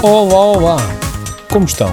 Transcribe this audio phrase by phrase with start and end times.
[0.00, 0.76] Olá, olá!
[1.50, 1.88] Como estão?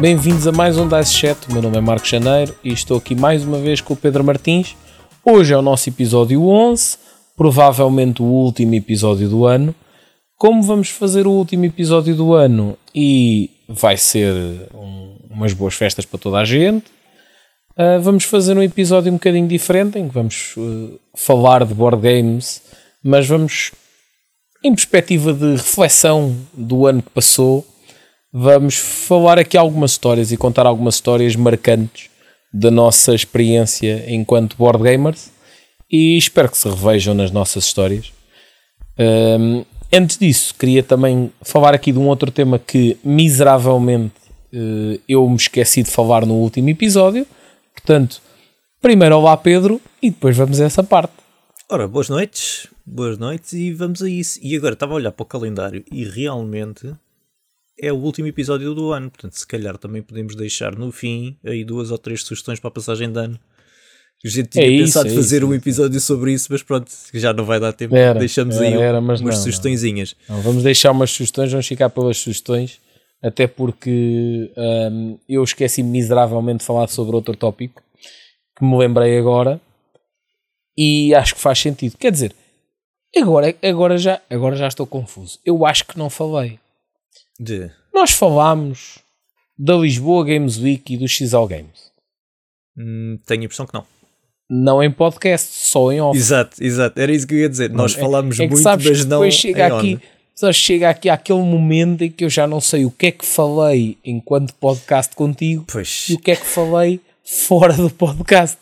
[0.00, 1.48] Bem-vindos a mais um Dice Chat.
[1.48, 4.22] O meu nome é Marco Janeiro e estou aqui mais uma vez com o Pedro
[4.22, 4.76] Martins.
[5.24, 6.96] Hoje é o nosso episódio 11,
[7.36, 9.74] provavelmente o último episódio do ano.
[10.38, 14.32] Como vamos fazer o último episódio do ano e vai ser
[14.72, 16.86] um, umas boas festas para toda a gente,
[17.76, 22.00] uh, vamos fazer um episódio um bocadinho diferente em que vamos uh, falar de board
[22.00, 22.62] games,
[23.02, 23.72] mas vamos
[24.64, 27.66] em perspectiva de reflexão do ano que passou,
[28.32, 32.08] vamos falar aqui algumas histórias e contar algumas histórias marcantes
[32.50, 35.30] da nossa experiência enquanto board gamers
[35.92, 38.10] e espero que se revejam nas nossas histórias.
[38.98, 44.14] Um, antes disso, queria também falar aqui de um outro tema que miseravelmente
[44.50, 47.26] uh, eu me esqueci de falar no último episódio.
[47.74, 48.22] Portanto,
[48.80, 51.12] primeiro olá Pedro e depois vamos a essa parte.
[51.68, 54.38] Ora, boas noites, boas noites e vamos a isso.
[54.42, 56.92] E agora estava a olhar para o calendário e realmente
[57.80, 61.64] é o último episódio do ano, portanto, se calhar também podemos deixar no fim aí
[61.64, 63.38] duas ou três sugestões para a passagem de ano.
[64.24, 65.46] A gente tinha É pensado isso, é fazer isso.
[65.46, 67.94] um episódio sobre isso, mas pronto, já não vai dar tempo.
[67.94, 70.16] Era, Deixamos era, aí era, mas umas não, sugestõezinhas.
[70.28, 72.80] Não, vamos deixar umas sugestões, vamos ficar pelas sugestões,
[73.22, 77.82] até porque hum, eu esqueci miseravelmente de falar sobre outro tópico
[78.56, 79.60] que me lembrei agora
[80.78, 81.96] e acho que faz sentido.
[81.98, 82.34] Quer dizer,
[83.16, 85.38] agora, agora, já, agora já estou confuso.
[85.44, 86.58] Eu acho que não falei.
[87.38, 87.70] De...
[87.92, 88.98] Nós falámos
[89.58, 91.92] da Lisboa Games Week e do XL Games.
[92.76, 93.84] Hum, tenho a impressão que não.
[94.50, 96.18] Não em podcast, só em off.
[96.18, 97.70] Exato, exato, era isso que eu ia dizer.
[97.70, 99.30] Nós É- falámos é que muito, sabes mas que não.
[99.30, 99.98] chega aqui,
[100.34, 103.24] só chega aqui àquele momento em que eu já não sei o que é que
[103.24, 108.58] falei enquanto podcast contigo Pois, e o que é que falei fora do podcast.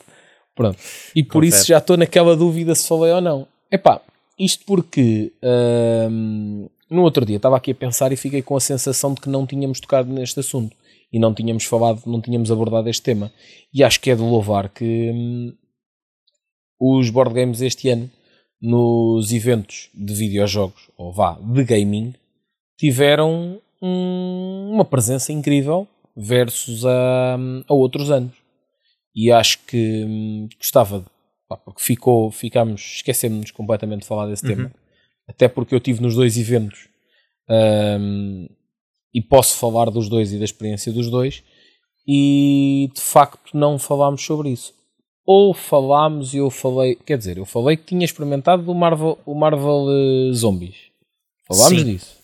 [0.54, 0.78] Pronto.
[1.16, 1.48] E por Confere.
[1.48, 3.48] isso já estou naquela dúvida se falei ou não.
[3.70, 4.00] Epá,
[4.44, 5.32] isto porque
[6.10, 9.28] hum, no outro dia estava aqui a pensar e fiquei com a sensação de que
[9.28, 10.76] não tínhamos tocado neste assunto
[11.12, 13.30] e não tínhamos falado, não tínhamos abordado este tema.
[13.72, 15.52] E acho que é de louvar que hum,
[16.80, 18.10] os board games este ano,
[18.60, 22.14] nos eventos de videojogos, ou vá, de gaming,
[22.78, 25.86] tiveram um- uma presença incrível
[26.16, 27.36] versus a,
[27.68, 28.32] a outros anos.
[29.14, 31.06] E acho que hum, gostava, de-
[31.56, 34.72] pá, porque ficou, ficámos, esquecemos completamente de falar desse tema,
[35.28, 36.88] até porque eu tive nos dois eventos
[38.00, 38.48] hum,
[39.14, 41.42] e posso falar dos dois e da experiência dos dois,
[42.06, 44.74] e de facto não falámos sobre isso.
[45.24, 49.34] Ou falámos e eu falei, quer dizer, eu falei que tinha experimentado o Marvel, o
[49.34, 50.76] Marvel eh, Zombies.
[51.46, 51.92] Falámos Sim.
[51.92, 52.16] disso.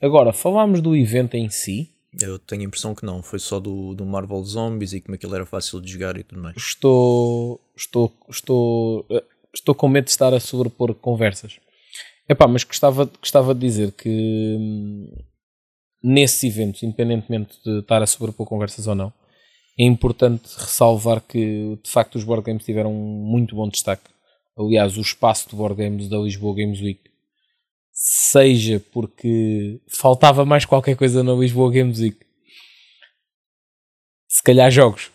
[0.00, 1.90] Agora, falámos do evento em si.
[2.20, 3.22] Eu tenho a impressão que não.
[3.22, 6.40] Foi só do, do Marvel Zombies e como aquilo era fácil de jogar e tudo
[6.40, 6.56] mais.
[6.56, 9.24] Estou, estou, estou, eh,
[9.54, 11.58] estou com medo de estar a sobrepor conversas.
[12.28, 14.08] Epá, mas gostava, gostava de dizer que
[14.58, 15.08] hum,
[16.02, 19.12] nesses eventos, independentemente de estar a sobrepor conversas ou não,
[19.78, 24.10] é importante ressalvar que de facto os board games tiveram um muito bom destaque.
[24.58, 27.00] Aliás, o espaço de board games da Lisboa Games Week,
[27.98, 32.18] seja porque faltava mais qualquer coisa na Lisboa Games Week,
[34.28, 35.10] se calhar jogos,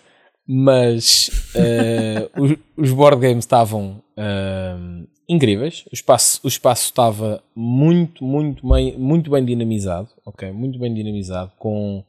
[0.47, 4.75] mas eh, os, os board games estavam eh,
[5.29, 5.85] incríveis.
[5.91, 10.51] O espaço, o espaço estava muito, muito bem, muito bem dinamizado, ok?
[10.51, 12.03] Muito bem dinamizado com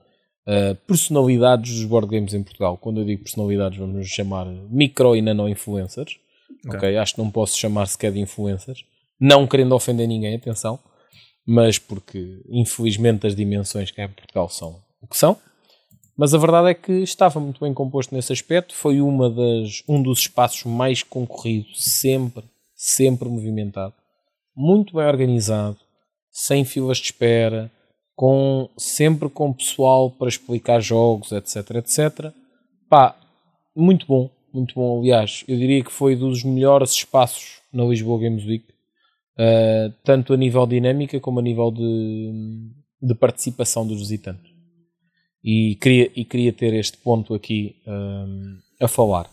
[0.47, 2.79] eh, personalidades dos board games em Portugal.
[2.79, 6.17] Quando eu digo personalidades, vamos chamar micro e nano influencers.
[6.65, 6.79] Ok.
[6.79, 6.97] ok?
[6.97, 8.87] Acho que não posso chamar sequer de influencers,
[9.23, 10.81] não querendo ofender ninguém, atenção,
[11.47, 15.39] mas porque infelizmente as dimensões que há em Portugal são o que são.
[16.17, 18.75] Mas a verdade é que estava muito bem composto nesse aspecto.
[18.75, 22.45] Foi uma das, um dos espaços mais concorridos, sempre,
[22.75, 23.95] sempre movimentado.
[24.57, 25.79] Muito bem organizado,
[26.31, 27.71] sem filas de espera,
[28.17, 32.33] com, sempre com pessoal para explicar jogos, etc, etc.
[32.91, 33.17] Pá,
[33.75, 35.01] muito bom, muito bom.
[35.01, 38.67] Aliás, eu diria que foi dos melhores espaços na Lisboa Games Week,
[39.39, 42.33] uh, tanto a nível dinâmica como a nível de,
[43.01, 44.53] de participação dos visitantes
[45.45, 49.29] e queria, e queria ter este ponto aqui hum, a falar.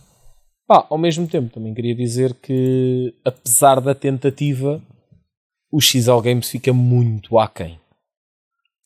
[0.68, 4.82] Pá, ao mesmo tempo, também queria dizer que, apesar da tentativa,
[5.72, 7.80] o XL Games fica muito aquém.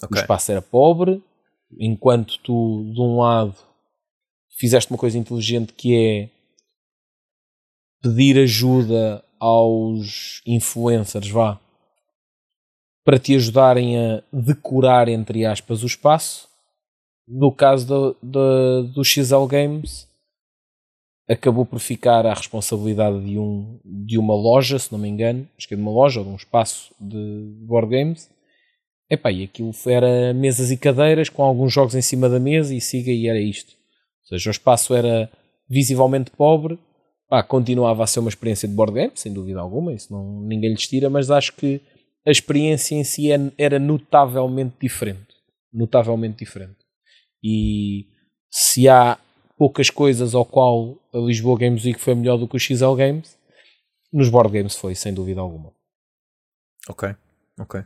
[0.02, 0.22] O Ok.
[0.22, 1.22] espaço era pobre,
[1.80, 3.56] enquanto tu, de um lado,
[4.58, 6.30] fizeste uma coisa inteligente que é
[8.02, 11.60] pedir ajuda aos influencers, vá,
[13.04, 16.48] para te ajudarem a decorar, entre aspas, o espaço.
[17.28, 20.08] No caso do, do, do XL Games,
[21.28, 25.68] acabou por ficar à responsabilidade de, um, de uma loja, se não me engano, acho
[25.68, 28.30] que é de uma loja ou de um espaço de board games,
[29.10, 32.80] Epá, e aquilo era mesas e cadeiras com alguns jogos em cima da mesa e
[32.80, 33.74] siga e era isto.
[34.22, 35.30] Ou seja, o espaço era
[35.70, 36.80] visivelmente pobre,
[37.34, 40.70] pá, continuava a ser uma experiência de board game, sem dúvida alguma, isso não, ninguém
[40.70, 41.82] lhes tira, mas acho que
[42.24, 45.34] a experiência em si é, era notavelmente diferente.
[45.74, 46.78] Notavelmente diferente.
[47.44, 48.06] E
[48.52, 49.18] se há
[49.58, 53.36] poucas coisas ao qual a Lisboa Games Week foi melhor do que o XL Games,
[54.12, 55.74] nos board games foi, sem dúvida alguma.
[56.88, 57.16] Ok,
[57.60, 57.82] ok.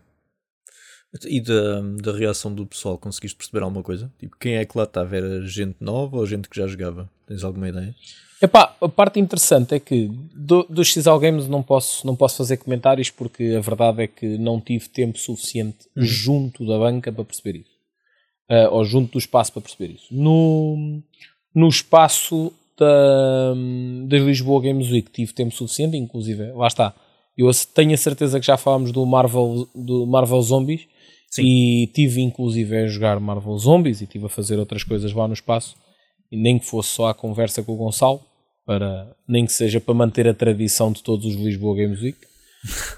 [1.23, 4.11] E da, da reação do pessoal, conseguiste perceber alguma coisa?
[4.19, 5.15] Tipo, quem é que lá estava?
[5.15, 7.09] Era gente nova ou gente que já jogava?
[7.25, 7.95] Tens alguma ideia?
[8.41, 12.57] Epá, a parte interessante é que do, do XL Games não posso, não posso fazer
[12.57, 16.03] comentários porque a verdade é que não tive tempo suficiente uhum.
[16.03, 17.77] junto da banca para perceber isso.
[18.49, 20.05] Uh, ou junto do espaço para perceber isso.
[20.11, 21.01] No,
[21.53, 23.53] no espaço da,
[24.07, 26.93] da Lisboa Games Week tive tempo suficiente, inclusive, lá está.
[27.35, 30.87] Eu tenho a certeza que já falámos do Marvel, do Marvel Zombies
[31.29, 31.43] Sim.
[31.43, 35.33] e tive inclusive a jogar Marvel Zombies e tive a fazer outras coisas lá no
[35.33, 35.75] espaço
[36.31, 38.21] e nem que fosse só a conversa com o Gonçalo
[38.67, 42.17] para nem que seja para manter a tradição de todos os Lisboa Games Week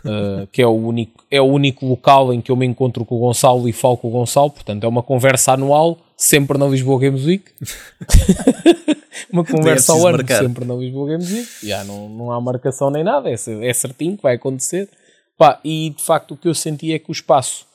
[0.04, 3.16] uh, que é o único é o único local em que eu me encontro com
[3.16, 4.50] o Gonçalo e falo com o Gonçalo.
[4.50, 7.46] Portanto é uma conversa anual sempre na Lisboa Games Week.
[9.32, 10.40] Uma conversa ao ano marcar.
[10.40, 11.68] sempre na Lisboa Games Week.
[11.68, 14.90] Já não, não há marcação nem nada é, é certinho que vai acontecer.
[15.38, 17.66] Pá, e de facto o que eu senti é que o espaço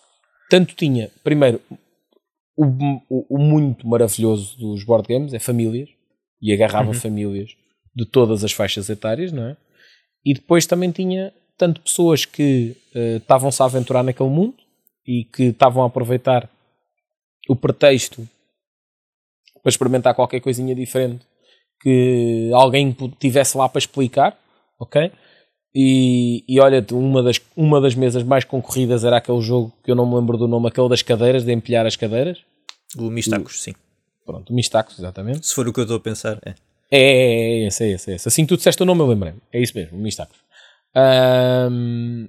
[0.50, 1.60] tanto tinha primeiro
[2.56, 2.64] o,
[3.08, 5.88] o, o muito maravilhoso dos board games é famílias
[6.42, 6.94] e agarrava uhum.
[6.94, 7.54] famílias
[7.94, 9.56] de todas as faixas etárias, não é?
[10.24, 14.54] E depois também tinha tanto pessoas que uh, estavam-se a aventurar naquele mundo
[15.06, 16.48] e que estavam a aproveitar
[17.48, 18.28] o pretexto
[19.62, 21.24] para experimentar qualquer coisinha diferente
[21.80, 24.38] que alguém tivesse lá para explicar,
[24.78, 25.12] ok?
[25.74, 29.94] E, e olha, uma das, uma das mesas mais concorridas era aquele jogo que eu
[29.94, 32.38] não me lembro do nome, aquele das cadeiras, de empilhar as cadeiras.
[32.96, 33.74] O Mistacos, sim.
[34.24, 35.46] Pronto, o Mistacos, exatamente.
[35.46, 36.54] Se for o que eu estou a pensar, é.
[36.90, 38.28] É, é, é, esse, é esse, é esse.
[38.28, 39.34] Assim que tu disseste o nome, eu lembrei.
[39.52, 40.38] É isso mesmo, o Mistacos.
[41.70, 42.28] Um,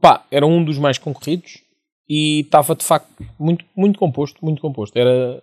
[0.00, 1.62] pá, era um dos mais concorridos
[2.08, 3.08] e estava de facto
[3.38, 4.96] muito, muito composto, muito composto.
[4.98, 5.42] Era,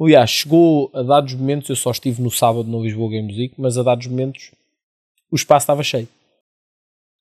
[0.00, 3.76] aliás, chegou a dados momentos, eu só estive no sábado no Lisboa Game Music, mas
[3.76, 4.52] a dados momentos
[5.30, 6.08] o espaço estava cheio.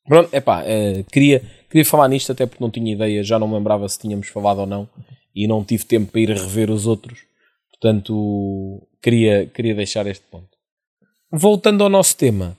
[0.07, 3.55] Pronto, epá, é, queria, queria falar nisto até porque não tinha ideia, já não me
[3.55, 4.87] lembrava se tínhamos falado ou não
[5.35, 7.19] e não tive tempo para ir rever os outros.
[7.71, 10.49] Portanto, queria, queria deixar este ponto.
[11.31, 12.57] Voltando ao nosso tema,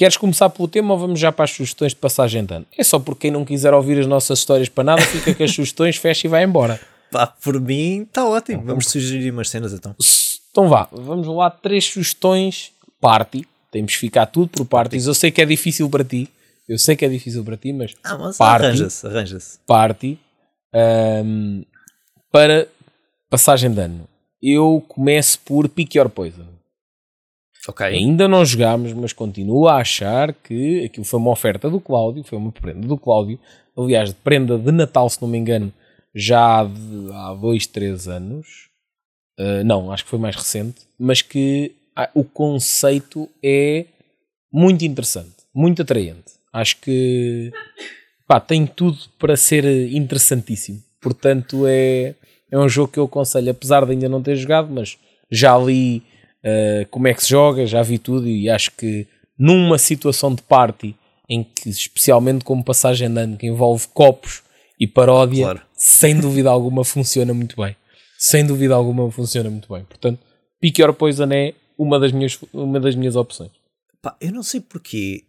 [0.00, 2.66] Queres começar pelo tema ou vamos já para as sugestões de passagem de ano?
[2.78, 5.50] É só porque quem não quiser ouvir as nossas histórias para nada, fica com as
[5.52, 6.80] sugestões, fecha e vai embora.
[7.12, 8.62] Pá, por mim está ótimo.
[8.64, 9.94] Vamos sugerir umas cenas então.
[10.50, 13.46] Então vá, vamos lá, três sugestões party.
[13.70, 15.06] Temos que ficar tudo por parties.
[15.06, 16.30] Eu sei que é difícil para ti.
[16.66, 19.58] Eu sei que é difícil para ti, mas, ah, mas party, arranja-se, arranja-se.
[19.66, 20.18] Party
[20.74, 21.62] um,
[22.32, 22.66] para
[23.28, 24.08] passagem de ano.
[24.42, 26.46] Eu começo por Pick Your Poison.
[27.68, 27.88] Okay.
[27.88, 32.38] Ainda não jogámos, mas continuo a achar que aquilo foi uma oferta do Cláudio, foi
[32.38, 33.38] uma prenda do Cláudio,
[33.76, 35.72] aliás, de prenda de Natal, se não me engano,
[36.14, 38.70] já de, há dois, três anos.
[39.38, 43.84] Uh, não, acho que foi mais recente, mas que ah, o conceito é
[44.52, 46.32] muito interessante, muito atraente.
[46.52, 47.52] Acho que
[48.26, 50.82] pá, tem tudo para ser interessantíssimo.
[51.00, 52.14] Portanto, é,
[52.50, 54.98] é um jogo que eu aconselho, apesar de ainda não ter jogado, mas
[55.30, 56.02] já li
[56.44, 59.06] uh, como é que se joga, já vi tudo e acho que
[59.38, 60.94] numa situação de party
[61.28, 64.42] em que, especialmente como passagem de ano, que envolve copos
[64.78, 65.62] e paródia, claro.
[65.74, 67.76] sem dúvida alguma funciona muito bem.
[68.18, 69.84] Sem dúvida alguma funciona muito bem.
[69.84, 70.18] Portanto,
[70.60, 73.50] Pick Your Poison é uma das minhas, uma das minhas opções.
[74.02, 75.24] Pá, eu não sei porquê.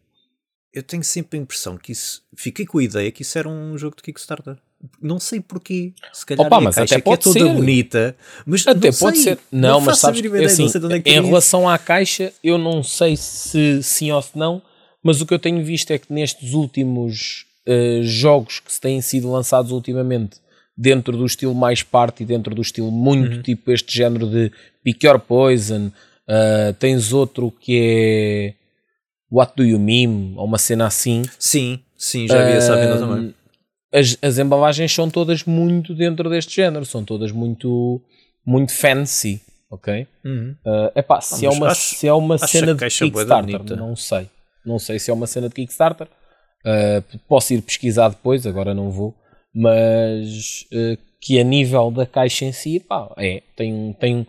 [0.74, 2.24] Eu tenho sempre a impressão que isso.
[2.36, 4.58] Fiquei com a ideia que isso era um jogo de Kickstarter.
[5.02, 5.94] Não sei porquê.
[6.14, 7.54] Se calhar Opa, mas até pode é toda ser.
[7.54, 8.16] bonita.
[8.46, 9.34] Mas até pode sei.
[9.36, 9.40] ser.
[9.52, 10.68] Não, não mas sabes, ideia, assim,
[11.06, 14.62] é em relação à caixa, eu não sei se sim ou se não,
[15.04, 19.32] mas o que eu tenho visto é que nestes últimos uh, jogos que têm sido
[19.32, 20.38] lançados ultimamente,
[20.76, 23.42] dentro do estilo mais party, dentro do estilo muito uhum.
[23.42, 24.52] tipo este género de
[24.84, 28.54] Pick Your Poison, uh, tens outro que é
[29.32, 31.24] What Do You Meme, ou uma cena assim.
[31.38, 33.41] Sim, sim, já vi essa venda também
[33.94, 38.02] as, as embalagens são todas muito dentro deste género, são todas muito,
[38.46, 40.08] muito fancy, ok?
[40.24, 40.56] Uhum.
[40.66, 44.30] Uh, epá, se, é uma, acho, se é uma cena de Kickstarter, não sei.
[44.66, 46.08] Não sei se é uma cena de Kickstarter.
[46.66, 49.14] Uh, posso ir pesquisar depois, agora não vou.
[49.54, 54.28] Mas uh, que a nível da caixa em si, pá, é, tem, tem,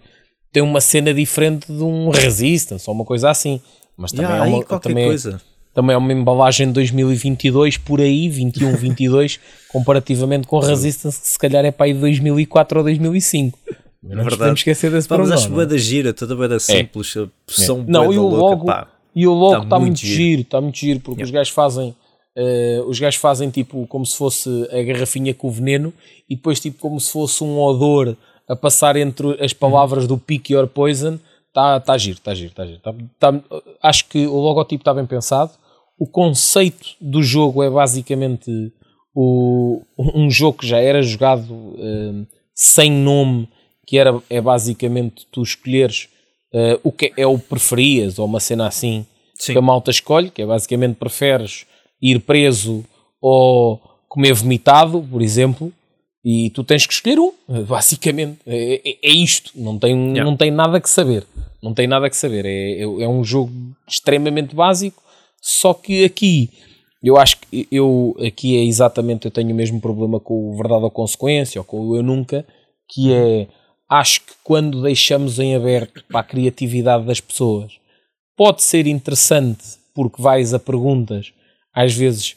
[0.50, 3.60] tem uma cena diferente de um Resistance ou uma coisa assim.
[3.96, 5.40] Mas também yeah, é uma, qualquer também, coisa
[5.74, 9.40] também é uma embalagem de 2022 por aí, 21, 22,
[9.72, 13.58] comparativamente com Resistance, que se calhar é para aí de 2004 ou 2005.
[14.02, 15.34] Não nos podemos esquecer desse Pá, mas problema.
[15.62, 15.78] acho não é?
[15.78, 18.88] gira, toda bué da simples, a pressão Não, bué e o louca, logo, pá.
[19.14, 20.40] e o logo Tá está muito muito giro.
[20.42, 21.94] está muito giro, porque os gajos fazem
[22.36, 25.92] eh, os gajos fazem tipo como se fosse a garrafinha com o veneno
[26.28, 28.16] e depois tipo como se fosse um odor
[28.48, 31.18] a passar entre as palavras do Pick Your Poison.
[31.48, 32.78] Está tá giro, está giro, está giro.
[32.80, 33.40] Tá- tá-
[33.82, 35.52] acho que o logotipo está bem pensado.
[36.02, 38.72] O conceito do jogo é basicamente
[39.14, 43.48] o, um jogo que já era jogado eh, sem nome,
[43.86, 46.08] que era, é basicamente tu escolheres
[46.52, 49.06] eh, o que é o preferias, ou uma cena assim
[49.36, 49.52] Sim.
[49.52, 51.66] que a malta escolhe, que é basicamente preferes
[52.00, 52.84] ir preso
[53.20, 55.72] ou comer vomitado, por exemplo,
[56.24, 57.32] e tu tens que escolher um,
[57.64, 58.38] basicamente.
[58.44, 60.24] É, é- é isto, não tem, Yeah.
[60.24, 61.24] não tem nada que saber.
[61.62, 62.44] Não tem nada que saber.
[62.44, 63.52] É, é, é um jogo
[63.88, 65.00] extremamente básico,
[65.42, 66.50] só que aqui
[67.02, 70.84] eu acho que eu aqui é exatamente eu tenho o mesmo problema com o verdade
[70.84, 72.46] ou consequência ou com o eu nunca,
[72.88, 73.48] que é
[73.90, 77.72] acho que quando deixamos em aberto para a criatividade das pessoas
[78.36, 81.32] pode ser interessante porque vais a perguntas
[81.74, 82.36] às vezes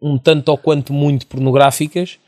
[0.00, 2.18] um tanto ou quanto muito pornográficas,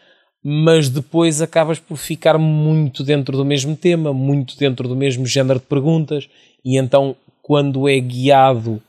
[0.43, 5.61] mas depois acabas por ficar muito dentro do mesmo tema, muito dentro do mesmo género
[5.61, 6.29] de perguntas,
[6.65, 8.83] e então quando é guiado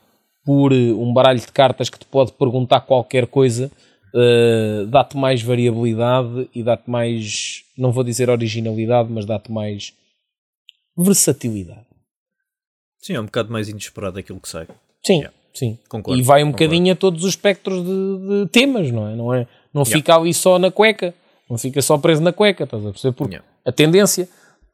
[0.44, 3.70] por eh, um baralho de cartas que te pode perguntar qualquer coisa,
[4.14, 9.92] eh, dá-te mais variabilidade e dá-te mais, não vou dizer originalidade, mas dá-te mais
[10.96, 11.86] versatilidade.
[13.00, 14.66] Sim, é um bocado mais inesperado aquilo que sai.
[15.04, 15.34] Sim, Yeah.
[15.54, 15.78] sim.
[15.88, 16.64] Concordo, e vai um concordo.
[16.70, 19.16] bocadinho a todos os espectros de, de temas, não é?
[19.16, 19.46] Não, é?
[19.74, 21.14] não fica ali só na cueca,
[21.50, 23.12] não fica só preso na cueca, estás a perceber?
[23.14, 23.48] Porque Yeah.
[23.64, 24.28] a tendência,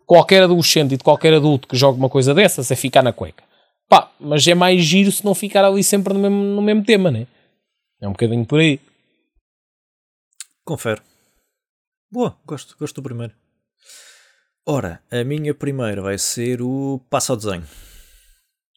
[0.04, 3.42] qualquer adolescente e de qualquer adulto que jogue uma coisa dessas é ficar na cueca.
[3.88, 7.10] Pá, mas é mais giro se não ficar ali sempre no mesmo, no mesmo tema,
[7.10, 7.26] né?
[8.00, 8.78] É um bocadinho por aí.
[10.64, 11.00] Confere.
[12.10, 13.32] Boa, gosto, gosto do primeiro.
[14.66, 17.64] Ora, a minha primeira vai ser o passo ao desenho.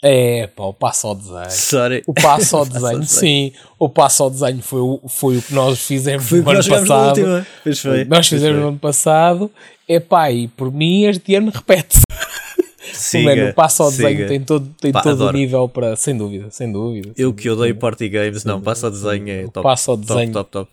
[0.03, 1.51] É, pá, o passo ao desenho.
[1.51, 2.03] Sorry.
[2.07, 3.53] O passo ao desenho, sim.
[3.77, 7.45] O passo ao desenho foi o, foi o que nós fizemos Foi no ano passado.
[7.63, 8.05] Pois foi.
[8.05, 9.51] Nós fizemos no ano passado.
[9.87, 12.03] É pá, e por mim este ano repete-se.
[12.81, 14.07] O Siga, mano, o passo ao siga.
[14.09, 15.95] desenho tem todo, tem Pá, todo o nível para.
[15.95, 17.09] Sem dúvida, sem dúvida.
[17.15, 19.61] Eu sem que odeio party games, não, passo ao desenho é top.
[19.61, 20.33] passo ao top, desenho.
[20.33, 20.71] Top, top,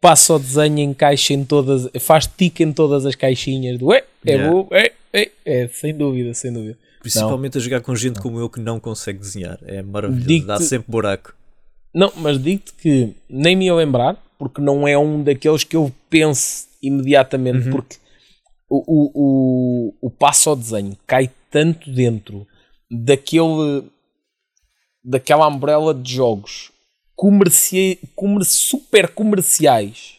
[0.00, 1.88] Passo ao desenho, encaixa em todas.
[2.00, 3.92] Faz tique em todas as caixinhas do.
[3.92, 4.50] É, é Yeah.
[4.52, 6.78] bom, é, é, é, sem dúvida, sem dúvida.
[7.00, 9.58] Principalmente a jogar com gente como eu que não consegue desenhar.
[9.66, 10.46] É maravilhoso.
[10.46, 11.34] Dá sempre buraco.
[11.92, 15.90] Não, mas digo-te que nem me ia lembrar, porque não é um daqueles que eu
[16.08, 17.72] penso imediatamente, Uhum.
[17.72, 17.96] porque
[18.70, 22.46] o, o, o, o passo ao desenho cai tanto dentro
[22.90, 23.84] daquele
[25.04, 26.70] daquela umbrella de jogos
[27.20, 30.14] comerci, comer, super comerciais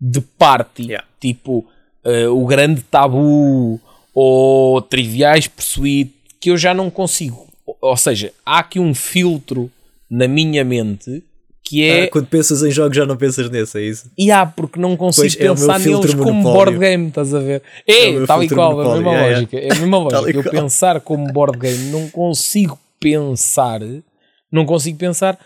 [0.00, 1.04] de party, Yeah.
[1.18, 1.66] tipo
[2.04, 3.80] eh, o grande tabu
[4.14, 7.48] ou triviais pursuit, que eu já não consigo.
[7.80, 9.68] Ou seja, há aqui um filtro
[10.08, 11.24] na minha mente
[11.68, 12.04] que é.
[12.04, 14.10] Ah, quando pensas em jogos já não pensas nesse, é isso?
[14.16, 16.52] E há, porque não consigo Pois, é pensar filtro neles como monopólio.
[16.72, 17.62] board game, estás a ver?
[17.86, 19.56] É É, tal e qual, a monopólio, mesma yeah, lógica.
[19.58, 20.38] É a mesma lógica.
[20.38, 23.80] Eu pensar como board game, não consigo pensar,
[24.50, 25.38] não consigo pensar,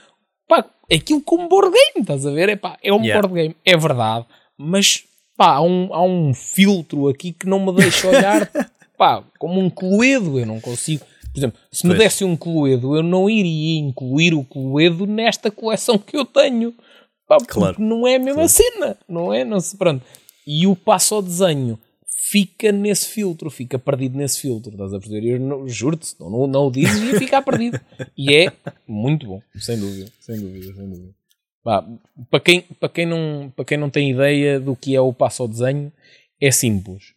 [0.49, 2.49] pá, aquilo como board game, estás a ver?
[2.49, 3.21] É pá, é um Yeah.
[3.27, 4.25] board game, é verdade,
[4.57, 5.05] mas
[5.37, 8.49] pá, há um, há um filtro aqui que não me deixa olhar,
[8.97, 11.05] pá, como um cluedo, eu não consigo.
[11.33, 12.03] Por exemplo, se me Pois.
[12.05, 16.75] desse um cluedo, eu não iria incluir o cluedo nesta coleção que eu tenho.
[17.27, 17.81] Pá, porque Claro.
[17.81, 19.45] não é a mesma cena, não é?
[19.45, 20.05] Não se, pronto.
[20.47, 21.79] E o passo ao desenho
[22.31, 25.27] fica nesse filtro, fica perdido nesse filtro, estás a perceber?
[25.35, 27.81] Eu não- juro-te, não, não, não o dizes, ia ficar perdido.
[28.17, 28.53] E é
[28.87, 31.15] muito bom, sem dúvida, sem dúvida, sem dúvida.
[32.31, 35.43] Para, quem, para, quem não, para quem não tem ideia do que é o passo
[35.43, 35.93] ao desenho,
[36.41, 37.15] é simples.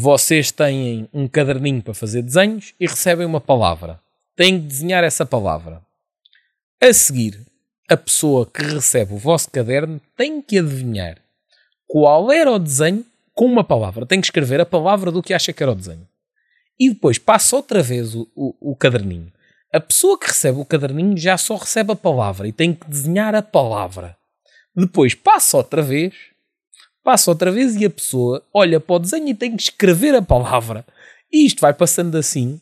[0.00, 3.98] Vocês têm um caderninho para fazer desenhos e recebem uma palavra.
[4.36, 5.82] Têm que desenhar essa palavra.
[6.80, 7.44] A seguir,
[7.90, 11.18] a pessoa que recebe o vosso caderno tem que adivinhar
[11.84, 14.06] qual era o desenho com uma palavra.
[14.06, 16.06] Tem que escrever a palavra do que acha que era o desenho.
[16.78, 19.32] E depois passa outra vez o, o, o caderninho.
[19.72, 23.34] A pessoa que recebe o caderninho já só recebe a palavra e tem que desenhar
[23.34, 24.16] a palavra.
[24.76, 26.14] Depois passa outra vez,
[27.08, 30.20] passa outra vez e a pessoa olha para o desenho e tem que escrever a
[30.20, 30.84] palavra.
[31.32, 32.60] E isto vai passando assim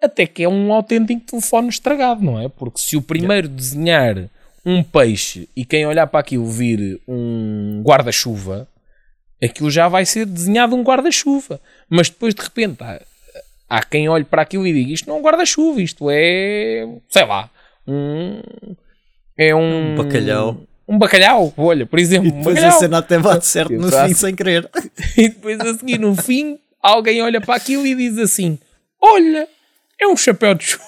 [0.00, 2.48] até que é um autêntico telefone estragado, não é?
[2.48, 4.30] Porque se o primeiro desenhar
[4.64, 8.68] um peixe e quem olhar para aquilo vir um guarda-chuva,
[9.42, 11.60] aquilo já vai ser desenhado um guarda-chuva.
[11.90, 13.02] Mas depois de repente há,
[13.68, 17.24] há quem olhe para aquilo e diga isto não é um guarda-chuva, isto é, sei
[17.26, 17.50] lá,
[17.84, 18.40] um,
[19.36, 19.94] É um.
[19.94, 20.67] Um bacalhau.
[20.88, 22.28] Um bacalhau, olha, por exemplo.
[22.28, 22.78] E depois um a bacalhau.
[22.80, 24.68] cena até bate certo no fim sem querer.
[25.16, 28.58] E depois a seguir, no fim, alguém olha para aquilo e diz assim:
[29.00, 29.46] Olha,
[30.00, 30.84] é um chapéu de chuva.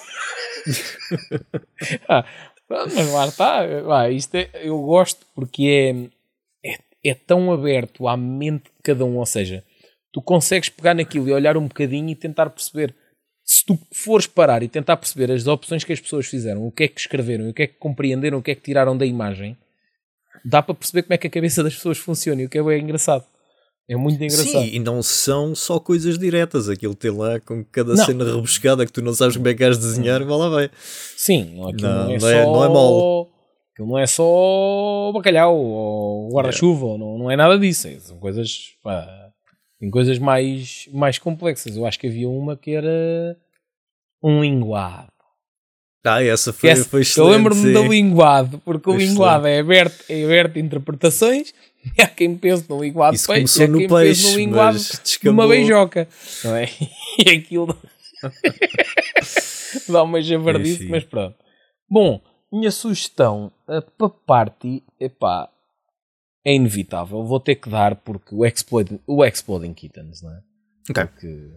[2.09, 2.25] ah,
[2.69, 3.59] mas lá está.
[3.95, 6.09] Ah, isto é- eu gosto porque
[6.63, 6.77] é, é,
[7.11, 9.17] é tão aberto à mente de cada um.
[9.17, 9.63] Ou seja,
[10.11, 12.93] tu consegues pegar naquilo e olhar um bocadinho e tentar perceber.
[13.43, 16.83] Se tu fores parar e tentar perceber as opções que as pessoas fizeram, o que
[16.83, 19.57] é que escreveram, o que é que compreenderam, o que é que tiraram da imagem,
[20.45, 22.63] dá para perceber como é que a cabeça das pessoas funciona e o que é
[22.63, 23.23] bem engraçado.
[23.89, 24.45] É muito engraçado.
[24.63, 26.69] Sim, e não são só coisas diretas.
[26.69, 28.05] Aquilo tem lá com cada Não.
[28.05, 30.69] cena rebuscada que tu não sabes como é que has de desenhar, vai lá vai.
[31.17, 32.53] Sim, não, não, Não, é não é- só.
[32.53, 33.29] não é mole.
[33.73, 37.87] Aquilo não é só bacalhau ou guarda-chuva, ou não, não é nada disso.
[37.87, 38.75] é- São coisas.
[38.83, 39.07] Pá,
[39.79, 41.75] tem coisas mais, mais complexas.
[41.75, 43.35] Eu acho que havia uma que era
[44.23, 45.11] um linguado.
[46.03, 47.31] Ah, essa foi, essa- foi eu excelente.
[47.35, 47.73] lembro-me sim.
[47.73, 51.53] do linguado, porque o Foi linguado é aberto, é aberto a interpretações.
[51.97, 54.73] E há quem pense no linguado Isso peixe, e há quem pense peixe, no linguado
[54.73, 55.47] mas de uma descambou.
[55.47, 56.07] beijoca.
[56.43, 56.69] Não é?
[57.25, 57.75] E aquilo
[59.89, 61.35] dá uma javardice, mas pronto.
[61.89, 63.51] Bom, minha sugestão
[63.97, 65.49] para party, epá,
[66.45, 67.23] é inevitável.
[67.23, 70.39] Vou ter que dar porque o Exploding, o Exploding Kittens, não é?
[70.89, 71.07] Ok.
[71.19, 71.51] que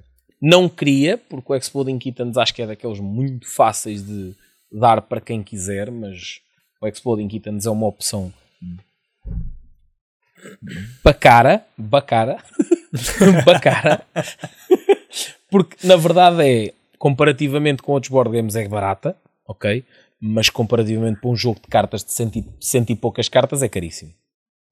[0.45, 4.35] não queria, porque o Exploding Kittens acho que é daqueles muito fáceis de
[4.71, 6.43] dar para quem quiser, mas
[6.83, 8.31] o Exploding Kittens é uma opção
[11.03, 12.45] bacara, bacara,
[13.47, 14.07] bacara,
[15.51, 19.17] porque na verdade é, comparativamente com outros board games é barata,
[19.49, 19.83] ok?
[20.21, 23.69] Mas comparativamente para um jogo de cartas de cento e, cento e poucas cartas é
[23.69, 24.13] caríssimo.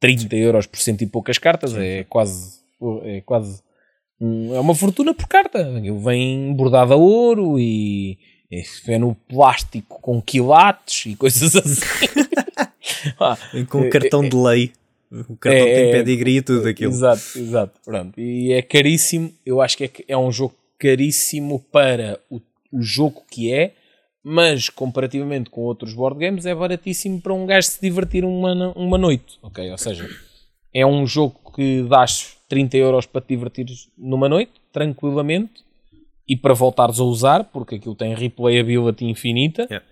[0.01, 2.61] 30 euros por cento e poucas cartas é quase,
[3.05, 3.63] é quase
[4.55, 5.69] é uma fortuna por carta.
[6.05, 8.19] Vem bordado a ouro e
[8.87, 11.81] é no plástico com quilates e coisas assim.
[13.19, 13.37] Ah,
[13.69, 14.73] Com cartão de lei.
[15.11, 16.93] O cartão É, tem é, pedigree e tudo aquilo.
[16.93, 17.81] Exato, exato.
[17.85, 18.21] Pronto.
[18.21, 19.33] E é caríssimo.
[19.45, 22.41] Eu acho que é, é um jogo caríssimo para o,
[22.73, 23.73] o jogo que é,
[24.23, 28.99] mas comparativamente com outros board games é baratíssimo para um gajo se divertir uma, uma
[28.99, 29.39] noite.
[29.43, 29.71] Ok?
[29.71, 30.09] Ou seja,
[30.73, 35.65] é um jogo que dás 30 euros para te divertires numa noite, tranquilamente,
[36.29, 39.63] e para voltares a usar, porque aquilo tem replayability infinita.
[39.63, 39.87] Yeah.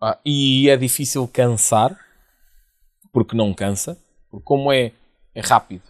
[0.00, 1.98] Ah, e é difícil cansar,
[3.12, 3.98] porque não cansa,
[4.30, 4.92] porque como é,
[5.34, 5.82] é rápido,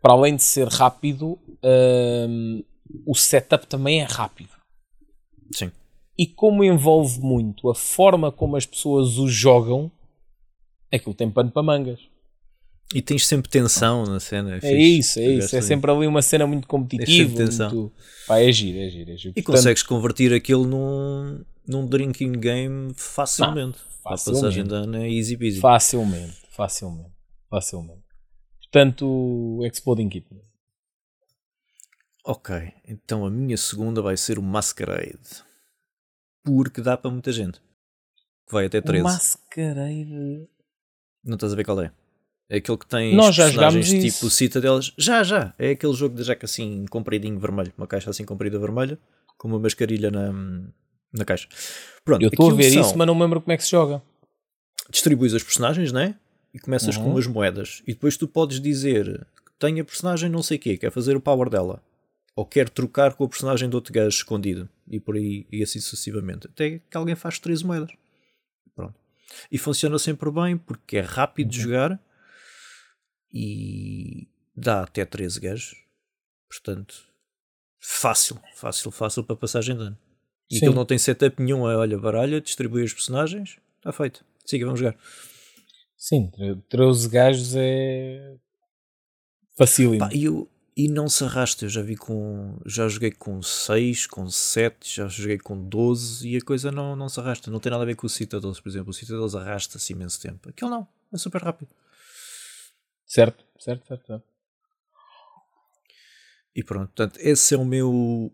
[0.00, 2.64] para além de ser rápido, hum,
[3.04, 4.54] o setup também é rápido.
[5.50, 5.70] Sim.
[6.16, 9.92] E como envolve muito a forma como as pessoas o jogam,
[10.90, 12.00] aquilo tem pano para mangas.
[12.94, 14.54] E tens sempre tensão na cena.
[14.56, 14.76] É fixe.
[14.76, 15.56] isso, é isso.
[15.56, 17.28] É sempre ali uma cena muito competitiva.
[17.28, 17.74] sempre tensão.
[17.74, 17.92] Muito...
[18.24, 19.34] Pá, é giro, é giro, é giro.
[19.36, 23.78] E Portanto, consegues convertir aquilo num, num drinking game facilmente.
[24.04, 24.42] a facilmente.
[24.42, 25.58] passagem de ano é easy peasy.
[25.58, 27.10] Facilmente, facilmente,
[27.50, 28.04] facilmente.
[28.60, 30.40] Portanto, o Exploding Kitten.
[32.24, 35.42] Ok, então a minha segunda vai ser o Masquerade.
[36.44, 37.60] Porque dá para muita gente.
[38.46, 39.02] Que vai até 13.
[39.02, 40.48] Masquerade.
[41.24, 41.92] Não estás a ver qual é?
[42.54, 44.30] É aquele que tem Nós já personagens tipo isso.
[44.30, 44.92] Citadelas.
[44.96, 45.52] Já, já.
[45.58, 47.72] É aquele jogo de jaca assim compridinho vermelho.
[47.76, 48.98] Uma caixa assim comprida vermelha.
[49.36, 50.32] Com uma mascarilha na,
[51.12, 51.48] na caixa.
[52.04, 53.70] Pronto, Eu estou a ver são- isso, mas não me lembro como é que se
[53.70, 54.00] joga.
[54.90, 56.14] distribuis as personagens, né?
[56.52, 57.02] E começas Uhum.
[57.04, 57.82] com umas moedas.
[57.86, 61.16] E depois tu podes dizer que tem a personagem não sei o quê, quer fazer
[61.16, 61.82] o power dela.
[62.36, 64.68] Ou quer trocar com a personagem do outro gajo escondido.
[64.88, 66.46] E por aí, e assim sucessivamente.
[66.46, 67.90] Até que alguém faz três moedas.
[68.76, 68.94] Pronto.
[69.50, 71.50] E funciona sempre bem porque é rápido Uhum.
[71.50, 72.00] de jogar
[73.34, 75.74] e dá até 13 gajos.
[76.48, 76.94] Portanto,
[77.80, 79.98] fácil, fácil, fácil para passagem de ano.
[80.48, 80.58] E Sim.
[80.66, 81.68] aquilo não tem setup nenhum.
[81.68, 84.24] É, olha, baralha, distribui as personagens, está feito.
[84.44, 84.96] Siga, vamos jogar.
[85.96, 88.36] Sim, tre- 13 gajos é
[89.58, 89.98] facílimo.
[89.98, 91.64] Pá, e, eu- e não se arrasta.
[91.64, 92.58] Eu já vi com.
[92.66, 97.08] Já joguei com 6, com 7, já joguei com 12 e a coisa não, não
[97.08, 97.50] se arrasta.
[97.50, 98.90] Não tem nada a ver com o Citadels, por exemplo.
[98.90, 100.48] O Citadels arrasta-se imenso tempo.
[100.50, 101.70] Aquilo não, é super rápido.
[103.06, 104.06] Certo, certo, certo.
[104.06, 104.24] certo.
[106.56, 107.90] E pronto, portanto, esse é o meu,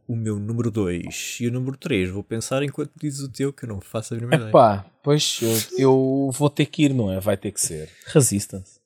[0.07, 1.39] o meu número 2.
[1.41, 4.17] E o número 3, vou pensar enquanto dizes o teu, que eu não faço a
[4.17, 4.51] mínima ideia.
[4.51, 7.19] Epá, pois eu, eu vou ter que ir, não é?
[7.19, 7.89] Vai ter que ser.
[8.07, 8.79] Resistance.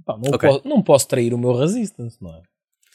[0.00, 0.48] Epá, não, Ok.
[0.48, 2.42] posso, não posso trair o meu Resistance, não é?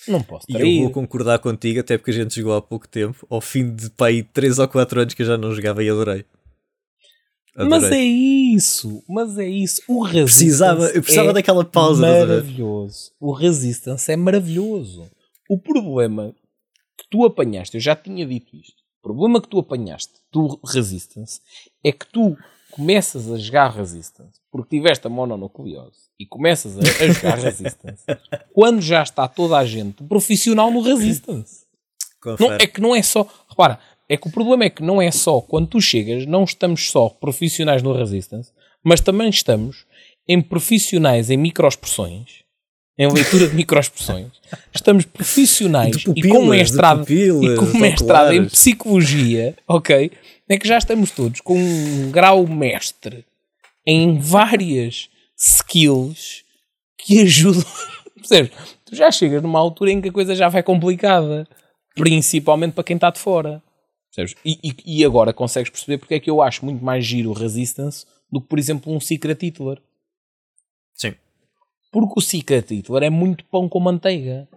[0.09, 0.75] Não posso E trair.
[0.77, 3.89] eu vou concordar contigo, até porque a gente jogou há pouco tempo, ao fim de
[3.91, 6.25] pá, aí 3 ou 4 anos que eu já não jogava e adorei.
[7.55, 7.99] Mas Adorei.
[7.99, 9.81] é isso, mas é isso.
[9.87, 12.01] O Resistance precisava, eu precisava é daquela pausa.
[12.01, 13.11] maravilhoso.
[13.19, 15.09] O Resistance é maravilhoso.
[15.47, 16.33] O problema
[16.97, 18.81] que tu apanhaste, eu já tinha dito isto.
[18.99, 21.39] O problema que tu apanhaste do Resistance
[21.83, 22.35] é que tu
[22.71, 28.03] começas a jogar Resistance porque tiveste a mononucleose e começas a, a jogar Resistance
[28.53, 31.63] quando já está toda a gente profissional no Resistance.
[32.39, 33.27] Não, é que não é só.
[33.49, 33.79] Repara,
[34.13, 37.09] é que o problema é que não é só quando tu chegas, não estamos só
[37.09, 38.51] profissionais no Resistance,
[38.83, 39.85] mas também estamos
[40.27, 42.43] em profissionais em microexpressões,
[42.95, 44.27] em leitura de microexpressões.
[44.73, 50.11] Estamos profissionais pupilas, e com mestrado, pupilas, e com mestrado em psicologia, ok?
[50.47, 53.25] É que já estamos todos com um grau mestre
[53.85, 56.43] em várias skills
[56.99, 57.65] que ajudam.
[58.15, 58.51] Percebes?
[58.85, 61.47] Tu já chegas numa altura em que a coisa já vai complicada,
[61.95, 63.61] principalmente para quem está de fora.
[64.13, 64.35] Percebes?
[64.45, 67.33] E, e, e, agora consegues perceber porque é que eu acho muito mais giro o
[67.33, 69.81] Resistance do que, por exemplo, um Secret Hitler.
[70.93, 71.15] Sim.
[71.91, 74.47] Porque o Secret Hitler é muito pão com manteiga.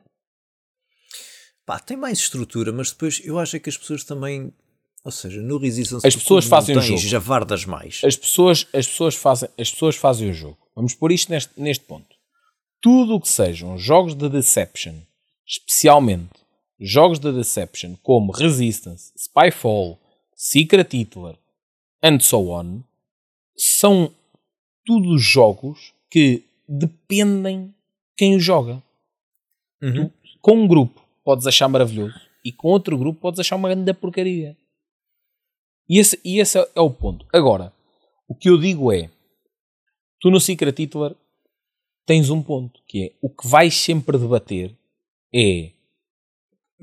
[1.64, 4.52] Pá, tem mais estrutura, mas depois eu acho que as pessoas também.
[5.04, 6.98] Ou seja, no Resistance as pessoas fazem o jogo.
[6.98, 8.02] javardas mais.
[8.04, 10.58] As pessoas, as, pessoas fazem, as pessoas fazem o jogo.
[10.74, 12.14] Vamos pôr isto neste, neste ponto.
[12.80, 14.96] Tudo o que sejam jogos de Deception,
[15.46, 16.45] especialmente
[16.78, 19.98] jogos de Deception como Resistance, Spyfall,
[20.34, 21.36] Secret Hitler
[22.02, 22.82] and so on,
[23.56, 24.12] são
[24.84, 27.74] tudo jogos que dependem
[28.16, 28.82] quem o joga.
[29.82, 30.08] Uhum.
[30.08, 33.92] Tu, com um grupo podes achar maravilhoso e com outro grupo podes achar uma grande
[33.92, 34.56] porcaria.
[35.88, 37.26] E esse, e esse é o ponto.
[37.32, 37.72] Agora,
[38.28, 39.10] o que eu digo é:
[40.20, 41.14] tu no Secret Hitler
[42.04, 44.74] tens um ponto, que é o que vais sempre debater
[45.34, 45.72] é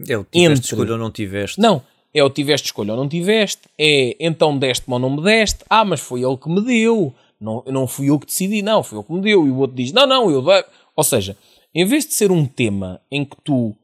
[0.08, 0.66] é o tiveste entre...
[0.66, 1.60] escolha ou não tiveste.
[1.60, 1.82] Não,
[2.14, 5.84] é o tiveste escolha ou não tiveste, é então deste-me ou não me deste, ah,
[5.84, 9.08] mas foi ele que me deu, não, não fui eu que decidi, não, foi ele
[9.08, 10.64] que me deu, e o outro diz, não, não, eu dei.
[10.96, 11.36] Ou seja,
[11.74, 13.76] em vez de ser um tema em que tu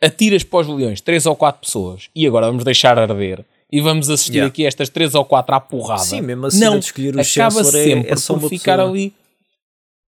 [0.00, 4.10] atiras para os leões três ou quatro pessoas e agora vamos deixar arder e vamos
[4.10, 4.48] assistir yeah.
[4.48, 6.02] aqui estas três ou quatro à porrada.
[6.02, 8.90] Sim, mesmo assim não, de escolher o acaba sempre é, é só por ficar pessoa.
[8.90, 9.14] ali.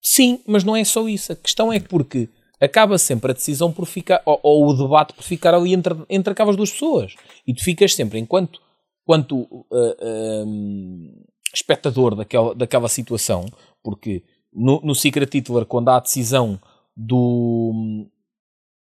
[0.02, 1.32] Sim, mas não é só isso.
[1.32, 2.28] A questão é porque
[2.64, 6.32] acaba sempre a decisão por ficar, ou, ou o debate por ficar ali entre, entre
[6.32, 7.16] aquelas duas pessoas.
[7.46, 8.62] E tu ficas sempre, enquanto
[9.06, 13.46] quanto, uh, uh, espectador daquela, daquela situação,
[13.84, 14.24] porque
[14.54, 16.60] no, no Secret Hitler, quando há a decisão
[16.96, 18.06] do,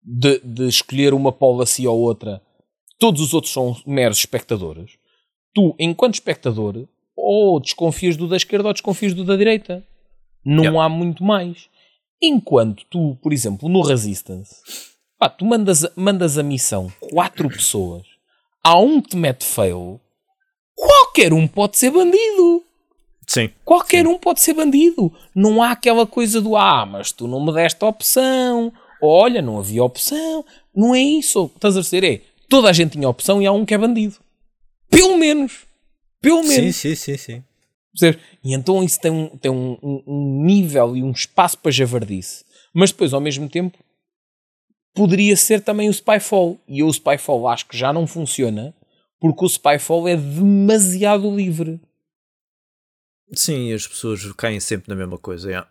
[0.04, 2.42] de, de escolher uma policy ou outra,
[2.98, 4.98] todos os outros são meros espectadores.
[5.54, 9.86] Tu, enquanto espectador, ou desconfias do da esquerda ou desconfias do da direita.
[10.44, 10.86] Não Yeah.
[10.86, 11.70] há muito mais.
[12.22, 14.56] Enquanto tu, por exemplo, no Resistance,
[15.18, 18.04] pá, tu mandas, a- mandas a missão quatro pessoas,
[18.64, 20.00] há um que te mete fail,
[20.76, 22.64] qualquer um pode ser bandido.
[23.28, 23.50] Sim.
[23.64, 25.14] Qualquer um pode ser bandido.
[25.36, 28.74] Não há aquela coisa do ah, mas tu não me deste opção.
[29.02, 30.44] Olha, não havia opção.
[30.76, 31.50] Não é isso.
[31.56, 32.04] Estás a dizer?
[32.04, 34.16] É toda a gente tinha opção e há um que é bandido.
[34.90, 35.60] Pelo menos.
[36.20, 36.76] Pelo menos.
[36.76, 37.44] Sim, sim, sim, sim.
[37.92, 38.22] Percebes?
[38.44, 42.46] E então isso tem, um, tem um, um- um nível e um espaço para javardice.
[42.74, 43.78] Mas depois, ao mesmo tempo,
[44.94, 46.60] poderia ser também o Spyfall.
[46.68, 48.74] E eu o Spyfall acho que já não funciona
[49.20, 51.80] porque o Spyfall é demasiado livre.
[53.34, 55.48] Sim, as pessoas caem sempre na mesma coisa.
[55.50, 55.68] Yeah.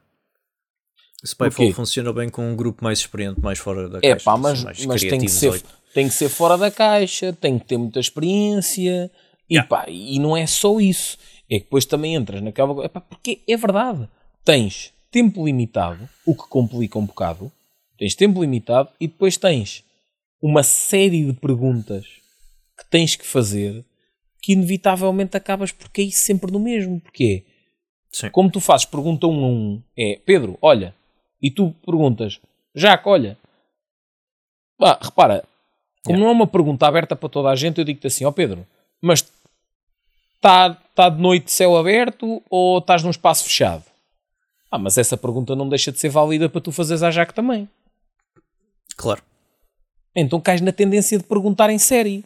[1.24, 4.24] Spyfall funciona bem com um grupo mais experiente, mais fora da É caixa.
[4.24, 7.64] pá, são mas, mas tem, que ser, tem que ser fora da caixa, tem que
[7.66, 9.10] ter muita experiência.
[9.50, 9.68] E, Yeah.
[9.68, 11.16] pá, e não é só isso.
[11.50, 12.84] É que depois também entras naquela.
[12.84, 14.08] Epá, porque é verdade.
[14.44, 17.50] Tens tempo limitado, o que complica um bocado.
[17.98, 19.84] Tens tempo limitado e depois tens
[20.40, 22.06] uma série de perguntas
[22.78, 23.84] que tens que fazer
[24.40, 27.00] que inevitavelmente acabas por cair sempre no mesmo.
[27.00, 27.50] Porque é,
[28.12, 28.30] Sim.
[28.30, 30.94] como tu fazes pergunta um a um, é Pedro, olha,
[31.42, 32.40] e tu perguntas,
[32.74, 33.36] Jaco, olha,
[34.78, 35.44] Pá, repara,
[36.04, 38.64] como não é uma pergunta aberta para toda a gente, eu digo-te assim, ó Pedro,
[39.02, 39.26] mas
[40.38, 43.84] está tá de noite céu aberto ou estás num espaço fechado?
[44.70, 47.68] Ah, mas essa pergunta não deixa de ser válida para tu fazeres à Jaco também.
[48.96, 49.22] Claro.
[50.14, 52.24] Então cais na tendência de perguntar em série.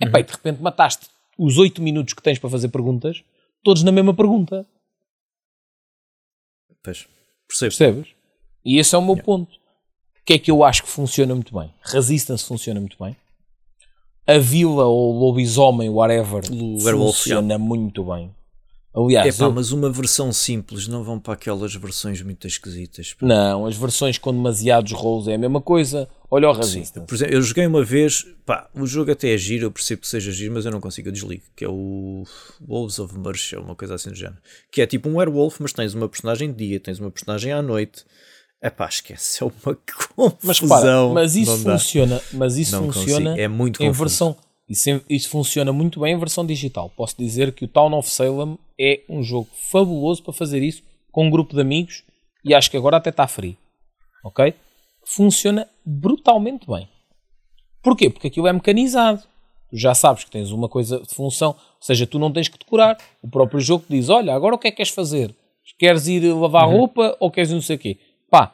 [0.00, 3.22] Epá, e de repente mataste os 8 minutos que tens para fazer perguntas,
[3.62, 4.66] todos na mesma pergunta.
[6.82, 7.06] Pois.
[7.46, 7.70] Percebo.
[7.70, 8.08] Percebes?
[8.64, 9.54] E esse é o meu ponto.
[9.54, 11.72] O que é que eu acho que funciona muito bem?
[11.82, 13.16] Resistance funciona muito bem.
[14.26, 18.30] A vila ou o lobisomem, whatever, O Werewolf, funciona muito bem.
[18.92, 23.14] Aliás, É pá, eu- mas uma versão simples, não vão para aquelas versões muito esquisitas.
[23.20, 26.08] não, as versões com demasiados roles é a mesma coisa.
[26.30, 27.06] Olha o Sim, Resistance.
[27.06, 30.08] por exemplo, eu joguei uma vez, pá, o jogo até é giro, eu percebo que
[30.08, 32.24] seja giro, mas eu não consigo, eu desligo, que é o
[32.66, 34.38] Wolves of Mercy, ou uma coisa assim do género.
[34.72, 37.60] Que é tipo um werewolf, mas tens uma personagem de dia, tens uma personagem à
[37.60, 38.02] noite.
[38.60, 39.52] É pá, esquece, é uma
[40.16, 40.38] confusão.
[40.42, 41.72] Mas repara, mas Não isso dá.
[41.72, 44.04] funciona, mas isso Não funciona consigo, é muito em confuso.
[44.04, 44.36] versão
[44.68, 46.90] Isso, isso funciona muito bem em versão digital.
[46.96, 51.26] Posso dizer que o Town of Salem é um jogo fabuloso para fazer isso com
[51.26, 52.02] um grupo de amigos
[52.44, 53.56] e acho que agora até está free.
[54.24, 54.54] Ok?
[55.04, 56.88] Funciona brutalmente bem.
[57.82, 58.10] Porquê?
[58.10, 59.22] Porque aquilo é mecanizado.
[59.70, 62.58] Tu já sabes que tens uma coisa de função, ou seja, tu não tens que
[62.58, 62.96] decorar.
[63.22, 65.34] O próprio jogo te diz: Olha, agora o que é que queres fazer?
[65.78, 66.76] Queres ir lavar uhum.
[66.76, 67.98] roupa ou queres não sei o quê?
[68.30, 68.52] Pá,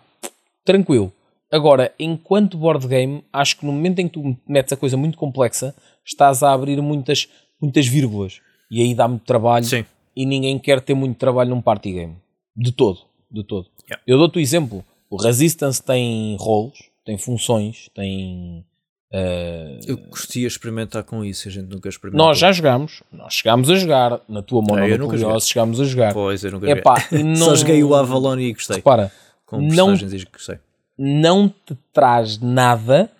[0.64, 1.12] tranquilo.
[1.50, 5.18] Agora, enquanto board game, acho que no momento em que tu metes a coisa muito
[5.18, 7.28] complexa, estás a abrir muitas,
[7.60, 8.40] muitas vírgulas.
[8.70, 9.64] E aí dá muito trabalho.
[9.64, 9.84] Sim.
[10.16, 12.16] E ninguém quer ter muito trabalho num party game.
[12.56, 13.00] De todo.
[13.30, 13.68] De todo.
[13.84, 14.02] Yeah.
[14.06, 14.84] Eu dou-te o exemplo.
[15.10, 18.64] O Resistance tem roles, tem funções, tem
[19.12, 22.26] Uh, eu gostaria de experimentar com isso, a gente nunca experimentou.
[22.26, 26.14] Nós já jogámos, nós chegámos a jogar, na tua Monopoly chegámos a jogar.
[26.14, 28.76] Pois, eu nunca Epá, não, Só joguei o Avalon e gostei.
[28.76, 29.12] Repara,
[29.52, 30.58] com não, gostei.
[30.98, 33.10] não te traz nada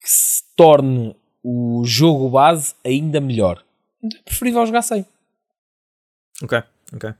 [0.00, 3.62] que se torne o jogo base ainda melhor.
[4.02, 5.04] Então é preferível jogar sem.
[6.42, 6.62] Ok,
[6.94, 7.14] ok.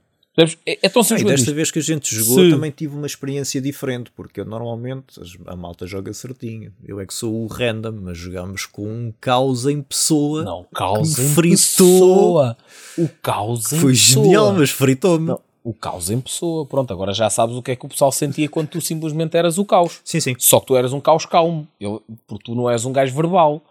[0.65, 1.25] É, é tão simples.
[1.25, 2.51] Ah, desta vez que a gente jogou Se...
[2.51, 6.71] também tive uma experiência diferente, porque eu normalmente a malta joga certinho.
[6.83, 10.43] Eu é que sou o random, mas jogamos com um caos em pessoa.
[10.43, 11.55] Não, caos em fritou.
[11.57, 12.57] pessoa.
[12.99, 14.25] O caos em Foi pessoa.
[14.25, 15.35] genial, mas fritou-me.
[15.67, 16.65] O caos em pessoa.
[16.65, 19.57] Pronto, agora já sabes o que é que o pessoal sentia quando tu simplesmente eras
[19.57, 19.99] o caos.
[20.01, 20.33] Sim, sim.
[20.39, 23.61] Só que tu eras um caos calmo, eu, porque tu não és um gajo verbal.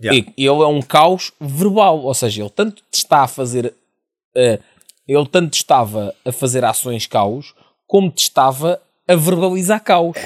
[0.00, 0.32] Yeah.
[0.36, 3.74] Ele é um caos verbal, ou seja, ele tanto te está a fazer.
[4.36, 4.62] Uh,
[5.08, 7.52] ele tanto estava a fazer ações caos,
[7.84, 10.16] como te estava a verbalizar caos.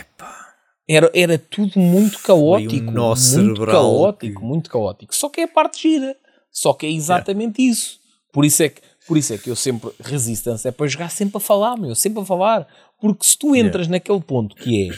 [0.86, 2.90] Era, era tudo muito caótico.
[2.90, 3.72] Um muito cerebral.
[3.72, 5.14] caótico, muito caótico.
[5.16, 6.14] Só que é a parte gira.
[6.50, 7.70] Só que é exatamente é.
[7.70, 7.98] isso.
[8.30, 11.36] Por isso é que por isso é que eu sempre resistência é para jogar sempre
[11.36, 12.68] a falar, meu, sempre a falar.
[13.00, 14.94] Porque se tu entras naquele ponto que é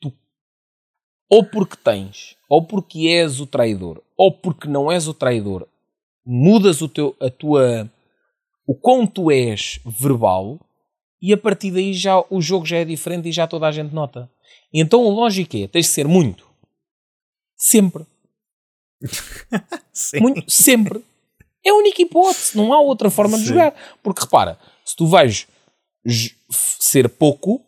[0.00, 0.12] tu,
[1.30, 5.68] ou porque tens, ou porque és o traidor, ou porque não és o traidor,
[6.26, 7.90] mudas o teu, a tua
[8.66, 10.60] o quão tu és verbal
[11.22, 13.94] e a partir daí já o jogo já é diferente e já toda a gente
[13.94, 14.30] nota.
[14.72, 16.46] Então a lógica é, tens de ser muito.
[17.56, 18.04] Sempre.
[20.20, 21.02] muito, sempre.
[21.68, 23.42] É a única hipótese, não há outra forma Sim.
[23.42, 23.74] de jogar.
[24.02, 25.46] Porque repara, se tu vais
[26.80, 27.62] ser pouco,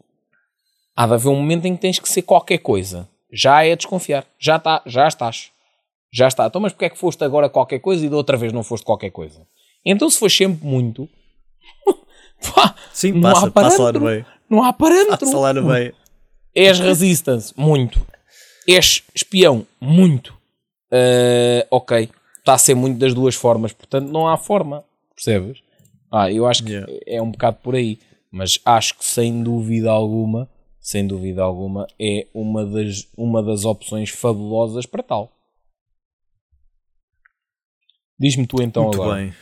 [0.97, 3.07] há de haver um momento em que tens que ser qualquer coisa.
[3.31, 4.25] Já é desconfiar.
[4.39, 5.51] Já, tá, já estás.
[6.11, 6.47] Já está.
[6.47, 8.87] Então, mas porque é que foste agora qualquer coisa e da outra vez não foste
[8.87, 9.47] qualquer coisa?
[9.85, 11.07] Então, se for sempre muito,
[12.55, 13.79] pá, Sim, não passa, há parâmetro.
[13.79, 14.27] Passa lá no meio.
[14.49, 15.27] Não há parâmetro.
[15.27, 15.95] Passa lá no meio.
[16.55, 18.01] És resistance, muito.
[18.67, 20.31] És espião, muito.
[20.91, 22.11] Uh, ok,
[22.41, 25.63] está a ser muito das duas formas, portanto não há forma, percebes?
[26.11, 26.93] Ah, eu acho que yeah.
[27.07, 27.99] é um bocado por aí,
[28.31, 30.49] mas acho que sem dúvida alguma,
[30.81, 35.33] sem dúvida alguma, é uma das, uma das opções fabulosas para tal.
[38.19, 39.23] Diz-me tu então muito agora.
[39.23, 39.35] Bem.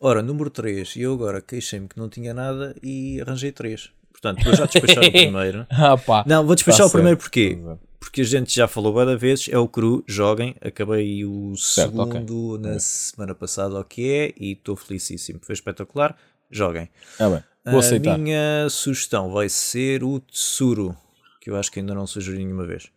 [0.00, 3.90] Ora, número 3, e eu agora queixei-me que não tinha nada e arranjei 3.
[4.12, 5.66] Portanto, vou já despachar o primeiro.
[5.70, 7.58] ah, pá, não, vou despachar tá o primeiro porquê?
[8.04, 10.54] Porque a gente já falou várias vezes, é o cru, joguem.
[10.60, 12.70] Acabei o certo, segundo okay.
[12.70, 15.40] na semana passada, o que é, e estou felicíssimo.
[15.42, 16.14] Foi espetacular.
[16.50, 16.90] Joguem.
[17.18, 17.42] Ah, bem.
[17.64, 18.14] Vou aceitar.
[18.14, 20.94] A minha sugestão vai ser o Tsuru,
[21.40, 22.90] que eu acho que ainda não sugeri nenhuma vez.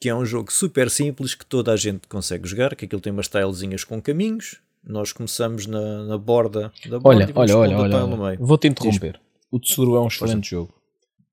[0.00, 3.12] Que é um jogo super simples que toda a gente consegue jogar, que aquilo tem
[3.12, 8.38] umas tilezinhas com caminhos, nós começamos na, na borda da borda olha, olha, olha, olha,
[8.40, 9.20] Vou-te interromper.
[9.50, 10.72] O Tsuru é um excelente jogo.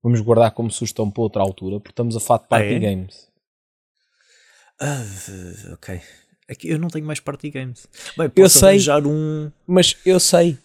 [0.02, 2.80] Vamos guardar como sugestão para outra altura, porque estamos a falar de party ah, é?
[2.80, 3.28] games.
[4.80, 6.02] Ah, ok.
[6.50, 7.88] Aqui eu não tenho mais party games.
[8.18, 9.52] Bem, eu sei, um...
[9.68, 10.58] mas eu sei.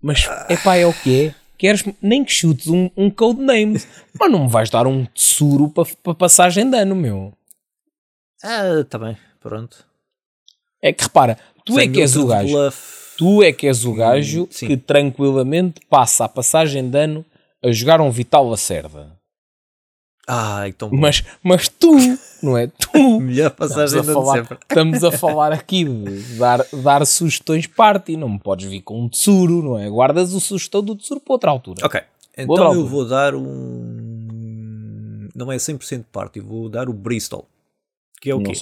[0.00, 1.34] Mas é pá, é o que é.
[1.56, 3.80] Queres nem que chutes um, um codename,
[4.18, 7.32] mas não me vais dar um tesouro para, para passagem de ano, meu.
[8.42, 9.86] Ah, tá bem, pronto.
[10.82, 12.52] É que repara, tu é que és o gajo.
[12.52, 13.16] Bluff.
[13.16, 14.66] Tu é que és o gajo Sim.
[14.66, 17.24] que tranquilamente passa a passagem de ano
[17.62, 19.18] a jogar um Vital Lacerda.
[20.26, 21.92] Ah, então mas, mas tu,
[22.42, 22.68] não é?
[22.68, 23.20] Tu.
[23.20, 24.58] Melhor passagem de falar, sempre.
[24.62, 28.16] Estamos a falar aqui de dar, dar sugestões party.
[28.16, 29.88] Não me podes vir com um tesouro, não é?
[29.88, 31.84] Guardas o sugestão do tesouro para outra altura.
[31.84, 32.00] Ok.
[32.38, 35.28] Então eu vou dar um.
[35.34, 37.48] Não é 100% party, vou dar o Bristol.
[38.20, 38.52] Que é o quê?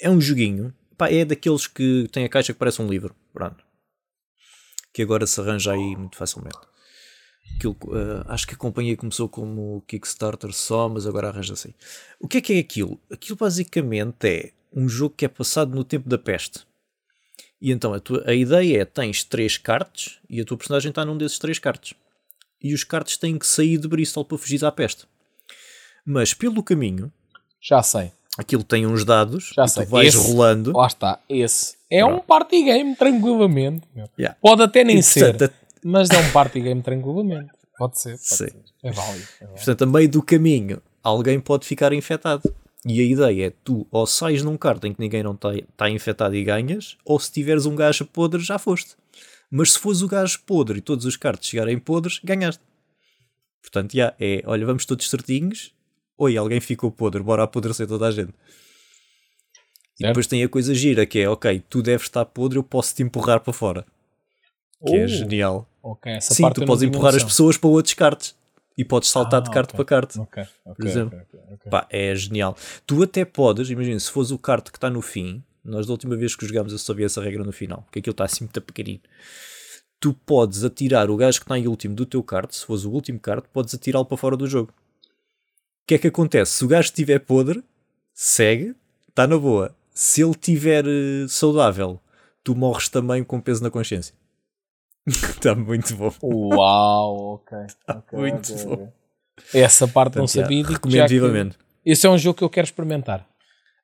[0.00, 3.14] É um joguinho Pá, é daqueles que tem a caixa que parece um livro.
[3.32, 3.64] Pronto.
[4.92, 6.58] Que agora se arranja aí muito facilmente.
[7.56, 11.74] Aquilo, uh, acho que a companhia começou como Kickstarter só, mas agora arranja-se.
[12.20, 13.00] O que é que é aquilo?
[13.10, 16.60] Aquilo basicamente é um jogo que é passado no tempo da peste.
[17.60, 21.04] E então a, tua, a ideia é: tens três cartas e a tua personagem está
[21.04, 21.94] num desses três cartas.
[22.62, 25.04] E os cartas têm que sair de Bristol para fugir à peste.
[26.04, 27.12] Mas pelo caminho.
[27.60, 30.72] Já sei Aquilo tem uns dados Já e sei, tu vais esse- rolando.
[30.76, 31.76] Lá está, esse.
[31.90, 32.24] É um Pronto.
[32.26, 33.84] party game, tranquilamente.
[34.16, 34.36] Yeah.
[34.40, 37.50] Pode até nem E, ser, portanto, mas é um party game tranquilamente.
[37.76, 38.36] Pode ser, pode Sim.
[38.36, 38.56] ser.
[38.82, 39.28] É válido.
[39.40, 39.54] É válido.
[39.56, 42.42] Portanto, a meio do caminho, alguém pode ficar infectado.
[42.86, 45.90] E a ideia é tu ou sais num carta em que ninguém não está tá
[45.90, 48.94] infectado e ganhas, ou se tiveres um gajo podre, já foste.
[49.50, 52.62] Mas se fores o gajo podre e todos os cartas chegarem podres, ganhaste.
[53.60, 55.74] Portanto, já, é, olha, vamos todos certinhos.
[56.16, 58.32] Oi, alguém ficou podre, bora apodrecer toda a gente.
[59.98, 60.10] E Certo.
[60.10, 63.02] depois tem a coisa gira que é, ok, tu deves estar podre, eu posso te
[63.02, 63.84] empurrar para fora.
[64.86, 65.68] Que é Oh, genial.
[65.82, 68.36] ok, essa Sim, tu podes empurrar as pessoas para outros cartes.
[68.76, 69.76] E podes saltar Ah, de carta ok.
[69.76, 70.20] para carta.
[70.20, 71.18] Ok, ok, por exemplo.
[71.68, 72.56] Pá, é genial.
[72.86, 76.16] Tu até podes, imagina, se fores o kart que está no fim, nós da última
[76.16, 78.60] vez que jogámos eu só vi essa regra no final, que aquilo está assim muito
[78.62, 79.00] pequenino.
[79.98, 82.90] Tu podes atirar o gajo que está em último do teu kart, se fores o
[82.92, 84.70] último kart, podes atirá-lo para fora do jogo.
[84.70, 86.52] O que é que acontece?
[86.52, 87.64] Se o gajo estiver podre,
[88.14, 88.76] segue,
[89.08, 89.74] está na boa.
[89.92, 92.00] Se ele estiver eh, saudável,
[92.44, 94.14] tu morres também com peso na consciência.
[95.08, 96.12] Está muito bom.
[96.22, 97.58] Uau, ok.
[97.88, 98.92] ok, Muito ok, bom.
[99.54, 100.58] Essa parte não Portanto, sabia.
[100.62, 101.58] digo recomendo vivamente.
[101.84, 103.26] Esse é um jogo que eu quero experimentar.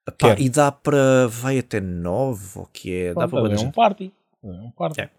[0.05, 0.41] Pá, Quero.
[0.43, 1.27] e dá para.
[1.29, 3.09] Vai até 9 ou que é?
[3.15, 4.13] Dá Pronto, para bué é um party.
[4.43, 5.01] É um party.
[5.01, 5.11] É.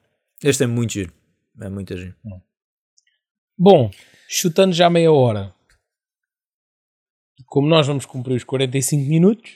[0.43, 1.11] Este é muito giro.
[1.59, 2.13] É muito giro.
[3.57, 3.89] Bom,
[4.27, 5.53] chutando já meia hora.
[7.47, 9.51] Como nós vamos cumprir os 45 minutos,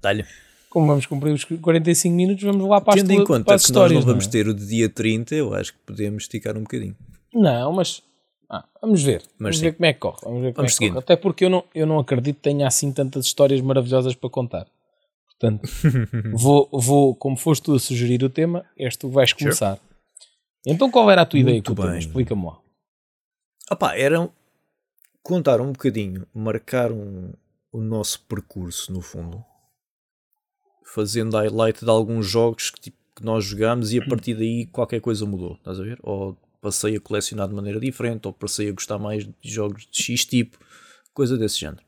[0.00, 0.24] Dá-lhe.
[0.72, 3.62] Como vamos cumprir os 45 minutos, vamos lá para as, Tendo em conta para as
[3.62, 3.92] que histórias.
[3.96, 4.30] nós não vamos é?
[4.30, 6.96] ter o de dia 30, eu acho que podemos esticar um bocadinho.
[7.34, 8.02] Não, mas
[8.48, 9.22] ah, vamos ver.
[9.38, 9.64] vamos sim.
[9.64, 10.18] ver como é que corre.
[10.22, 10.98] Vamos ver como Vamos é que corre.
[10.98, 14.66] Até porque eu não, eu não acredito que tenha assim tantas histórias maravilhosas para contar.
[15.28, 15.68] Portanto,
[16.32, 19.78] vou, vou, como foste tu a sugerir o tema, és tu que vais começar.
[20.66, 21.90] Então qual era a tua ideia Muito tema?
[21.90, 21.98] bem.
[21.98, 22.58] Explica-me lá.
[23.70, 24.26] Opá, era
[25.22, 27.30] contar um bocadinho, marcar um,
[27.70, 29.44] o nosso percurso, no fundo.
[30.94, 35.00] Fazendo highlight de alguns jogos que, tipo, que nós jogámos e a partir daí qualquer
[35.00, 35.98] coisa mudou, estás a ver?
[36.02, 40.02] Ou passei a colecionar de maneira diferente, ou passei a gostar mais de jogos de
[40.02, 40.58] X tipo,
[41.14, 41.82] coisa desse género.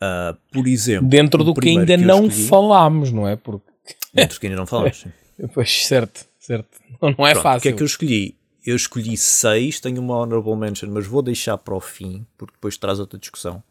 [0.00, 3.36] Ah, por exemplo, Dentro do que ainda eu não escolhi- falámos, não é?
[3.36, 3.66] Porque,
[4.14, 4.96] Dentro do que ainda não falamos.
[4.98, 5.12] sim.
[5.54, 6.68] pois, certo, certo.
[7.02, 7.58] Não, não é Pronto, fácil.
[7.58, 8.36] O que é que eu escolhi?
[8.64, 12.76] Eu escolhi seis, tenho uma honorable mention, mas vou deixar para o fim, porque depois
[12.76, 13.62] traz outra discussão.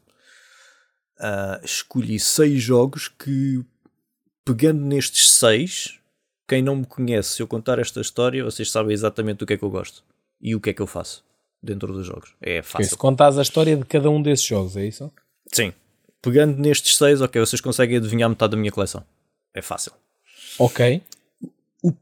[1.19, 3.63] Ah, escolhi seis jogos que,
[4.47, 5.99] pegando nestes seis,
[6.47, 9.57] quem não me conhece, se eu contar esta história, vocês sabem exatamente o que é
[9.57, 10.01] que eu gosto
[10.41, 11.21] e o que é que eu faço
[11.61, 12.33] dentro dos jogos.
[12.41, 12.89] É fácil.
[12.89, 15.11] Se contares a história de cada um desses jogos, é isso?
[15.51, 15.73] Sim.
[16.21, 19.03] Pegando nestes seis, ok, vocês conseguem adivinhar metade da minha coleção.
[19.53, 19.91] É fácil.
[20.57, 21.01] Ok.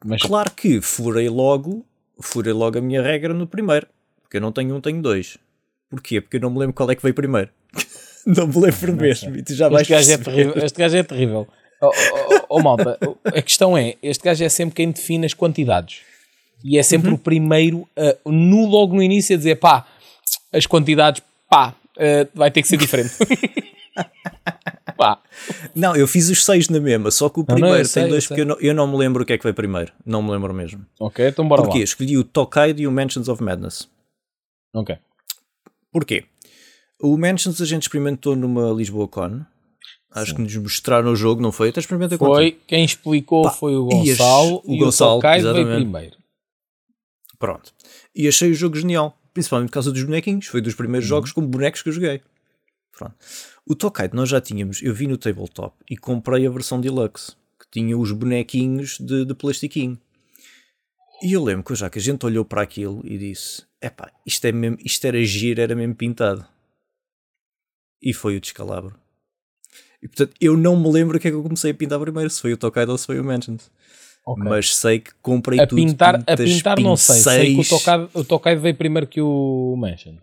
[0.05, 1.83] Mas Claro que furei logo,
[2.21, 3.87] furei logo a minha regra no primeiro.
[4.21, 5.39] Porque eu não tenho um, tenho dois.
[5.89, 6.21] Porquê?
[6.21, 7.49] Porque eu não me lembro qual é que veio primeiro.
[8.25, 9.35] não me lembro mesmo.
[9.35, 11.47] E tu já este gajo, é terrível, este gajo é terrível.
[11.81, 16.01] Oh, oh, oh, malta, a questão é: este gajo é sempre quem define as quantidades.
[16.63, 17.15] E é sempre Uhum.
[17.15, 19.85] o primeiro, a- no, logo no início, a dizer pá,
[20.51, 23.11] as quantidades, pá, eh, vai ter que ser diferente.
[24.97, 25.21] pá,
[25.75, 28.03] Não, eu fiz os seis na mesma, só que o Não, não, primeiro eu sei,
[28.03, 29.53] tem dois eu porque eu não, eu não me lembro o que é que veio
[29.53, 29.91] primeiro.
[30.05, 30.85] Não me lembro mesmo.
[30.99, 31.79] ok, então bora Porquê?
[31.79, 31.83] lá.
[31.83, 33.87] Escolhi o Tokaido e o Mansions of Madness.
[34.73, 34.97] Ok.
[35.91, 36.25] Porquê?
[36.99, 39.41] O Mansions a gente experimentou numa Lisboa Con.
[40.15, 41.69] Acho que nos mostraram o jogo, não foi?
[41.69, 42.35] Até experimentei contigo.
[42.35, 46.17] Foi, quem explicou Pá, foi o e Gonçalo o e Gonçalo, o Tokai veio primeiro.
[47.37, 47.73] Pronto.
[48.15, 49.17] E achei o jogo genial.
[49.33, 50.47] Principalmente por causa dos bonequinhos.
[50.47, 52.21] Foi dos primeiros jogos com bonecos que eu joguei.
[52.97, 53.13] Pronto.
[53.65, 54.81] O Tokaido nós já tínhamos.
[54.81, 57.33] Eu vi no tabletop e comprei a versão deluxe.
[57.59, 59.99] Que tinha os bonequinhos de, de plastiquinho.
[61.21, 64.45] E eu lembro que já que a gente olhou para aquilo e disse: Epá, isto,
[64.45, 66.47] é mesmo, isto era giro, era mesmo pintado.
[68.01, 68.95] E foi o descalabro.
[70.05, 72.29] E portanto, eu não me lembro o que é que eu comecei a pintar primeiro,
[72.29, 73.71] se foi o Tokaido ou se foi o Mansions.
[74.23, 74.43] Ok.
[74.43, 75.77] Mas sei que comprei A tudo.
[75.81, 77.15] pintar, a tintas, pintar não sei.
[77.15, 77.69] Sei que o pincéis.
[77.83, 80.15] Tokai, o Tokai veio primeiro que o Mansion.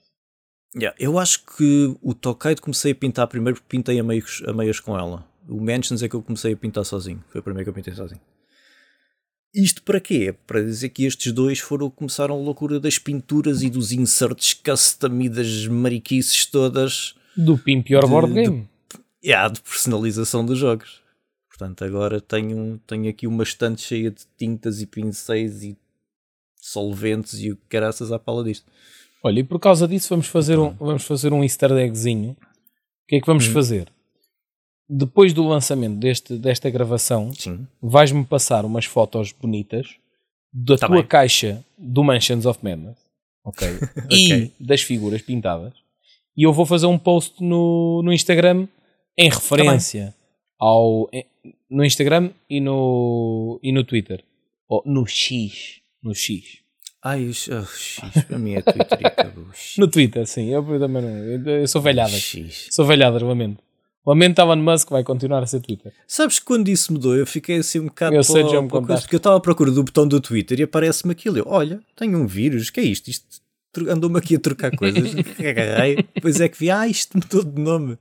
[0.77, 4.53] Yeah, eu acho que o Tokaido comecei a pintar primeiro porque pintei a meios, a
[4.53, 5.27] meias com ela.
[5.49, 7.23] O Mansions é que eu comecei a pintar sozinho.
[7.29, 8.21] Foi o primeiro que eu pintei sozinho.
[9.55, 10.35] Isto para quê?
[10.47, 15.21] Para dizer que estes dois foram começaram a loucura das pinturas e dos inserts custom
[15.21, 18.65] e das mariquices todas Do Pimp Your De- Board de-
[19.23, 19.33] Game.
[19.33, 21.01] yeah, de personalização dos jogos.
[21.49, 25.77] Portanto, agora tenho, tenho aqui uma estante cheia de tintas e pincéis e
[26.57, 28.67] solventes e o caraças à pala disto.
[29.25, 32.33] Olha, e por causa disso vamos fazer um, vamos fazer um easter eggzinho.
[32.33, 32.37] O
[33.09, 33.53] que é que vamos Hum.
[33.53, 33.93] fazer?
[34.89, 37.31] Depois do lançamento deste, desta gravação,
[37.81, 39.97] vais-me passar umas fotos bonitas
[40.53, 41.07] da Tá tua bem.
[41.07, 42.97] caixa do Mansions of Madness.
[43.45, 43.67] Ok.
[44.11, 44.53] E Ok.
[44.61, 45.73] das figuras pintadas.
[46.37, 48.67] e eu vou fazer um post no, no Instagram
[49.17, 50.15] em referência
[50.59, 51.27] ao em-
[51.71, 54.25] no Instagram e no e no Twitter
[54.69, 56.61] ou no X no X
[57.05, 57.33] Ai, oh,
[57.67, 59.47] X, para mim é Twitter e acabou.
[59.77, 62.69] No Twitter sim eu também não eu, eu sou velhadas X.
[62.71, 63.63] sou velhadas lamento
[64.07, 67.57] lamento Elon Musk vai continuar a ser Twitter Sabes que quando isso mudou, eu fiquei
[67.57, 68.15] assim um bocado.
[68.15, 69.03] Eu sei, para- me para coisa.
[69.03, 71.39] Porque eu estava à procura do botão do Twitter e aparece-me aquilo.
[71.39, 73.09] Eu, olha, tenho um vírus, que é isto?
[73.09, 73.27] Isto
[73.89, 75.15] andou-me aqui a trocar coisas.
[75.37, 75.97] que agarrei.
[76.15, 77.97] Depois é que vi, ah, isto mudou de nome.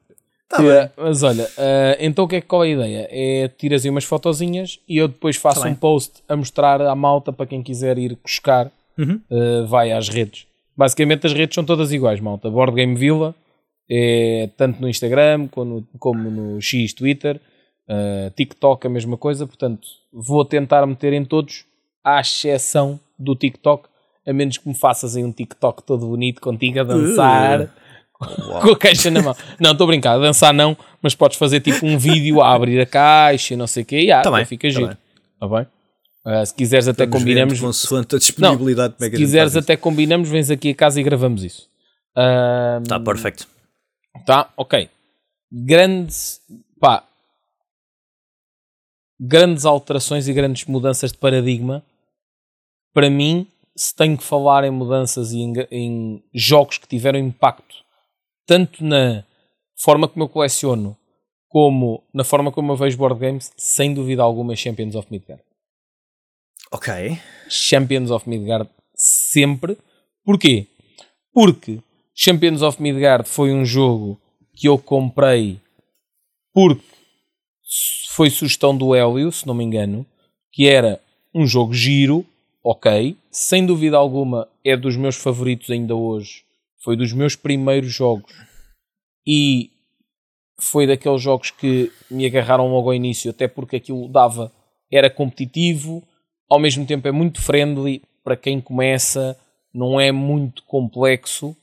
[0.51, 0.89] Tá bem.
[0.97, 3.07] mas olha, ah, então o que é, qual é a ideia?
[3.09, 5.73] É tiras aí umas fotozinhas e eu depois faço Tá bem.
[5.73, 9.19] um post a mostrar à malta para quem quiser ir buscar, Uhum.
[9.31, 10.45] ah, vai às redes.
[10.77, 12.49] Basicamente as redes são todas iguais, malta.
[12.49, 13.33] Board Game Villa,
[13.89, 17.39] é, tanto no Instagram como no, como no X Twitter,
[17.89, 21.65] ah, TikTok a mesma coisa, portanto vou tentar meter em todos,
[22.03, 23.87] à exceção do TikTok,
[24.27, 27.73] a menos que me faças aí um TikTok todo bonito contigo a dançar.
[28.61, 29.35] Com a caixa na mão.
[29.59, 32.85] Não, estou a brincar, dançar não, mas podes fazer tipo um vídeo a abrir a
[32.85, 34.97] caixa e não sei o quê, e ah, Tá bem, fica tá giro.
[35.39, 35.67] Tá bem?
[36.23, 40.51] Ah, se quiseres até combinamos, Consoante a disponibilidade como é se quiseres até combinamos, vens
[40.51, 41.67] aqui a casa e gravamos isso.
[42.15, 42.89] Ah, isso.
[42.89, 43.47] Tá perfeito.
[44.25, 44.87] Tá, ok.
[45.51, 46.39] Grandes,
[46.79, 47.03] pá,
[49.19, 51.83] grandes alterações e grandes mudanças de paradigma.
[52.93, 57.81] Para mim, se tenho que falar em mudanças e em, em jogos que tiveram impacto
[58.51, 59.23] tanto na
[59.81, 60.97] forma como eu coleciono
[61.47, 65.41] como na forma como eu vejo board games, sem dúvida alguma, Champions of Midgard.
[66.69, 67.17] Ok.
[67.49, 69.77] Champions of Midgard sempre.
[70.25, 70.67] Porquê?
[71.33, 71.79] Porque
[72.13, 74.19] Champions of Midgard foi um jogo
[74.53, 75.57] que eu comprei
[76.53, 76.83] porque
[78.09, 80.05] foi sugestão do Hélio, se não me engano,
[80.51, 81.01] que era
[81.33, 82.25] um jogo giro,
[82.61, 86.43] ok, sem dúvida alguma é dos meus favoritos ainda hoje,
[86.83, 88.33] foi dos meus primeiros jogos
[89.25, 89.71] e
[90.59, 94.51] foi daqueles jogos que me agarraram logo ao início, até porque aquilo dava,
[94.91, 96.03] era competitivo,
[96.49, 99.37] ao mesmo tempo é muito friendly para quem começa,
[99.73, 101.55] não é muito complexo,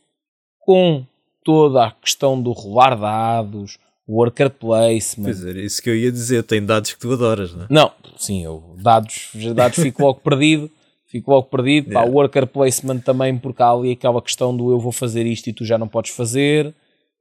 [0.59, 1.05] com
[1.45, 5.25] toda a questão do rolar dados, worker placement.
[5.25, 6.43] Pois era isso que eu ia dizer.
[6.43, 7.67] Tem dados que tu adoras, não é?
[7.71, 10.71] Não, sim, eu dados, dados fico logo perdido,
[11.09, 11.87] fico logo perdido.
[11.87, 12.13] Pá, Yeah.
[12.13, 15.65] worker placement também, porque há ali aquela questão do eu vou fazer isto e tu
[15.65, 16.75] já não podes fazer.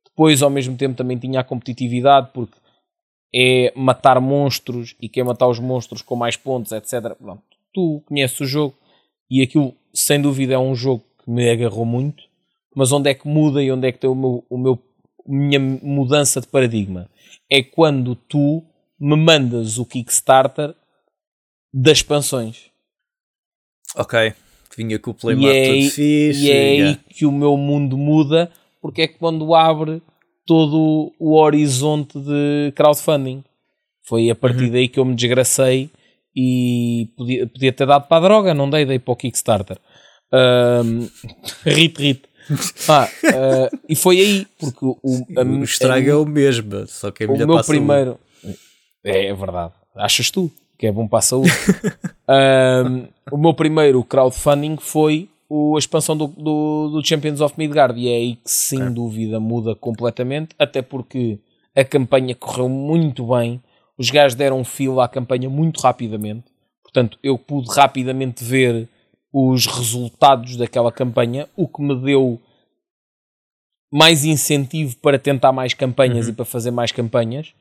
[0.05, 2.57] Depois, ao mesmo tempo, também tinha a competitividade, porque
[3.33, 7.15] é matar monstros e quem matar os monstros com mais pontos, etc.
[7.19, 8.75] Pronto, tu conheces o jogo
[9.29, 12.23] e aquilo, sem dúvida, é um jogo que me agarrou muito.
[12.75, 14.79] Mas onde é que muda e onde é que tem o meu, o meu
[15.27, 17.09] minha mudança de paradigma?
[17.49, 18.63] É quando tu
[18.99, 20.73] me mandas o Kickstarter
[21.73, 22.71] das expansões.
[23.95, 24.33] Ok.
[24.77, 26.45] Vinha com o E playmat é, aí, todo fixe.
[26.45, 26.99] e é aí yeah.
[27.09, 30.01] que o meu mundo muda, porque é quando abre
[30.45, 33.43] todo o horizonte de crowdfunding.
[34.05, 34.71] Foi a partir Uhum.
[34.71, 35.89] daí que eu me desgracei
[36.35, 39.77] e podia, podia ter dado para a droga, não dei, dei para o Kickstarter.
[40.31, 41.07] Ahm,
[41.65, 42.21] rit, rit.
[42.87, 44.97] Ah, ah, e foi aí, porque o,
[45.37, 48.17] a- O estrago é o mesmo, só que é o meu a primeiro.
[49.03, 49.73] É, é verdade.
[49.95, 51.49] Achas tu que é bom para a saúde?
[52.27, 57.99] Ahm, o meu primeiro crowdfunding foi o- a expansão do, do, do Champions of Midgard.
[57.99, 61.39] E é aí que sem dúvida muda completamente, até porque
[61.75, 63.61] a campanha correu muito bem,
[63.97, 66.45] os gajos deram filo à campanha muito rapidamente,
[66.83, 68.87] portanto eu pude rapidamente ver
[69.31, 72.39] os resultados daquela campanha, o que me deu
[73.91, 77.53] mais incentivo para tentar mais campanhas e para fazer mais campanhas.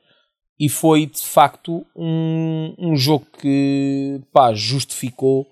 [0.58, 5.46] E foi de facto um, um jogo que pá, justificou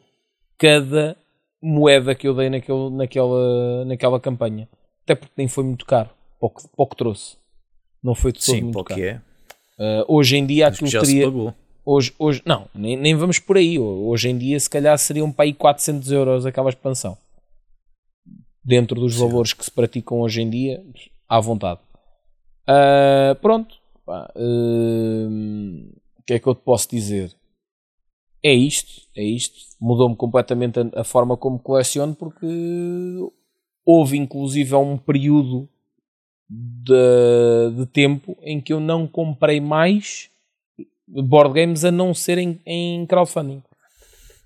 [0.59, 1.17] cada
[1.63, 4.69] moeda que eu dei naquele, naquela, naquela campanha.
[5.03, 7.37] Até porque nem foi muito caro, para o que, para o que trouxe.
[8.03, 9.01] Não foi de todo Sim, muito caro.
[9.01, 9.21] é.
[9.79, 11.27] Uh, hoje em dia aquilo já se teria.
[11.27, 11.55] pagou.
[11.85, 13.79] Hoje, hoje, não, nem, nem vamos por aí.
[13.79, 17.17] Hoje em dia, se calhar, seriam para aí 400 euros aquela expansão.
[18.65, 20.83] Dentro dos valores que se praticam hoje em dia,
[21.29, 21.81] à vontade.
[22.67, 23.77] Ah, pronto.
[24.05, 27.35] Pá, hum, O que é que eu te posso dizer?
[28.43, 29.55] É isto, é isto.
[29.81, 32.47] Mudou-me completamente a, a forma como coleciono porque
[33.85, 35.69] houve inclusive um período
[36.49, 40.31] de, de tempo em que eu não comprei mais
[41.07, 43.63] board games a não ser em, em crowdfunding.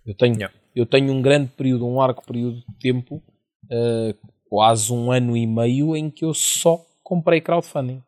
[0.07, 0.55] Eu tenho, Yeah.
[0.75, 3.23] eu tenho um grande período, um largo período de tempo,
[3.71, 4.15] eh,
[4.49, 8.03] quase um ano e meio, em que eu só comprei crowdfunding.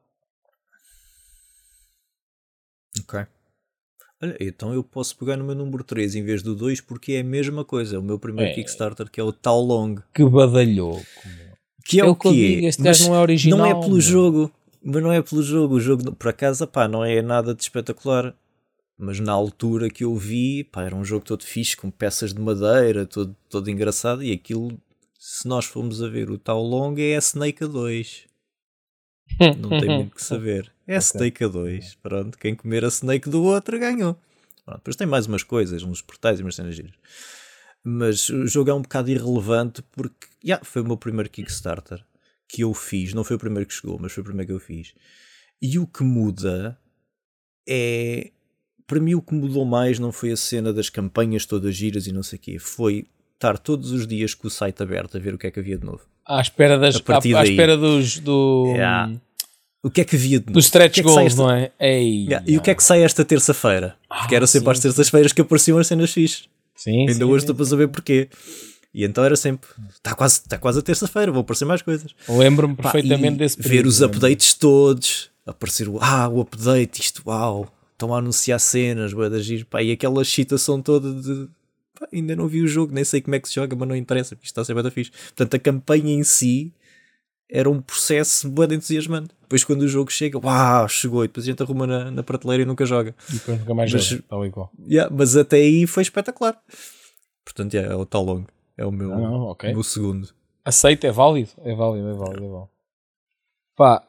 [2.98, 3.20] Ok.
[4.22, 7.20] Olha, então eu posso pegar no meu número 3 em vez do 2 porque é
[7.20, 7.96] a mesma coisa.
[7.96, 8.54] É o meu primeiro É.
[8.54, 9.96] Kickstarter que é o Tao Long.
[10.14, 11.02] Que badalhoco.
[11.24, 11.50] meu.
[11.84, 12.68] Que é, É o que eu que digo, é.
[12.68, 14.00] este gajo não é original, Não é pelo meu.
[14.00, 14.52] jogo.
[14.82, 15.74] Mas não é pelo jogo.
[15.74, 18.34] O jogo, por acaso, pá, não é nada de espetacular.
[18.98, 22.40] Mas na altura que eu vi, pá, era um jogo todo fixe, com peças de
[22.40, 24.22] madeira, todo, todo engraçado.
[24.22, 24.78] E aquilo,
[25.18, 28.24] se nós formos a ver o tal long, é a Snake a 2.
[29.58, 30.70] Não tem muito que saber.
[30.90, 31.94] É a Snake a 2.
[32.02, 34.18] Pronto, quem comer a Snake do outro ganhou.
[34.64, 36.94] Pronto, depois tem mais umas coisas, uns portais e umas cenas giras.
[37.84, 42.04] Mas o jogo é um bocado irrelevante porque yeah, foi o meu primeiro Kickstarter
[42.48, 43.14] que eu fiz.
[43.14, 44.92] Não foi o primeiro que chegou, mas foi o primeiro que eu fiz.
[45.62, 46.76] E o que muda
[47.68, 48.32] é.
[48.84, 52.12] Para mim, o que mudou mais não foi a cena das campanhas todas giras e
[52.12, 52.58] não sei o quê.
[52.58, 55.60] Foi estar todos os dias com o site aberto a ver o que é que
[55.60, 56.04] havia de novo.
[56.26, 59.20] À espera, das, à, à espera dos, do, Yeah.
[59.82, 60.52] O que é que havia de novo?
[60.54, 61.72] dos stretch que é que sai goals, esta- não é?
[61.80, 63.96] Ei, Yeah, E o que é que sai esta terça-feira?
[64.08, 66.48] Porque Ah, era sempre sim, às terças-feiras que apareciam as cenas fixes.
[66.76, 68.28] Sim, Ainda sim, hoje estou para saber porquê.
[68.92, 72.12] E então era sempre, está quase, está quase a terça-feira, vão aparecer mais coisas.
[72.28, 74.16] Lembro-me perfeitamente desse Ver período, os lembro.
[74.16, 79.38] updates todos, aparecer o, ah, o update, isto, uau, estão a anunciar cenas, bué da
[79.38, 81.48] giro, pá, e aquela excitação toda de,
[81.98, 83.94] pá, ainda não vi o jogo, nem sei como é que se joga, mas não
[83.94, 85.12] interessa, porque isto está a ser fixe.
[85.36, 86.72] Portanto, a campanha em si
[87.50, 89.30] era um processo de entusiasmante.
[89.42, 92.62] Depois quando o jogo chega, uau, chegou, e depois a gente arruma na, na prateleira
[92.62, 93.14] e nunca joga.
[93.28, 94.70] E depois nunca mais Mas- joga, tal qual.
[94.88, 96.56] Yeah, mas até aí foi espetacular.
[97.44, 98.44] Portanto, yeah, é o tal long,
[98.76, 99.70] é o meu, Ah, não, ok.
[99.70, 100.28] o meu segundo.
[100.64, 101.50] Aceito, é válido?
[101.64, 102.70] É válido, é válido, é válido.
[103.76, 104.02] Pá,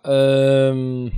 [0.76, 1.10] hum,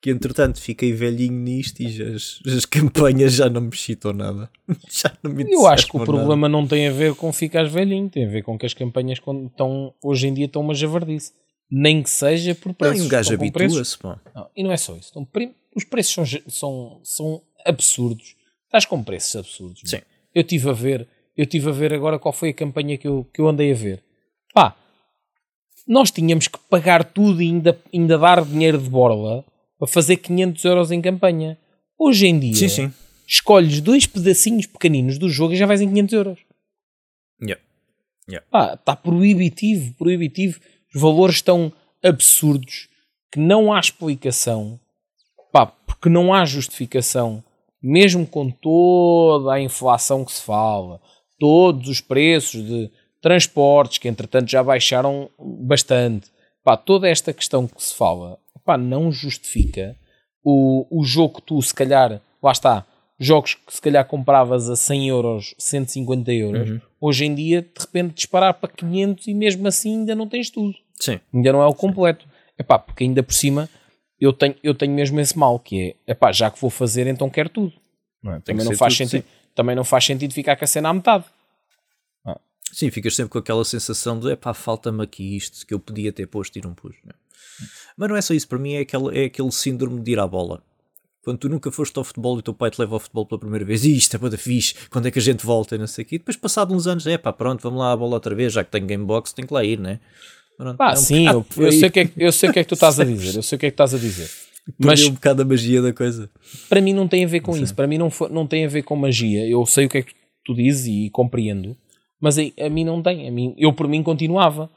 [0.00, 4.50] que entretanto fiquei velhinho nisto e as, as campanhas já não me excitam nada.
[4.90, 8.08] já não me eu acho que o problema não tem a ver com ficares velhinho,
[8.08, 11.32] tem a ver com que as campanhas estão, hoje em dia estão uma javardice.
[11.68, 12.76] Nem que seja por nada.
[12.80, 13.02] Não, preços.
[13.02, 14.20] e um gajo habitua-se, pá.
[14.34, 15.12] Não, e não é só isso.
[15.32, 18.36] Prim- os preços são, são, são absurdos.
[18.66, 19.82] Estás com preços absurdos.
[19.84, 19.98] Sim.
[20.32, 23.26] Eu estive a ver, eu tive a ver agora qual foi a campanha que eu,
[23.34, 24.04] que eu andei a ver.
[24.54, 24.76] Pá,
[25.88, 29.44] nós tínhamos que pagar tudo e ainda, ainda dar dinheiro de borla
[29.78, 31.58] para fazer 500 euros em campanha.
[31.98, 32.92] Hoje em dia, Sim, sim.
[33.26, 36.38] escolhes dois pedacinhos pequeninos do jogo e já vais em 500 euros.
[38.28, 38.44] Yeah.
[38.50, 40.60] Pá, está proibitivo, proibitivo.
[40.94, 41.72] Os valores estão
[42.02, 42.88] absurdos,
[43.30, 44.80] que não há explicação.
[45.52, 47.42] Pá, porque não há justificação.
[47.80, 51.00] Mesmo com toda a inflação que se fala,
[51.38, 56.30] todos os preços de transportes, que entretanto já baixaram bastante.
[56.64, 59.96] Pá, toda esta questão que se fala, pá, não justifica
[60.42, 62.84] o, o jogo que tu, se calhar, lá está,
[63.18, 68.14] jogos que se calhar compravas a 100 euros, 150 euros, hoje em dia, de repente,
[68.14, 70.74] disparar para 500 e mesmo assim ainda não tens tudo.
[71.00, 71.20] Sim.
[71.32, 72.26] Ainda não é o completo.
[72.58, 73.68] É pá, porque ainda por cima
[74.20, 77.06] eu tenho, eu tenho mesmo esse mal, que é, é pá, já que vou fazer,
[77.06, 77.72] então quero tudo.
[78.22, 78.40] Não é?
[78.40, 81.24] Também, não faz tudo, sentido, também não faz sentido ficar com a cena à metade.
[82.72, 86.26] Sim, ficas sempre com aquela sensação de epá, falta-me aqui isto que eu podia ter
[86.26, 86.96] posto e não pus.
[87.04, 87.12] né?
[87.96, 90.26] Mas não é só isso, para mim é aquele, é aquele síndrome de ir à
[90.26, 90.62] bola.
[91.24, 93.40] Quando tu nunca foste ao futebol e o teu pai te leva ao futebol pela
[93.40, 95.86] primeira vez, e isto é para fixe, quando é que a gente volta e não
[95.86, 96.14] sei o quê.
[96.16, 98.62] E depois, passado uns anos, é pá, pronto, vamos lá à bola outra vez, já
[98.62, 99.98] que tenho Gamebox, tenho que lá ir, né?
[100.56, 102.52] Pronto, Pá, é um sim, eu, eu sei o que é, que- eu sei o
[102.52, 103.34] que é que tu estás a dizer.
[103.36, 104.30] Eu sei o que é que estás a dizer.
[104.78, 106.30] Perdeu Mas um bocado a magia da coisa.
[106.68, 107.74] para mim não tem a ver com isso.
[107.74, 109.46] Para mim não, não tem a ver com magia.
[109.48, 110.12] Eu sei o que é que
[110.44, 111.76] tu dizes e compreendo,
[112.20, 113.28] mas a, a mim não tem.
[113.28, 114.70] A mim, eu por mim continuava.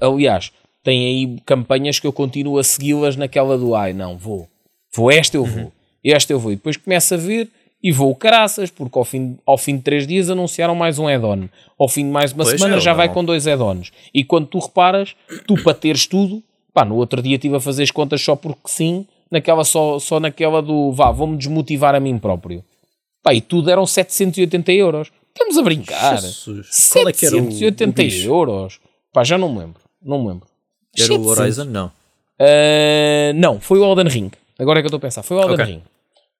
[0.00, 0.52] Aliás,
[0.86, 4.46] tem aí campanhas que eu continuo a segui-las naquela do ai, não, vou.
[4.94, 5.72] Vou esta eu vou.
[6.04, 6.52] Esta eu vou.
[6.52, 7.48] E depois começo a ver
[7.82, 11.48] e vou caraças, porque ao fim, ao fim de três dias anunciaram mais um add-on.
[11.76, 13.14] Ao fim de mais uma Pois, semana é, já vai não.
[13.14, 13.90] com dois add-ons.
[14.14, 16.40] E quando tu reparas, tu para teres tudo,
[16.72, 20.20] pá, no outro dia estive a fazer as contas só porque sim, naquela só, só
[20.20, 22.64] naquela do vá, vou-me desmotivar a mim próprio.
[23.24, 25.10] Pá, e tudo eram 780 euros.
[25.34, 26.20] Estamos a brincar.
[26.20, 26.88] Jesus.
[26.92, 28.78] Qual é que era o- o 780 euros.
[29.12, 29.80] Pá, já não me lembro.
[30.00, 30.46] Não me lembro.
[30.98, 31.38] Era o 700.
[31.38, 31.64] Horizon?
[31.64, 31.92] Não.
[32.38, 34.30] Ah, não, foi o Elden Ring.
[34.58, 35.22] Agora é que eu estou a pensar.
[35.22, 35.64] Foi o Elden Ok.
[35.66, 35.82] Ring.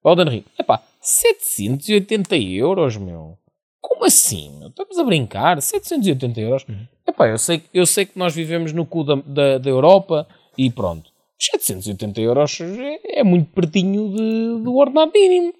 [0.03, 0.45] O Elden Ring.
[0.59, 3.37] Epá, 780 euros, meu.
[3.81, 4.69] Como assim, meu?
[4.69, 5.61] Estamos a brincar?
[5.61, 6.65] 780 euros?
[6.69, 6.87] Uhum.
[7.07, 10.27] Epá, eu sei, eu sei que nós vivemos no cu da, da, da Europa
[10.59, 11.11] e pronto.
[11.39, 15.53] 780 euros é, é muito pertinho de, do ordenado mínimo.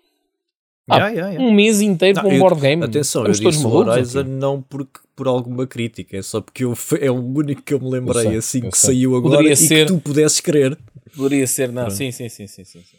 [0.89, 1.45] Ah, Yeah, yeah, yeah.
[1.45, 2.85] Um mês inteiro Não, para um eu- board game.
[2.85, 4.29] Atenção, eu Estamos disse o malucos Horizon aqui.
[4.29, 7.91] não porque, por alguma crítica, é só porque eu, é o único que eu me
[7.91, 8.95] lembrei Eu sei, assim que sei.
[8.95, 10.79] saiu agora Poderia e ser- que tu pudesses querer.
[11.17, 11.91] Poderia ser, não.
[11.91, 12.97] Sim, sim, sim, sim, sim, sim.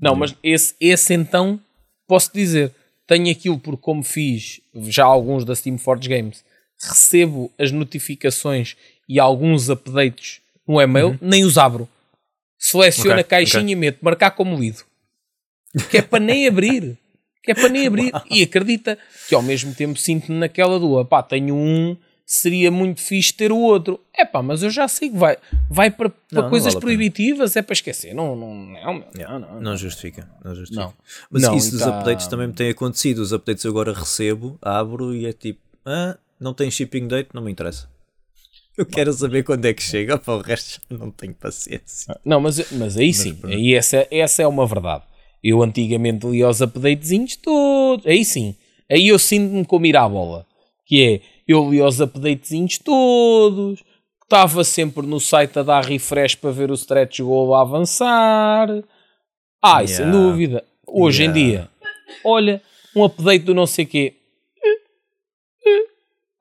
[0.00, 1.60] Não, mas esse, esse então,
[2.08, 2.72] posso dizer,
[3.06, 6.44] tenho aquilo porque como fiz já alguns da Steam Forge Games,
[6.80, 8.76] recebo as notificações
[9.08, 11.88] e alguns updates no e-mail, nem os abro.
[12.58, 14.82] Seleciono Ok, a caixinha e meto marcar como lido.
[15.90, 16.96] Que é para nem abrir.
[17.48, 18.12] Que é para nem abrir.
[18.30, 21.96] E acredita que ao mesmo tempo sinto-me naquela do, pá, tenho um
[22.26, 23.98] seria muito fixe ter o outro.
[24.14, 25.38] É pá, mas eu já sei que vai,
[25.70, 28.12] vai para, para Não, não coisas vale proibitivas, é para esquecer.
[28.14, 30.84] Não, não, não, não, não, não justifica, não justifica.
[30.84, 30.94] Não.
[31.30, 33.20] Mas isso dos tá- updates também me tem acontecido.
[33.20, 37.40] Os updates eu agora recebo, abro e é tipo, ah, não tem shipping date, não
[37.40, 37.88] me interessa.
[38.76, 42.14] Eu quero saber quando é que chega, para o resto não tenho paciência.
[42.22, 45.04] Não, mas, mas aí sim, aí essa, essa é uma verdade.
[45.42, 48.56] Eu antigamente lia os updatezinhos todos, aí sim,
[48.90, 50.46] aí eu sinto-me como ir à bola.
[50.84, 53.82] Que é, eu li os updatezinhos todos,
[54.22, 58.68] estava sempre no site a dar refresh para ver o stretch goal a avançar.
[59.62, 60.12] Ai, sem Yeah.
[60.18, 60.64] dúvida.
[60.86, 61.40] Hoje em Yeah.
[61.40, 61.70] dia,
[62.24, 62.62] olha,
[62.96, 64.14] um update do não sei quê.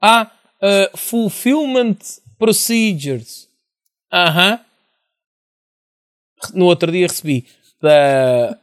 [0.02, 0.32] Ah,
[0.62, 1.98] uh, fulfillment
[2.38, 3.48] procedures.
[4.14, 4.60] Aham.
[6.54, 7.46] No outro dia recebi
[7.82, 8.58] da,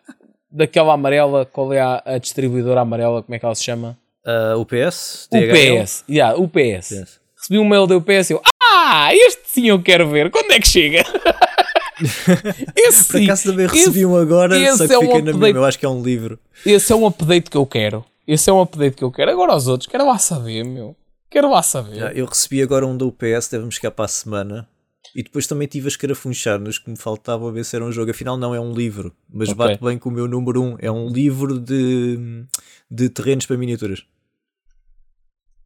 [0.54, 3.98] daquela amarela, qual é a, a distribuidora amarela, como é que ela se chama?
[4.24, 5.28] Ah, UPS?
[5.30, 6.04] O PS.
[6.08, 6.90] Yeah, o PS.
[6.90, 7.20] Yes.
[7.36, 10.58] Recebi um mail da UPS e eu, ah, este sim eu quero ver, quando é
[10.58, 11.04] que chega?
[12.74, 15.48] esse Por acaso também recebi esse, um agora, só que é um na mesma.
[15.48, 16.38] Eu acho que é um livro.
[16.64, 18.04] esse é um update que eu quero.
[18.26, 19.30] Esse é um update que eu quero.
[19.30, 20.96] Agora os outros, quero lá saber, meu.
[21.30, 21.96] Quero lá saber.
[21.96, 24.66] Já, eu recebi agora um da UPS, deve-me chegar para a semana.
[25.14, 27.92] E depois também tive a escarafunchar nos que me faltava a ver se era um
[27.92, 28.10] jogo.
[28.10, 29.56] Afinal, não é um livro, mas Ok.
[29.58, 30.66] bate bem com o meu número 1.
[30.72, 30.76] Um.
[30.80, 32.44] É um livro de,
[32.90, 34.04] de terrenos para miniaturas.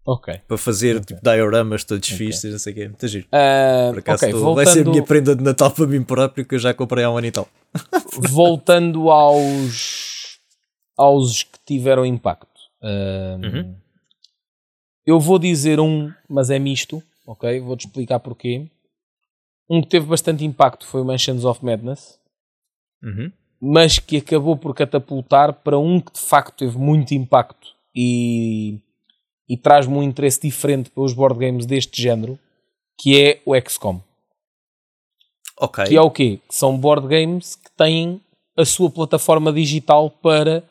[0.05, 0.39] Ok.
[0.49, 2.89] Para fazer tipo, dioramas todos fixes, não sei o quê.
[2.89, 3.27] Muito giro.
[3.33, 6.03] Ah, Por acaso ok, estou- vai ser a minha voltando, prenda de Natal para mim
[6.03, 7.49] próprio que eu já comprei há um ano e tal.
[8.31, 10.39] voltando aos,
[10.97, 12.49] aos que tiveram impacto.
[12.83, 13.75] Ah, Uhum.
[15.07, 17.61] Eu vou dizer um, mas é misto, ok?
[17.61, 18.67] Vou-te explicar porquê.
[19.69, 22.19] Um que teve bastante impacto foi o Mansions of Madness,
[23.03, 23.31] Uhum.
[23.61, 28.81] mas que acabou por catapultar para um que de facto teve muito impacto e,
[29.49, 32.39] e traz-me um interesse diferente pelos board games deste género,
[33.01, 34.01] que é o XCOM.
[35.61, 35.85] Ok.
[35.87, 36.41] Que é o quê?
[36.49, 38.21] Que são board games que têm
[38.57, 40.63] a sua plataforma digital para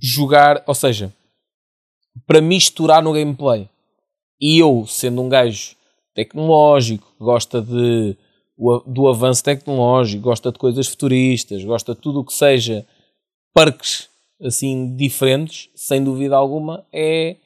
[0.00, 1.12] jogar, ou seja,
[2.26, 3.68] para misturar no gameplay.
[4.40, 5.76] E eu, sendo um gajo
[6.14, 8.16] tecnológico, gosta de,
[8.86, 12.86] do avanço tecnológico, gosta de coisas futuristas, gosta de tudo o que seja
[13.54, 14.08] parques
[14.42, 17.36] assim diferentes, sem dúvida alguma, é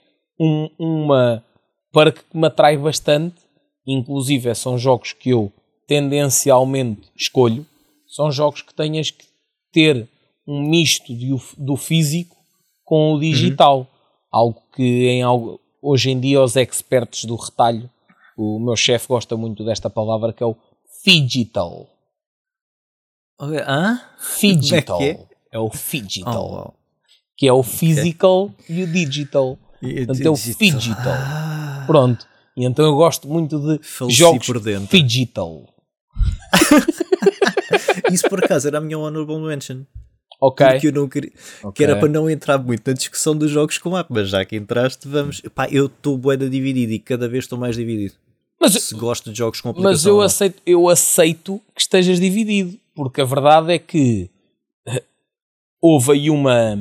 [0.40, 1.44] um- uma
[1.92, 3.34] parque que me atrai bastante.
[3.86, 5.52] Inclusive, são jogos que eu
[5.86, 7.66] tendencialmente escolho.
[8.08, 9.24] São jogos que tenhas que
[9.72, 10.08] ter
[10.46, 12.36] um misto de do físico
[12.84, 13.86] com o digital.
[14.32, 17.88] Algo que em algo, hoje em dia os expertos do retalho,
[18.36, 20.56] o meu chefe gosta muito desta palavra que é o
[21.04, 21.88] digital.
[23.38, 24.00] Ok, Hã?
[24.40, 24.98] Digital.
[24.98, 25.20] Como é que
[25.52, 25.58] é?
[25.58, 26.44] o digital.
[26.44, 26.74] Oh, wow.
[27.36, 29.58] Que é o physical e o digital.
[29.82, 30.78] E- Portanto, é o digital.
[30.78, 31.12] digital.
[31.14, 32.26] Ah, Pronto.
[32.56, 34.88] E então eu gosto muito de Faleci jogos por dentro.
[35.02, 35.68] digital.
[38.10, 39.82] Isso por acaso era a minha honorable mention.
[40.40, 40.66] Ok.
[40.66, 41.30] Porque eu não queria.
[41.30, 41.84] Que Ok.
[41.86, 45.08] era para não entrar muito na discussão dos jogos com app, mas já que entraste,
[45.08, 45.40] vamos.
[45.54, 48.14] Pá, eu estou boeda dividido e cada vez estou mais dividido.
[48.60, 49.92] Mas, Se gosto de jogos com aplicação.
[49.92, 50.20] mas eu, não.
[50.22, 52.78] aceito, eu aceito que estejas dividido.
[52.94, 54.30] Porque a verdade é que
[54.88, 55.02] eh,
[55.82, 56.78] houve aí uma,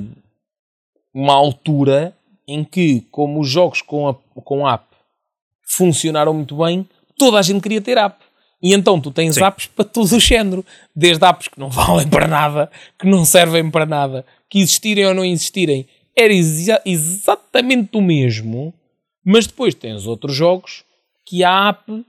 [1.14, 2.16] uma altura
[2.48, 4.86] em que, como os jogos com, a, com app
[5.68, 8.24] funcionaram muito bem, toda a gente queria ter app.
[8.64, 9.44] E então tu tens Sim.
[9.44, 10.66] apps para todo o género.
[10.96, 15.14] Desde apps que não valem para nada, que não servem para nada, que existirem ou
[15.14, 15.86] não existirem,
[16.18, 18.74] era exa- exatamente o mesmo.
[19.26, 20.85] Mas depois tens outros jogos
[21.26, 22.06] que a app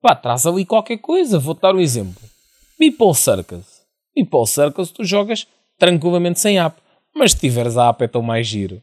[0.00, 1.38] pá, traz ali qualquer coisa.
[1.38, 2.22] Vou-te dar um exemplo.
[2.78, 3.82] Meeple Circus.
[4.16, 5.46] Meeple Circus tu jogas
[5.78, 6.80] tranquilamente sem app.
[7.14, 8.82] Mas se tiveres a app é tão mais giro.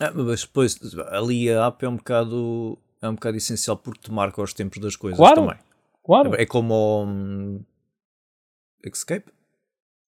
[0.00, 0.78] Ah, mas depois,
[1.10, 2.78] ali a app é um bocado.
[3.00, 5.42] É um bocado essencial porque te marca os tempos das coisas Claro.
[5.42, 5.58] também.
[6.04, 6.34] Claro.
[6.34, 7.60] É como o hum,
[8.84, 9.30] Escape?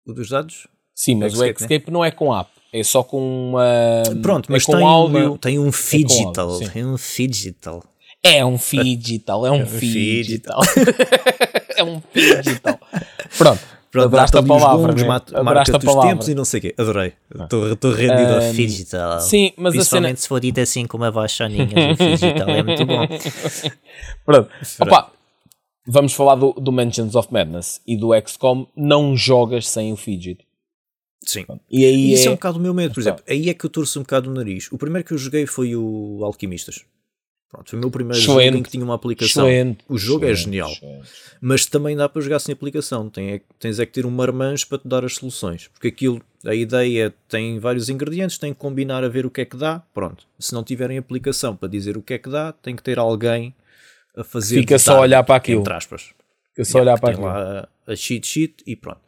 [0.06, 0.68] O dos dados?
[0.96, 1.92] Sim, mas o Xscape, né?
[1.94, 2.50] Não é com app.
[2.72, 3.20] É só com
[3.50, 4.04] uma...
[4.22, 5.30] Pronto, é mas com tem, áudio.
[5.32, 6.50] uma- tem um digital.
[6.50, 6.74] áudio, sim.
[6.74, 7.84] tem um digital.
[8.24, 9.66] É um digital, é um é um
[12.14, 12.80] digital.
[13.38, 13.62] Pronto.
[13.90, 15.08] Pronto, Adoraste mata a ali os palavra, gongos, né?
[15.08, 16.10] mata- Adoraste marca-te a palavra.
[16.12, 16.76] tempos e não sei o quê.
[16.78, 17.14] Adorei.
[17.72, 19.22] Estou rendido Um, digital.
[19.22, 19.80] Sim, mas a cena...
[19.80, 21.68] Principalmente se for dito assim com uma voz soninha.
[21.96, 23.08] Digital é muito bom.
[24.26, 24.50] Pronto.
[24.82, 25.12] Opa,
[25.88, 28.68] vamos falar do, do Mansions of Madness e do XCOM.
[28.76, 30.46] Não jogas sem o fidget.
[31.24, 31.46] Sim.
[31.72, 32.30] E aí E isso é é...
[32.32, 33.10] um bocado o meu medo, por tá.
[33.10, 33.24] exemplo.
[33.28, 34.70] Aí é que eu torço um bocado o nariz.
[34.72, 36.84] O primeiro que eu joguei foi o Alquimistas.
[37.50, 38.46] Pronto, foi o meu primeiro Excelente.
[38.46, 39.48] jogo em que tinha uma aplicação.
[39.48, 39.78] Excelente.
[39.88, 40.70] O jogo é Excelente, genial.
[40.72, 41.10] excelente.
[41.40, 43.10] Mas também dá para jogar sem aplicação.
[43.10, 45.68] Tem, é- tens é que ter um marmanjo para te dar as soluções.
[45.70, 49.46] Porque aquilo, a ideia tem vários ingredientes, tem que combinar a ver o que é
[49.46, 49.80] que dá.
[49.94, 50.26] Pronto.
[50.38, 53.56] Se não tiverem aplicação para dizer o que é que dá, tem que ter alguém
[54.16, 54.60] a fazer.
[54.60, 55.62] Fica só a olhar para aquilo.
[55.62, 56.10] Entre aspas.
[56.58, 57.28] Eu só olhar para Tem aquilo.
[57.34, 59.00] lá a, a cheat sheet e pronto.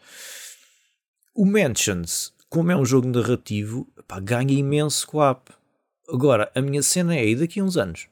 [1.35, 5.51] O Mansions, como é um jogo narrativo, pá, ganha imenso com a app.
[6.07, 8.07] Agora, a minha cena é, e daqui a uns anos,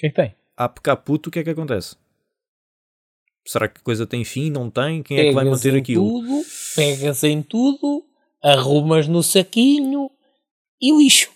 [0.00, 0.34] que é que tem?
[0.82, 1.96] cá puto, o que é que acontece?
[3.46, 4.50] Será que a coisa tem fim?
[4.50, 5.02] Não tem?
[5.02, 6.06] Quem é que vai manter aquilo?
[6.20, 6.44] Tudo,
[6.76, 8.04] pegas em tudo,
[8.42, 10.10] arrumas no saquinho
[10.80, 11.30] e lixo.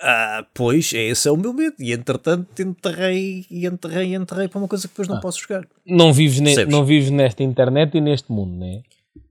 [0.00, 1.74] Ah, pois, é, esse é o meu medo.
[1.80, 5.20] E entretanto enterrei e enterrei e enterrei para uma coisa que depois não Ah.
[5.20, 5.66] posso jogar.
[5.84, 8.82] Não vives, ne- não vives nesta internet e neste mundo, né?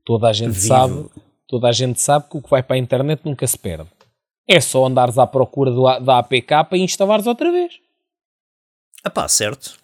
[0.03, 0.67] Toda a gente Vivo.
[0.67, 1.09] sabe,
[1.47, 3.87] toda a gente sabe que o que vai para a internet nunca se perde.
[4.45, 7.79] É só andares à procura do, da APK e instalares outra vez.
[9.03, 9.77] Ah pá, certo.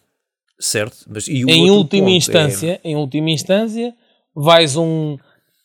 [0.60, 1.06] Certo.
[1.08, 3.94] Mas, e o em última é- instância, em última instância,
[4.36, 5.18] vais um,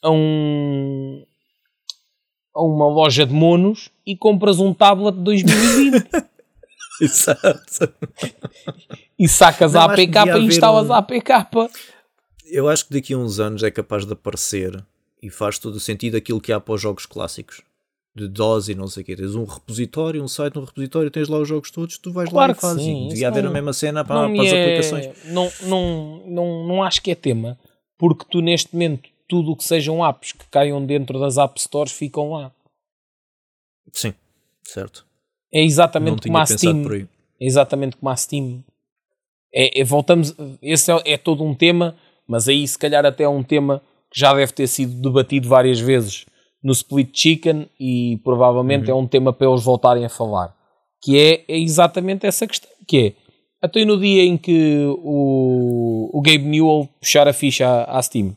[0.03, 1.25] a um
[2.55, 6.09] a uma loja de monos e compras um tablet de 2020
[7.01, 7.93] Exato.
[9.17, 11.31] e sacas Não, a APK e instalas um- a APK.
[12.51, 14.85] Eu acho que daqui a uns anos é capaz de aparecer
[15.23, 17.63] e faz todo o sentido aquilo que há para os jogos clássicos.
[18.19, 19.15] De DOS e não sei o quê.
[19.17, 22.53] Tens um repositório, um site no repositório, tens lá os jogos todos, tu vais Claro
[22.53, 22.83] lá e fazes.
[22.83, 25.25] sim, devia haver não- a mesma cena para, para as é- aplicações.
[25.27, 27.59] não, não, não, não acho que é tema,
[27.97, 31.93] porque tu neste momento, tudo o que sejam apps que caiam dentro das App Stores
[31.93, 32.51] ficam lá.
[33.93, 34.15] Sim,
[34.63, 35.07] certo.
[35.53, 36.85] É exatamente como a Steam.
[37.41, 38.63] É exatamente como a Steam.
[39.53, 41.97] É, é- voltamos, esse é, é todo um tema,
[42.27, 45.79] mas aí se calhar até é um tema que já deve ter sido debatido várias
[45.81, 46.27] vezes
[46.63, 50.55] no Split Chicken e provavelmente é um tema para eles voltarem a falar.
[51.01, 53.13] Que é, é exatamente essa questão, que é
[53.63, 58.37] até no dia em que o, o Gabe Newell puxar a ficha à, à Steam,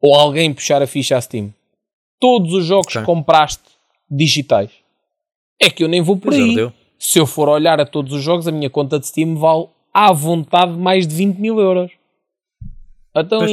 [0.00, 1.52] ou alguém puxar a ficha à Steam,
[2.20, 3.62] todos os jogos que compraste
[4.10, 4.70] digitais,
[5.60, 8.12] é que eu nem vou por Pois é, aí se eu for olhar a todos
[8.12, 11.92] os jogos, a minha conta de Steam vale à vontade mais de 20 mil euros.
[13.16, 13.50] Então, Pois.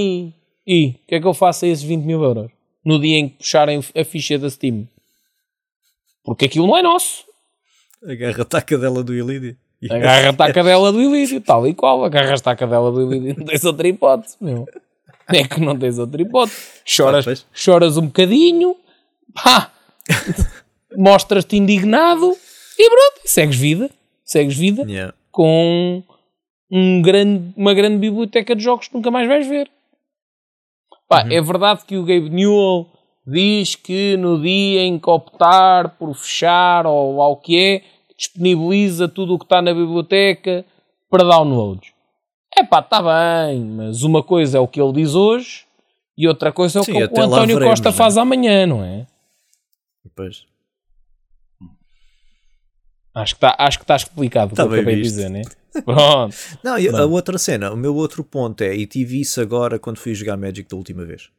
[0.67, 2.51] e o que é que eu faço a esses 20 mil euros?
[2.85, 4.87] No dia em que puxarem a ficha da Steam?
[6.23, 7.23] Porque aquilo não é nosso.
[8.07, 9.57] Agarra-te à cadela do Ilídio.
[9.89, 12.03] Agarra-te à cadela do Ilídio, tal e qual.
[12.05, 14.65] Agarras-te à cadela do Ilídio, não tens outra hipótese, meu.
[15.27, 16.57] É que não tens outra hipótese.
[16.85, 18.75] Choras, Ah, choras um bocadinho,
[19.33, 19.71] pá,
[20.95, 22.35] mostras-te indignado
[22.77, 23.89] e pronto, e segues vida.
[24.23, 25.13] Segues vida Yeah.
[25.31, 26.03] com
[26.71, 29.69] um grande, uma grande biblioteca de jogos que nunca mais vais ver.
[31.07, 31.31] Pá, Uhum.
[31.31, 32.87] É verdade que o Gabe Newell
[33.25, 37.83] diz que no dia em que optar por fechar ou ao que é,
[38.17, 40.65] disponibiliza tudo o que está na biblioteca
[41.09, 41.91] para downloads.
[42.57, 45.65] É pá, está bem, mas uma coisa é o que ele diz hoje
[46.17, 47.95] e outra coisa é o Sim, que o António veremos, Costa né?
[47.95, 49.05] faz amanhã, não é?
[50.15, 50.45] Pois.
[53.13, 55.15] Acho que está acho que está explicado o Tá que eu bem acabei de visto.
[55.15, 55.41] dizer, né?
[55.83, 56.35] Pronto.
[56.63, 59.97] Não, e a outra cena, o meu outro ponto é, e tive isso agora quando
[59.97, 61.29] fui jogar Magic da última vez.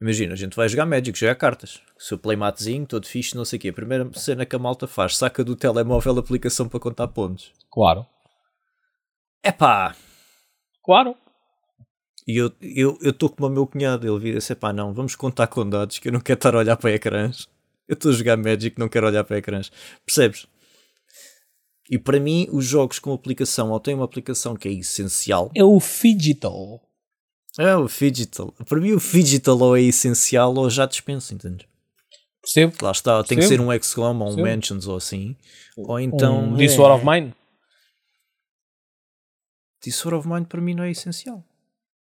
[0.00, 1.80] Imagina, a gente vai jogar Magic, jogar cartas.
[1.98, 3.68] O seu playmatzinho, todo fixe, não sei o quê.
[3.68, 7.52] A primeira cena que a malta faz, saca do telemóvel a aplicação para contar pontos.
[7.70, 8.06] Claro.
[9.42, 9.96] Epá!
[10.84, 11.16] Claro.
[12.28, 15.46] E eu estou eu, estou como o meu cunhado, ele vira-se, epá, não, vamos contar
[15.46, 17.48] com dados, que eu não quero estar a olhar para ecrãs.
[17.88, 19.70] Eu estou a jogar Magic, não quero olhar para ecrãs.
[20.04, 20.46] Percebes?
[21.90, 25.62] E para mim, os jogos com aplicação, ou têm uma aplicação que é essencial, É
[25.64, 26.82] o Fidgetal.
[27.58, 28.52] É o Digital.
[28.68, 31.66] Para mim o Digital ou é essencial ou já dispensa, entendes?
[32.42, 32.76] Percebo?
[32.82, 33.62] Lá está, tem que Percebo.
[33.64, 34.42] ser um XCOM ou um Percebo.
[34.42, 35.34] Mentions ou assim.
[35.76, 36.50] Ou então.
[36.50, 37.32] um This War of Mine?
[39.80, 41.42] This War of Mine para mim não é essencial.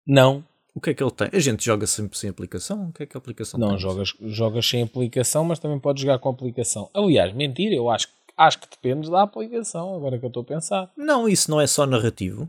[0.07, 0.45] Não.
[0.75, 1.29] O que é que ele tem?
[1.33, 2.89] A gente joga sempre sem aplicação?
[2.89, 3.79] O que é que a aplicação Não, tem?
[3.79, 6.91] jogas, jogas sem aplicação, mas também podes jogar com aplicação.
[6.93, 10.91] Aliás, mentira, eu acho, acho que dependes da aplicação, agora que eu estou a pensar.
[10.97, 12.49] Não, isso não é só narrativo.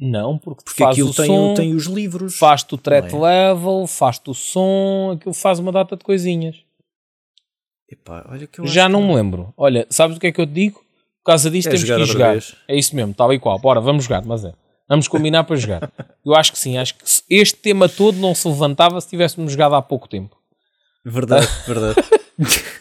[0.00, 2.38] Não, porque, Porque faz aquilo o tem, som, tem os livros.
[2.38, 6.56] faz-te o threat não level, faz-te o som, aquilo faz uma data de coisinhas.
[7.90, 9.52] Epá, que Já que não me lembro.
[9.56, 10.78] Olha, sabes o que é que eu te digo?
[10.78, 12.32] Por causa disto É temos que jogar ir jogar.
[12.32, 12.54] vez.
[12.68, 13.58] É isso mesmo, tal e qual.
[13.58, 14.52] Bora, vamos jogar, mas é.
[14.88, 15.90] Vamos combinar para jogar.
[16.24, 19.74] Eu acho que sim, acho que este tema todo não se levantava se tivéssemos jogado
[19.74, 20.36] há pouco tempo.
[21.04, 21.96] Verdade, verdade.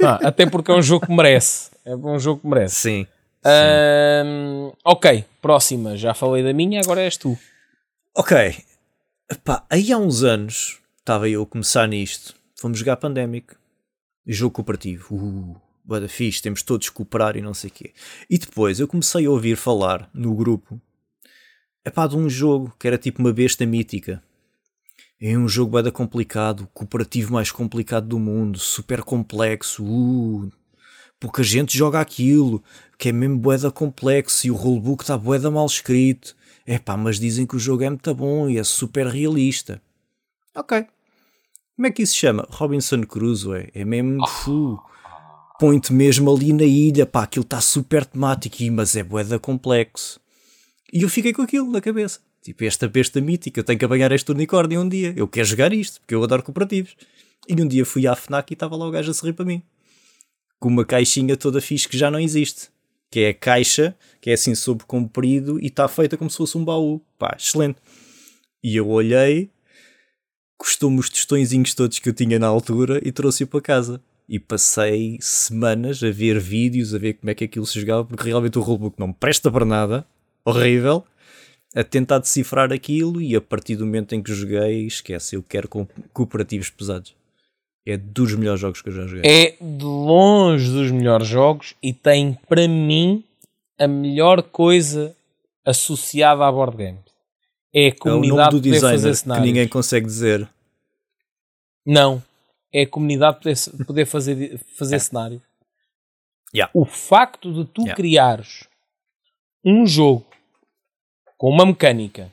[0.04, 1.72] Ah, até porque é um jogo que merece.
[1.84, 2.76] É um jogo que merece.
[2.76, 3.08] Sim.
[3.44, 5.98] Ahm, ok, próxima.
[5.98, 7.38] Já falei da minha, agora és tu.
[8.16, 8.56] Ok.
[9.30, 12.36] Epá, aí há uns anos estava eu a começar nisto.
[12.60, 13.54] Fomos jogar Pandemic.
[14.26, 15.16] Jogo cooperativo.
[15.16, 17.94] Uh, Bada fixe, temos todos que cooperar e não sei o quê.
[18.30, 20.82] E depois eu comecei a ouvir falar no grupo
[21.86, 24.22] epá, de um jogo que era tipo uma besta mítica.
[25.20, 30.52] É um jogo bada complicado, o cooperativo mais complicado do mundo, super complexo, uh,
[31.20, 32.64] pouca gente joga aquilo,
[33.00, 36.36] que é mesmo boeda complexo e o rulebook está boeda mal escrito.
[36.68, 39.82] Epá, mas dizem que o jogo é muito bom e é super realista.
[40.54, 40.86] Ok.
[41.76, 42.48] Como é que isso se chama?
[42.52, 43.70] Robinson Crusoe.
[43.74, 44.24] É mesmo.
[44.48, 44.78] Uh,
[45.60, 50.20] põe-te mesmo ali na ilha, pá, aquilo está super temático, mas é boeda complexo.
[50.94, 52.20] E eu fiquei com aquilo na cabeça.
[52.48, 55.14] Tipo, esta besta mítica, eu tenho que apanhar este unicórnio um dia.
[55.18, 56.96] Eu quero jogar isto, porque eu adoro cooperativos.
[57.46, 59.62] E um dia fui à FNAC e estava lá o gajo a sorrir para mim.
[60.58, 62.70] Com uma caixinha toda fixe que já não existe.
[63.12, 66.58] Que é a caixa, que é assim sobre comprido e está feita como se fosse
[66.58, 67.02] um baú.
[67.20, 67.80] Pá, excelente.
[68.64, 69.52] E eu olhei,
[70.58, 75.18] custou-me os tostõezinhos todos que eu tinha na altura e trouxe-o para casa e passei
[75.20, 78.62] semanas a ver vídeos, a ver como é que aquilo se jogava, porque realmente o
[78.62, 80.08] rulebook não presta para nada,
[80.46, 81.04] horrível,
[81.76, 85.68] a tentar decifrar aquilo e a partir do momento em que joguei, esquece, eu quero
[85.68, 87.16] co cooperativos pesados.
[87.86, 89.24] É dos melhores jogos que eu já joguei.
[89.24, 93.24] É de longe dos melhores jogos e tem para mim
[93.80, 95.16] a melhor coisa
[95.66, 97.00] associada à board game.
[97.74, 100.50] É a comunidade é o nome do de designer que ninguém consegue dizer.
[101.86, 102.22] Não,
[102.74, 105.00] é a comunidade poder, poder fazer, fazer é.
[105.00, 105.42] cenário.
[106.54, 106.72] Yeah.
[106.74, 107.96] O facto de tu yeah.
[107.96, 108.68] criares
[109.64, 110.26] um jogo
[111.38, 112.32] com uma mecânica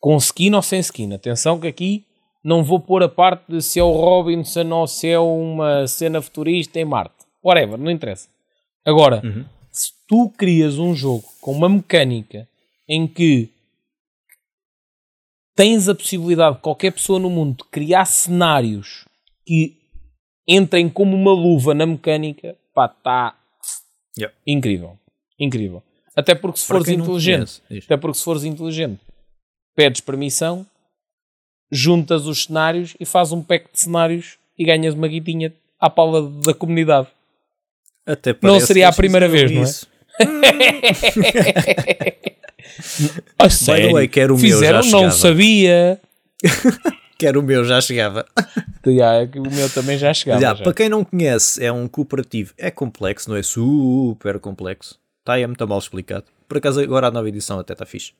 [0.00, 2.04] com skin ou sem skin, atenção que aqui
[2.42, 6.22] não vou pôr a parte de se é o Robinson ou se é uma cena
[6.22, 7.26] futurista em Marte.
[7.44, 8.28] Whatever, não interessa.
[8.84, 9.44] Agora, uhum.
[9.70, 12.48] se tu crias um jogo com uma mecânica
[12.88, 13.50] em que
[15.54, 19.04] tens a possibilidade de qualquer pessoa no mundo de criar cenários
[19.44, 19.76] que
[20.46, 23.36] entrem como uma luva na mecânica, pá, está
[24.16, 24.34] yeah.
[24.46, 24.96] incrível.
[25.38, 25.82] Incrível.
[26.18, 28.98] Até porque se Para fores inteligente, até porque se fores inteligente,
[29.76, 30.66] pedes permissão,
[31.70, 36.28] juntas os cenários e fazes um pack de cenários e ganhas uma guitinha à pala
[36.28, 37.06] da comunidade.
[38.04, 39.66] Até não seria a primeira vez, não é?
[43.48, 43.92] Sério?
[43.92, 46.00] Way, quero o Fizeram, meu, não sabia.
[47.16, 48.26] quero o meu, já chegava.
[48.86, 50.40] Yeah, o meu também já chegava.
[50.40, 50.64] Yeah, já.
[50.64, 52.54] Para quem não conhece, é um cooperativo.
[52.56, 54.98] É complexo, não é super complexo.
[55.28, 56.24] Está é muito mal explicado.
[56.48, 58.14] Por acaso, agora a nova edição até está fixe.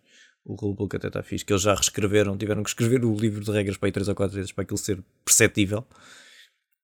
[0.44, 1.42] O rulebook até está fixe.
[1.42, 4.14] Que eles já reescreveram, tiveram que escrever o livro de regras para aí 3 ou
[4.14, 5.86] 4 vezes para aquilo ser perceptível.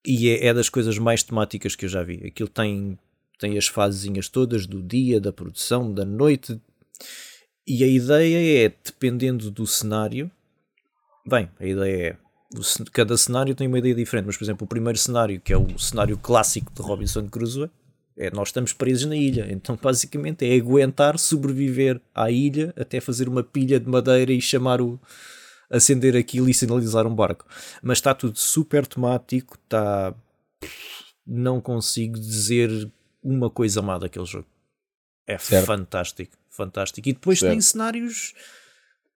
[0.02, 2.26] E é, é das coisas mais temáticas que eu já vi.
[2.26, 2.98] Aquilo tem,
[3.38, 6.58] tem as fasezinhas todas do dia, da produção, da noite
[7.66, 10.30] e a ideia é, dependendo do cenário,
[11.26, 12.16] bem, a ideia é,
[12.92, 15.78] cada cenário tem uma ideia diferente, mas por exemplo, o primeiro cenário, que é o
[15.78, 17.70] cenário clássico de Robinson Crusoe,
[18.16, 23.28] é nós estamos presos na ilha, então basicamente é aguentar sobreviver à ilha até fazer
[23.28, 25.00] uma pilha de madeira e chamar o
[25.70, 27.46] acender aquilo e sinalizar um barco.
[27.82, 30.14] Mas está tudo super temático, está
[31.26, 32.90] não consigo dizer
[33.22, 34.46] uma coisa má daquele jogo.
[35.26, 35.66] É certo.
[35.66, 37.08] fantástico fantástico.
[37.08, 37.52] E depois certo.
[37.52, 38.32] tem cenários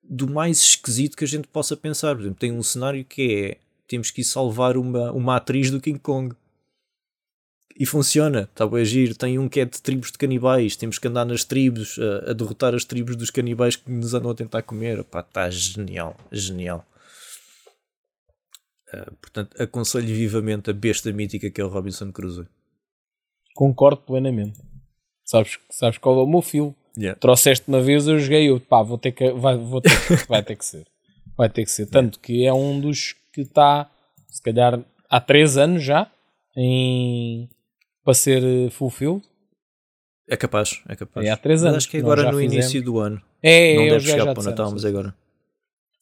[0.03, 2.15] do mais esquisito que a gente possa pensar.
[2.15, 5.81] Por exemplo, tem um cenário que é temos que ir salvar uma, uma atriz do
[5.81, 6.35] King Kong.
[7.79, 9.17] E funciona, está bem agir.
[9.17, 12.33] Tem um que é de tribos de canibais, temos que andar nas tribos, a, a
[12.33, 14.99] derrotar as tribos dos canibais que nos andam a tentar comer.
[14.99, 16.85] está genial, genial.
[18.93, 22.49] Uh, portanto, aconselho vivamente a besta mítica que é o Robinson Crusoe.
[23.55, 24.61] Concordo plenamente.
[25.25, 26.75] Sabes, sabes qual é o meu fio?
[26.97, 27.17] Yeah.
[27.21, 29.91] Trouxeste uma vez, eu joguei, eu, pá, vou ter que, vai, vou ter,
[30.27, 30.85] vai ter que ser.
[31.37, 31.87] Vai ter que ser.
[31.87, 33.89] Tanto que é um dos que está,
[34.27, 36.11] se calhar, há 3 anos já,
[36.57, 37.49] em,
[38.09, 39.23] para ser eh, fulfilled.
[40.27, 41.27] É capaz, é capaz.
[41.27, 41.75] É há 3 anos.
[41.75, 42.55] Mas acho que é agora no fizemos.
[42.55, 43.21] início do ano.
[43.43, 45.15] É, Não deve já, chegar já para o Natal, mas agora.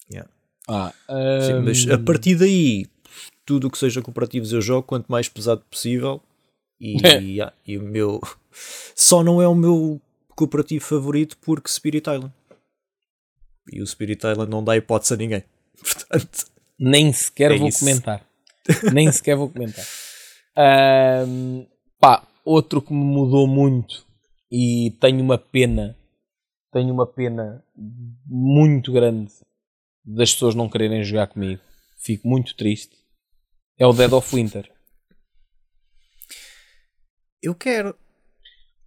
[0.09, 0.30] Yeah.
[0.68, 0.92] Ah,
[1.44, 1.62] Sim, um...
[1.64, 2.86] mas a partir daí,
[3.44, 6.22] tudo o que seja cooperativos eu jogo, quanto mais pesado possível.
[6.80, 6.96] E,
[7.34, 8.20] yeah, e o meu.
[8.94, 12.32] Só não é o meu cooperativo favorito porque Spirit Island.
[13.72, 15.42] E o Spirit Island não dá hipótese a ninguém.
[15.82, 16.44] Portanto,
[16.78, 17.80] nem sequer é vou isso.
[17.80, 18.24] comentar.
[18.94, 19.84] Nem sequer vou comentar.
[20.57, 21.66] Um,
[21.99, 24.07] pá, outro que me mudou muito
[24.51, 25.97] e tenho uma pena,
[26.72, 27.64] tenho uma pena
[28.24, 29.32] muito grande
[30.05, 31.61] das pessoas não quererem jogar comigo.
[31.99, 32.97] Fico muito triste.
[33.78, 34.70] É o Dead of Winter.
[37.42, 37.97] Eu quero.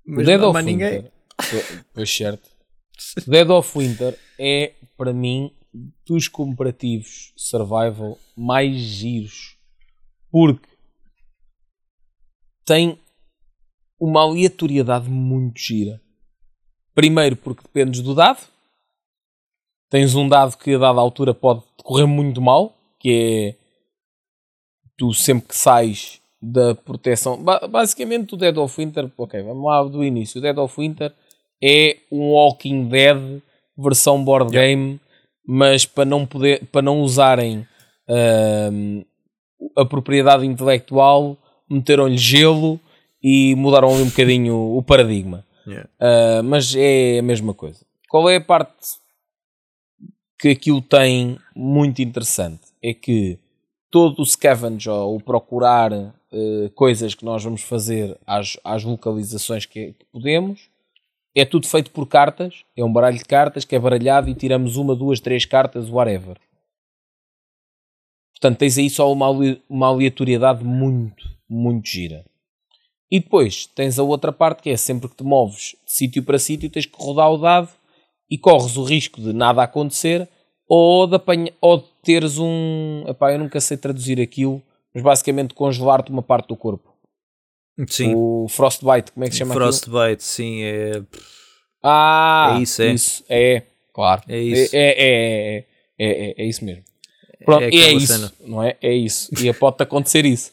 [0.05, 0.63] Mas Dead of Winter.
[0.63, 1.11] Ninguém.
[1.93, 2.49] Pois certo.
[3.27, 5.53] Dead of Winter é, para mim,
[6.05, 9.57] dos comparativos survival mais giros.
[10.31, 10.67] Porque
[12.69, 12.99] tem
[13.99, 15.99] uma aleatoriedade muito gira.
[16.93, 18.47] Primeiro porque dependes do dado.
[19.89, 23.59] Tens um dado que a dada altura pode correr muito mal, que é
[24.95, 27.43] tu sempre que sais da proteção.
[27.43, 30.37] Basicamente o Dead of Winter, ok, vamos lá do início.
[30.37, 31.11] O Dead of Winter
[31.61, 33.41] é um Walking Dead
[33.75, 35.01] versão board game,
[35.43, 37.65] mas para não poder, para não usarem
[38.07, 39.05] uh,
[39.75, 41.35] a propriedade intelectual,
[41.69, 42.79] meteram-lhe gelo
[43.21, 45.45] e mudaram ali um bocadinho o paradigma.
[45.67, 45.89] Yeah.
[45.99, 47.85] Uh, mas é a mesma coisa.
[48.09, 48.97] Qual é a parte
[50.39, 52.61] que aquilo tem muito interessante?
[52.81, 53.37] É que
[53.91, 59.65] todo o scavenge ou o procurar uh, coisas que nós vamos fazer às, às localizações
[59.65, 60.69] que, que, podemos
[61.35, 62.63] é tudo feito por cartas.
[62.75, 66.37] É um baralho de cartas que é baralhado e tiramos uma, duas, três cartas, whatever.
[68.39, 69.27] Portanto, tens aí só uma,
[69.69, 72.25] uma aleatoriedade muito, muito gira.
[73.11, 76.39] E depois tens a outra parte que é sempre que te moves de sítio para
[76.39, 77.69] sítio, tens que rodar o dado
[78.29, 80.29] e corres o risco de nada acontecer
[80.69, 83.03] ou de, apanha, ou de teres um.
[83.07, 84.61] Epá, eu nunca sei traduzir aquilo,
[84.93, 86.93] mas basicamente congelar-te uma parte do corpo.
[87.87, 88.13] Sim.
[88.15, 90.21] O Frostbite, como é que se chama Frostbite, aquilo?
[90.21, 91.01] sim, é.
[91.81, 92.93] Ah, é isso, é.
[92.93, 94.21] Isso, é, claro.
[94.27, 94.75] É isso.
[94.75, 95.65] É, é, é,
[95.97, 96.83] é, é, é isso mesmo.
[97.43, 98.33] Pronto, é, é isso, cena.
[98.45, 98.77] não é?
[98.81, 99.29] É isso.
[99.39, 100.51] E pode acontecer isso.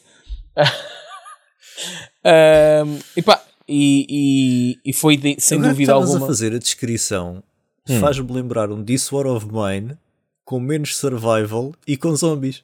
[2.25, 6.23] um, e, pá, e, e, e, foi de, sem Agora dúvida alguma.
[6.23, 7.43] a fazer a descrição
[7.89, 7.99] hum.
[7.99, 9.97] faz-me lembrar um This War of Mine
[10.45, 12.63] com menos survival e com zombies.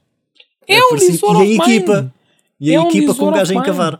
[0.68, 1.58] É, é um This War of Mine.
[1.58, 2.14] E a equipa,
[2.60, 4.00] e a é equipa um com um gajo a encavar.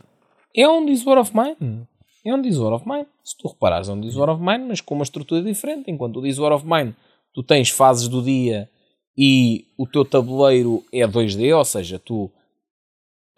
[0.56, 1.88] É um This War of Mine.
[2.26, 3.06] É um This War of Mine.
[3.24, 5.92] Se tu reparares, é um This War of Mine, mas com uma estrutura diferente.
[5.92, 6.96] Enquanto o This War of Mine,
[7.34, 8.70] tu tens fases do dia
[9.18, 12.32] e o teu tabuleiro é 2D, ou seja, tu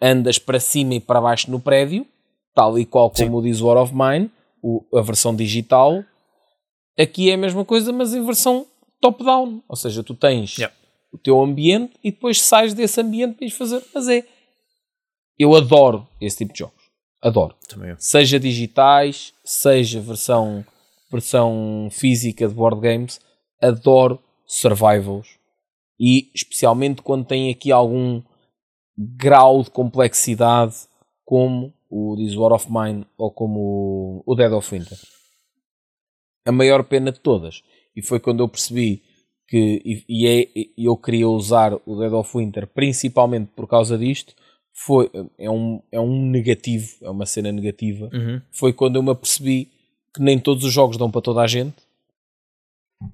[0.00, 2.06] andas para cima e para baixo no prédio,
[2.54, 3.34] tal e qual como Sim.
[3.34, 4.30] o This War of Mine,
[4.62, 6.02] o, a versão digital.
[6.98, 8.66] Aqui é a mesma coisa, mas em versão
[9.00, 9.62] top-down.
[9.68, 10.74] Ou seja, tu tens yeah.
[11.12, 13.82] o teu ambiente e depois sais desse ambiente para ir fazer.
[13.94, 14.24] Mas é.
[15.38, 16.86] Eu adoro esse tipo de jogos.
[17.20, 17.54] Adoro.
[17.98, 20.64] Seja digitais, seja versão,
[21.10, 23.20] versão física de board games,
[23.60, 25.35] adoro survivals.
[25.98, 28.22] E especialmente quando tem aqui algum
[28.96, 30.74] grau de complexidade,
[31.24, 34.98] como o This War of Mine ou como o Dead of Winter.
[36.44, 37.62] A maior pena de todas.
[37.94, 39.02] E foi quando eu percebi
[39.48, 44.34] que e, e é, eu queria usar o Dead of Winter principalmente por causa disto
[44.76, 48.10] foi, é, um, é um negativo, é uma cena negativa.
[48.12, 48.42] Uhum.
[48.52, 49.70] Foi quando eu me apercebi
[50.14, 51.76] que nem todos os jogos dão para toda a gente.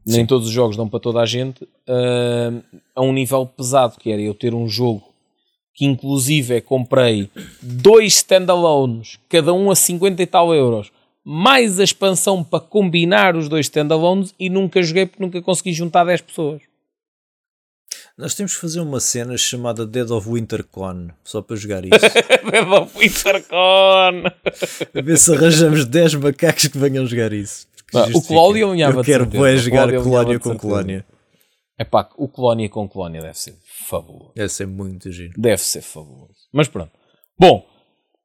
[0.06, 0.16] Sim.
[0.18, 2.62] Nem todos os jogos dão para toda a gente uh,
[2.94, 5.12] a um nível pesado, que era eu ter um jogo
[5.74, 7.30] que inclusive comprei
[7.60, 10.92] dois standalones, cada um a 50 e tal euros,
[11.24, 16.04] mais a expansão para combinar os dois standalones e nunca joguei porque nunca consegui juntar
[16.04, 16.62] 10 pessoas.
[18.18, 21.90] Nós temos que fazer uma cena chamada Dead of Winter Con, só para jogar isso.
[22.50, 24.26] Dead of Winter Con!
[24.94, 27.66] a ver se arranjamos 10 macacos que venham jogar isso.
[27.94, 31.04] Ah, o Colónia alinhava Eu quero bem jogar colónia com colónia.
[31.78, 33.54] É pá, o colónia com colónia deve ser
[33.88, 34.32] fabuloso.
[34.34, 35.32] Deve ser muito giro.
[35.36, 36.34] Deve ser fabuloso.
[36.52, 36.92] Mas pronto.
[37.38, 37.66] Bom,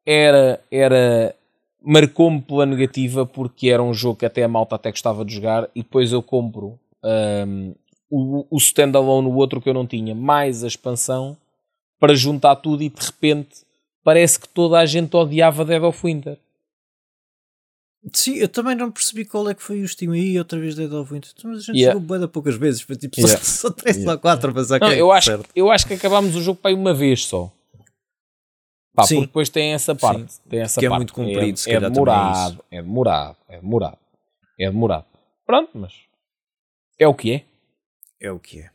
[0.05, 0.61] era.
[0.72, 1.36] era
[1.82, 5.70] Marcou-me pela negativa porque era um jogo que até a malta até gostava de jogar
[5.74, 7.74] e depois eu compro um,
[8.09, 11.38] o, o standalone, o outro que eu não tinha, mais a expansão,
[11.99, 13.65] para juntar tudo e de repente
[14.03, 16.38] parece que toda a gente odiava Dead of Winter.
[18.14, 20.91] Sim, eu também não percebi qual é que foi o Steam aí, outra vez Dead
[20.91, 21.32] of Winter.
[21.43, 22.00] Mas a gente yeah.
[22.00, 23.38] jogou bem poucas vezes, foi tipo yeah.
[23.43, 24.14] só, só 3 yeah.
[24.14, 24.88] ou 4, mas ok.
[24.88, 27.52] Não, eu, acho, eu acho que acabámos o jogo para aí uma vez só.
[28.95, 29.16] Pá, Sim.
[29.16, 30.34] porque depois tem essa parte.
[30.34, 30.41] Sim.
[30.50, 30.95] Tem essa que parte.
[30.95, 33.98] é muito comprido, é, é demorado, é, é demorado, é demorado,
[34.60, 35.06] é demorado.
[35.45, 35.93] Pronto, mas
[37.00, 37.45] é o que é.
[38.20, 38.70] É o que é.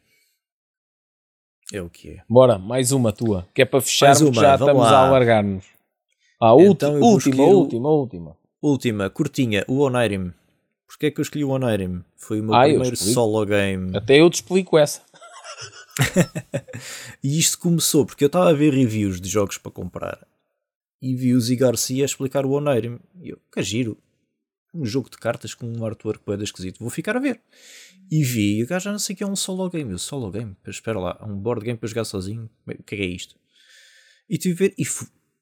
[1.72, 2.22] É o que é.
[2.28, 4.90] Bora, mais uma tua, que é para fecharmos, já estamos lá.
[4.90, 5.64] a alargar-nos.
[6.40, 7.88] Ah, então última, última, última.
[7.88, 8.36] Última,
[9.14, 10.32] curtinha, o Onirim.
[10.86, 12.04] Porquê é que eu escolhi o Onirim?
[12.16, 13.96] Foi o meu ah, primeiro solo game.
[13.96, 15.02] Até eu te explico essa.
[17.22, 20.26] e isto começou porque eu estava a ver reviews de jogos para comprar
[21.02, 23.00] e vi o Zi Garcia explicar o Onirim.
[23.20, 23.98] E eu, que giro,
[24.72, 27.40] um jogo de cartas com um artwork bem esquisito, vou ficar a ver.
[28.08, 29.90] E vi, e o gajo já não sei o que é um solo game.
[29.90, 30.56] Eu, solo game?
[30.66, 32.48] Espera lá, um board game para jogar sozinho?
[32.66, 33.34] O que é, que é isto?
[34.28, 34.84] E tive a ver, e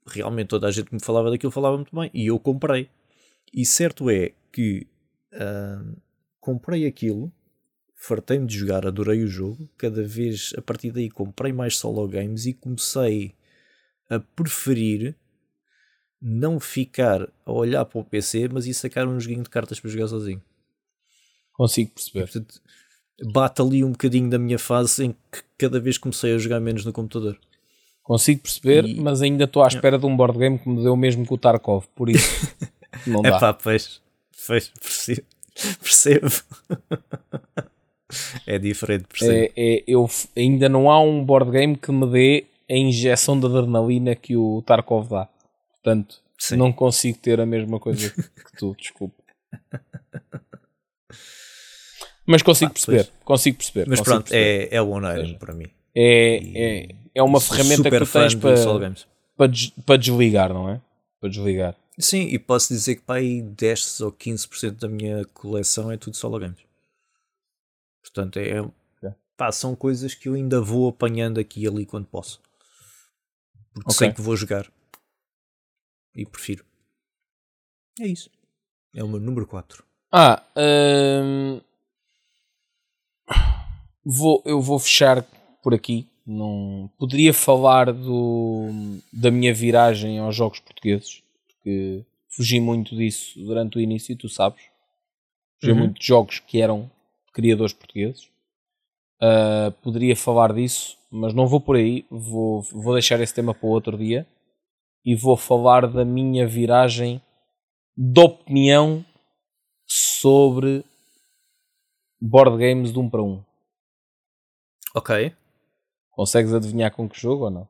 [0.07, 2.89] realmente toda a gente que me falava daquilo falava muito bem, e eu comprei.
[3.53, 4.87] E certo é que
[5.35, 5.97] uh,
[6.41, 7.33] comprei aquilo,
[7.97, 9.69] fartei-me de jogar, adorei o jogo.
[9.77, 13.35] Cada vez a partir daí comprei mais solo games e comecei
[14.09, 15.15] a preferir
[16.23, 19.91] não ficar a olhar para o PC, mas ir sacar um joguinho de cartas para
[19.91, 20.43] jogar sozinho.
[21.53, 22.23] Consigo perceber.
[22.25, 22.61] Portanto,
[23.33, 26.85] bate ali um bocadinho da minha fase em que cada vez comecei a jogar menos
[26.85, 27.39] no computador.
[28.03, 30.93] Consigo perceber, E- mas ainda estou à espera de um board game que me deu
[30.93, 32.29] o mesmo que o Tarkov, por isso
[33.07, 33.39] não É dá.
[33.39, 34.01] pá, pois,
[34.47, 35.23] pois percebo.
[35.83, 36.31] percebo.
[38.47, 39.33] é diferente, percebo.
[39.33, 43.47] É, é, eu, ainda não há um board game que me dê a injeção de
[43.47, 45.29] adrenalina que o Tarkov dá.
[45.73, 46.57] Portanto, Sim.
[46.57, 49.15] não consigo ter a mesma coisa que tu, desculpa.
[52.27, 53.13] Mas consigo Ah, perceber, pois.
[53.25, 53.87] consigo perceber.
[53.89, 54.69] Mas consigo pronto, perceber.
[54.73, 55.67] é, é o One para mim.
[55.95, 58.55] É, é, é uma ferramenta que tu tens para,
[59.37, 60.81] para, des- para desligar, não é?
[61.21, 61.75] Para desligar.
[61.99, 66.17] Sim, e posso dizer que para aí 10 ou 15% da minha coleção é tudo
[66.17, 66.61] solo games.
[68.03, 68.63] Portanto, é,
[69.37, 72.41] pá, são coisas que eu ainda vou apanhando aqui e ali quando posso.
[73.75, 73.95] Porque Ok.
[73.99, 74.71] sei que vou jogar.
[76.15, 76.65] E prefiro.
[78.01, 78.31] É isso.
[78.95, 79.85] É o meu número 4.
[80.11, 81.61] Ah, hum,
[84.05, 85.23] vou, eu vou fechar
[85.63, 86.07] por aqui.
[86.27, 88.69] Não poderia falar do,
[89.13, 91.23] da minha viragem aos jogos portugueses,
[91.63, 94.63] porque fugi muito disso durante o início, tu sabes.
[95.61, 95.79] Fugi Uhum.
[95.79, 96.91] muito de jogos que eram
[97.33, 98.31] criadores portugueses.
[99.21, 102.07] Ah, poderia falar disso, mas não vou por aí.
[102.11, 104.27] Vou, vou deixar esse tema para outro dia
[105.05, 107.21] e vou falar da minha viragem
[107.97, 109.05] de opinião
[109.87, 110.83] sobre
[112.21, 113.43] board games de um para um.
[114.95, 115.35] Ok.
[116.11, 117.69] Consegues adivinhar com que jogo ou não?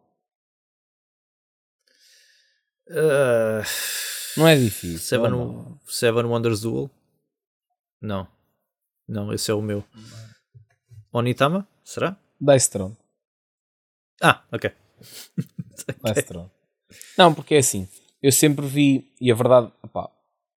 [2.90, 3.62] Uh,
[4.36, 4.98] Não é difícil.
[4.98, 5.32] Seven?
[5.86, 6.90] Seven Wonders Duel?
[8.02, 8.26] Não.
[9.08, 9.84] Não, esse é o meu.
[11.12, 11.66] Onitama?
[11.84, 12.16] Será?
[12.40, 12.96] Dice Throne.
[14.20, 14.70] Ah, ok.
[16.04, 16.50] Dice Throne.
[17.16, 17.88] Não, porque é assim.
[18.22, 20.10] Eu sempre vi, e a verdade opá,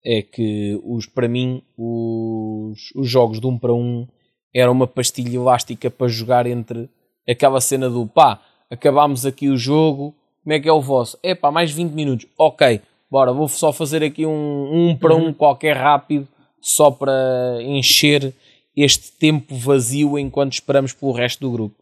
[0.03, 4.07] é que os, para mim os, os jogos de um para um
[4.53, 6.89] eram uma pastilha elástica para jogar entre
[7.27, 11.17] aquela cena do pá, acabámos aqui o jogo, como é que é o vosso?
[11.23, 12.27] É pá, mais 20 minutos.
[12.37, 16.27] Ok, bora, vou só fazer aqui um, um para um qualquer rápido,
[16.61, 17.13] só para
[17.61, 18.33] encher
[18.75, 21.75] este tempo vazio enquanto esperamos pelo resto do grupo.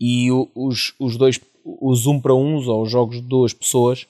[0.00, 4.06] E os, os dois, os um para uns, ou os jogos de duas pessoas,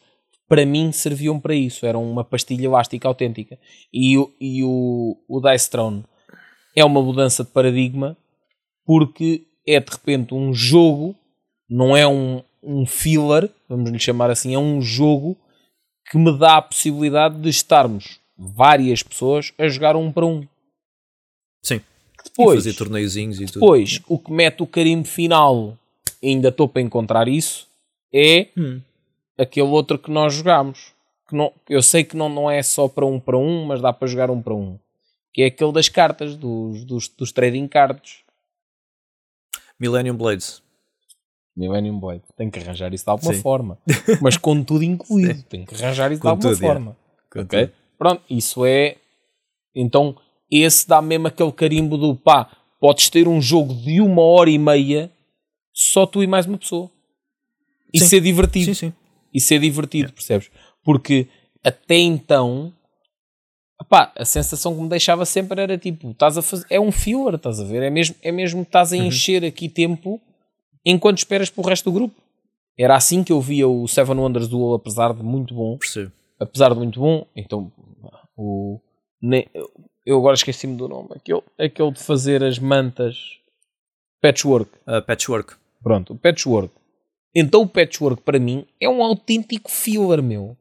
[0.48, 1.84] para mim serviam para isso.
[1.86, 3.58] Eram uma pastilha elástica autêntica.
[3.92, 6.04] E, o- e o, o Dice Throne
[6.76, 8.16] é uma mudança de paradigma
[8.84, 11.14] porque é de repente um jogo,
[11.68, 15.36] não é um, um filler, vamos lhe chamar assim, é um jogo
[16.10, 20.46] que me dá a possibilidade de estarmos várias pessoas a jogar um para um.
[21.62, 21.76] Sim.
[21.76, 23.54] e Depois, fazer torneiozinhos e tudo.
[23.60, 25.76] depois o que mete o carimbo final,
[26.22, 27.68] ainda estou para encontrar isso,
[28.12, 28.80] é Hum.
[29.38, 30.92] aquele outro que nós jogámos.
[31.28, 33.92] Que não, eu sei que não, não é só para um para um, mas dá
[33.92, 34.76] para jogar um para um.
[35.32, 38.24] Que é aquele das cartas, dos, dos, dos trading cards.
[39.78, 40.60] Millennium Blades.
[41.56, 42.22] Millennium Blade.
[42.36, 43.40] Tem que arranjar isso de alguma Sim.
[43.40, 43.78] forma.
[44.20, 45.42] Mas com tudo incluído.
[45.44, 46.68] Tem que arranjar isso Com de alguma tudo, é.
[46.68, 46.96] forma.
[47.30, 47.66] Com Ok?
[47.66, 47.72] tudo.
[47.98, 48.96] Pronto, isso é.
[49.74, 50.16] Então,
[50.50, 54.58] esse dá mesmo aquele carimbo do pá, podes ter um jogo de uma hora e
[54.58, 55.10] meia,
[55.72, 56.90] só tu e mais uma pessoa.
[57.92, 58.06] E Sim.
[58.06, 58.66] ser divertido.
[58.66, 58.92] Sim, sim.
[59.32, 60.50] E ser divertido, percebes?
[60.84, 61.28] Porque
[61.62, 62.72] até então,
[63.88, 66.64] pá, a sensação que me deixava sempre era tipo, estás a fazer.
[66.70, 67.82] É um filler, estás a ver?
[67.82, 70.20] É mesmo, é mesmo que estás a encher aqui tempo
[70.84, 72.14] enquanto esperas pelo resto do grupo.
[72.78, 76.12] Era assim que eu via o Seven Wonders Duel, apesar de muito bom Percebo.
[76.38, 77.70] apesar de muito bom, então
[78.36, 78.80] o,
[79.20, 79.48] ne-
[80.06, 83.38] eu agora esqueci-me do nome, aquele, aquele de fazer as mantas
[84.22, 84.70] patchwork.
[84.86, 85.54] Uh, patchwork.
[85.82, 86.72] Pronto, o patchwork.
[87.34, 90.56] Então o patchwork para mim é um autêntico filler, meu.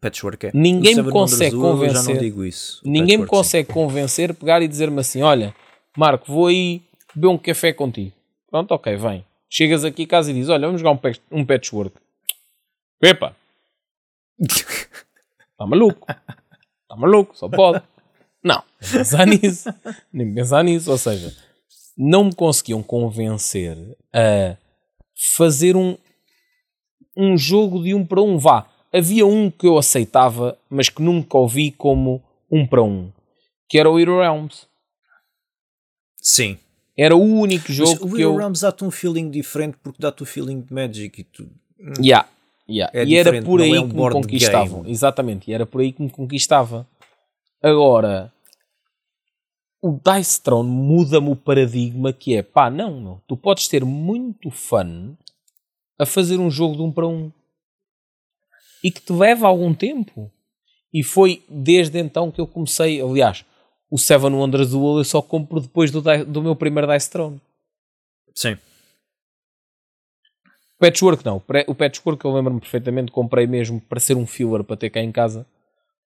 [0.00, 0.50] Patchwork é.
[0.52, 2.14] Ninguém me consegue Duel, Eu já convencer.
[2.14, 2.82] não digo isso.
[2.84, 3.36] O Ninguém me patchwork, sim.
[3.36, 5.54] consegue convencer, pegar e dizer-me assim: olha,
[5.96, 6.82] Marco, vou aí
[7.14, 8.12] beber um café contigo.
[8.54, 9.26] Pronto, ok, vem.
[9.50, 11.96] Chegas aqui casa e dizes: olha, vamos jogar um, patch- um patchwork.
[13.02, 13.34] Epa,
[14.40, 16.06] Está maluco?
[16.08, 17.36] Está maluco?
[17.36, 17.82] Só pode.
[18.44, 19.68] Não, nem pensar nisso.
[20.12, 20.88] Nem pensar nisso.
[20.88, 21.36] Ou seja,
[21.98, 23.76] não me conseguiam convencer
[24.14, 24.56] a
[25.36, 25.98] fazer um,
[27.16, 28.38] um jogo de um para um.
[28.38, 33.10] Vá, havia um que eu aceitava, mas que nunca ouvi como um para um,
[33.68, 34.68] que era o Hero Realms.
[36.18, 36.56] Sim.
[36.96, 38.36] Era o único Mas jogo o que Hero eu.
[38.36, 41.50] Realms dá-te um feeling diferente porque dá-te o feeling de Magic e tu.
[42.00, 42.28] Yeah,
[42.68, 42.90] yeah.
[42.98, 44.80] É e era por não aí é um que me conquistavam.
[44.82, 44.92] game.
[44.92, 46.86] Exatamente, e era por aí que me conquistava.
[47.62, 48.32] Agora,
[49.82, 53.20] o Dice Throne muda-me o paradigma que é, pá, não, não.
[53.26, 55.14] Tu podes ter muito fun
[55.98, 57.30] a fazer um jogo de um para um.
[58.82, 60.30] e que te leva algum tempo.
[60.92, 63.00] E foi desde então que eu comecei.
[63.00, 63.44] Aliás,
[63.94, 67.40] o Seven Wonders Duel eu só compro depois do, do meu primeiro Dice Throne.
[68.34, 68.58] Sim.
[70.80, 71.40] Patchwork não.
[71.68, 75.12] O Patchwork eu lembro-me perfeitamente, comprei mesmo para ser um filler para ter cá em
[75.12, 75.46] casa.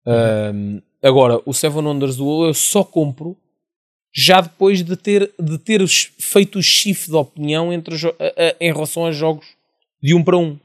[0.06, 0.80] Uhum.
[1.02, 3.36] agora, o Seven Wonders Duel eu só compro
[4.14, 8.72] já depois de ter, de ter feito o shift de opinião entre, a, a, em
[8.72, 9.46] relação a jogos
[10.02, 10.58] de um para um.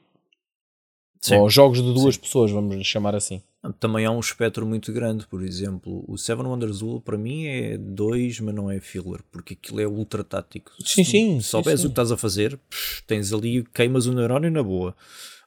[1.21, 1.35] Sim.
[1.35, 2.21] Ou jogos de duas Sim.
[2.21, 3.41] pessoas, vamos chamar assim.
[3.77, 7.77] Também há um espectro muito grande, por exemplo, o Seven Wonders Duel para mim é
[7.77, 10.71] dois, mas não é filler, porque aquilo é ultra tático.
[10.79, 11.41] Sim, se sim.
[11.41, 14.95] Se souberes o que estás a fazer, pff, tens ali, queimas o neurónio na boa.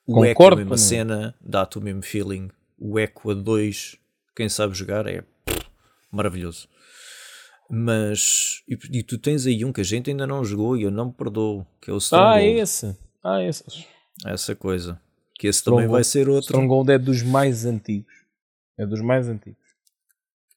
[0.07, 2.51] O Concordo, eco, a mesma cena, dá-te o mesmo feeling.
[2.79, 3.97] O eco a dois,
[4.37, 5.67] quem sabe jogar, é pff,
[6.11, 6.69] maravilhoso.
[7.71, 10.91] Mas, e, e, tu tens aí um que a gente ainda não jogou e eu
[10.91, 12.37] não me perdoo, que é o Stronghold.
[12.37, 12.97] Ah, esse.
[13.25, 13.65] Ah, esse.
[14.27, 15.01] Essa coisa.
[15.35, 16.45] Que esse também vai ser outro.
[16.45, 18.13] Stronghold é dos mais antigos.
[18.79, 19.61] É dos mais antigos.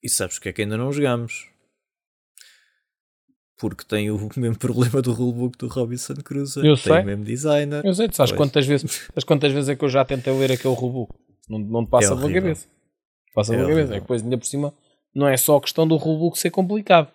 [0.02, 1.50] E sabes que é que ainda não jogamos?
[3.58, 6.68] Porque tem o mesmo problema do rulebook do Robinson Crusoe.
[6.68, 7.02] Eu tem sei.
[7.02, 7.86] o mesmo designer.
[7.86, 10.52] Eu sei, tu sabes quantas vezes, sabes quantas vezes é que eu já tentei ler
[10.52, 11.14] aquele rulebook?
[11.50, 12.68] Não, não te passa é pela cabeça.
[13.34, 13.94] Passa é pela cabeça.
[13.94, 14.74] É que depois ainda por cima
[15.14, 17.08] não é só a questão do rulebook ser complicado.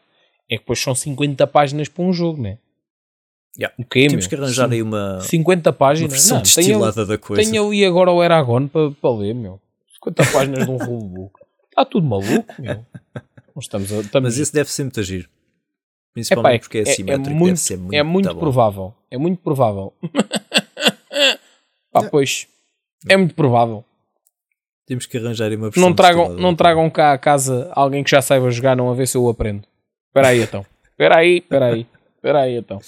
[0.51, 2.59] É que depois são 50 páginas para um jogo, né?
[3.59, 3.75] Yeah.
[3.79, 4.29] O quê, Temos meu?
[4.29, 6.11] que arranjar aí uma 50 páginas.
[6.11, 7.43] Uma versão não, destilada da coisa.
[7.43, 9.61] Tenho ali agora o Eragon para, para ler, meu.
[9.95, 11.41] 50 páginas de um rulebook.
[11.69, 12.85] Está tudo maluco, meu.
[13.59, 14.31] estamos, a, estamos...
[14.31, 15.29] Mas esse deve ser muito agir.
[16.13, 17.29] Principalmente Epá, é, porque é assimétrico.
[17.29, 18.95] É, é muito, deve muito, é muito provável.
[19.11, 19.93] É muito provável.
[21.93, 22.47] Pá, pois.
[23.09, 23.85] É muito provável.
[24.87, 28.21] Temos que arranjar uma versão Não tragam, não tragam cá a casa alguém que já
[28.21, 29.63] saiba jogar, não a ver se eu aprendo.
[30.09, 30.67] Espera aí então.
[30.91, 31.87] Espera aí, espera aí.
[32.17, 32.81] Espera aí então.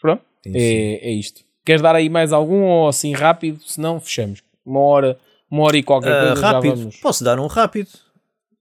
[0.00, 1.42] Pronto, é, é isto.
[1.64, 3.60] Queres dar aí mais algum ou assim rápido?
[3.64, 4.42] Se não, fechamos.
[4.64, 5.18] Uma hora,
[5.50, 6.40] uma hora e qualquer uh, coisa.
[6.40, 6.76] Rápido.
[6.76, 6.96] Vamos...
[6.96, 7.90] Posso dar um rápido.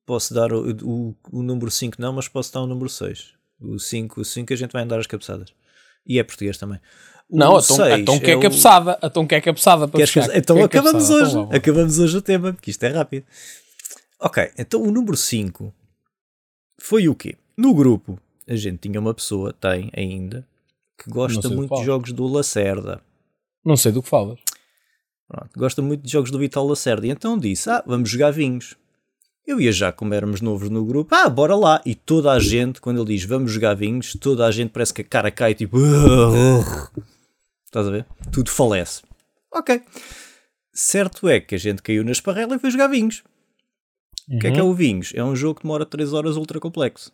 [0.06, 3.34] Posso dar o, o, o número 5 não, mas posso dar o número 6.
[3.62, 5.54] O 5, o 5 a gente vai andar as cabeçadas.
[6.06, 6.80] E é português também.
[7.30, 8.98] O não, então, então que é, é cabeçada.
[9.02, 9.06] O...
[9.06, 11.24] Então que é cabeçada para fechar, Então que é acabamos cabeçada.
[11.24, 11.32] hoje.
[11.32, 13.26] Então, acabamos hoje o tema, porque isto é rápido.
[14.20, 15.74] Ok, então o número 5
[16.80, 17.36] foi o quê?
[17.56, 20.46] No grupo, a gente tinha uma pessoa, tem ainda,
[21.00, 23.02] que gosta muito de jogos do Lacerda.
[23.64, 24.40] Não sei do que falas.
[25.28, 27.08] Pronto, gosta muito de jogos do Vital Lacerda.
[27.08, 28.76] E então disse: Ah, vamos jogar vinhos.
[29.46, 31.82] Eu ia já, como éramos novos no grupo, ah, bora lá.
[31.86, 35.02] E toda a gente, quando ele diz vamos jogar vinhos, toda a gente parece que
[35.02, 35.78] a cara cai tipo.
[37.66, 38.06] Estás a ver?
[38.32, 39.02] Tudo falece.
[39.52, 39.82] Ok.
[40.72, 43.24] Certo é que a gente caiu na esparrela e foi jogar vinhos.
[44.28, 44.38] Uhum.
[44.38, 44.70] O que é que é uhum.
[44.70, 45.12] o vinhos?
[45.16, 47.12] É um jogo que demora 3 horas ultra complexo.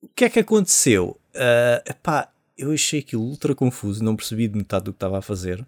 [0.00, 1.18] O que é que aconteceu?
[1.34, 5.22] Uh, epá, eu achei aquilo ultra confuso, não percebi de metade do que estava a
[5.22, 5.66] fazer.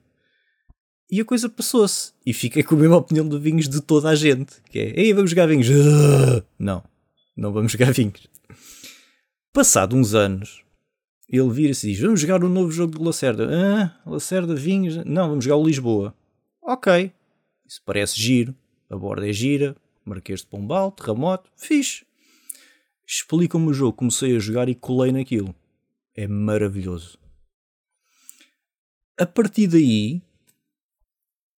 [1.10, 2.12] E a coisa passou-se.
[2.24, 4.54] E fiquei com a mesma opinião de vinhos de toda a gente.
[4.70, 5.68] Que é, ei, vamos jogar vinhos.
[6.58, 6.82] Não,
[7.36, 8.26] não vamos jogar vinhos.
[9.52, 10.64] Passado uns anos,
[11.28, 13.48] ele vira-se e diz, vamos jogar o um novo jogo de Lacerda.
[13.50, 14.96] Ah, Lacerda, vinhos.
[15.04, 16.14] Não, vamos jogar o Lisboa.
[16.62, 17.12] Ok.
[17.66, 18.54] Isso parece giro.
[18.90, 19.76] A borda é gira.
[20.04, 21.50] Marquês de Pombal, terremoto.
[21.56, 22.04] Fixe
[23.06, 23.96] explica-me o jogo.
[23.96, 25.54] Comecei a jogar e colei naquilo.
[26.14, 27.18] É maravilhoso.
[29.18, 30.20] A partir daí,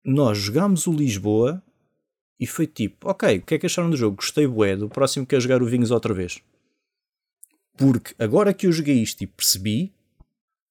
[0.03, 1.64] nós jogámos o Lisboa
[2.40, 4.18] e foi tipo, ok, o que é que acharam do jogo?
[4.18, 6.40] Gostei bué, do próximo quer jogar o Vinhos outra vez.
[7.76, 9.94] Porque agora que eu joguei isto e percebi,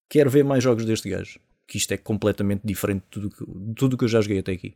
[0.08, 1.40] quero ver mais jogos deste gajo.
[1.66, 4.74] Que isto é completamente diferente de tudo que, tudo que eu já joguei até aqui.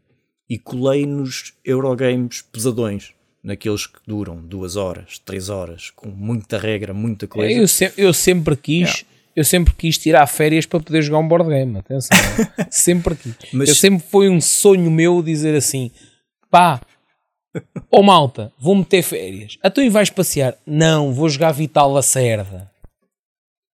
[0.49, 6.93] E colei nos Eurogames pesadões naqueles que duram duas horas, três horas, com muita regra,
[6.93, 7.53] muita coisa.
[7.53, 9.05] Eu, se, eu sempre quis.
[9.07, 9.21] É.
[9.37, 12.17] Eu sempre quis tirar férias para poder jogar um board game, atenção.
[12.71, 13.37] sempre quis.
[13.53, 13.69] Mas...
[13.69, 15.91] Eu sempre foi um sonho meu dizer assim:
[16.51, 16.81] pá,
[17.55, 19.57] ô oh, malta, vou meter férias.
[19.62, 20.57] A tu vais passear?
[20.67, 22.71] Não, vou jogar Vital Lacerda.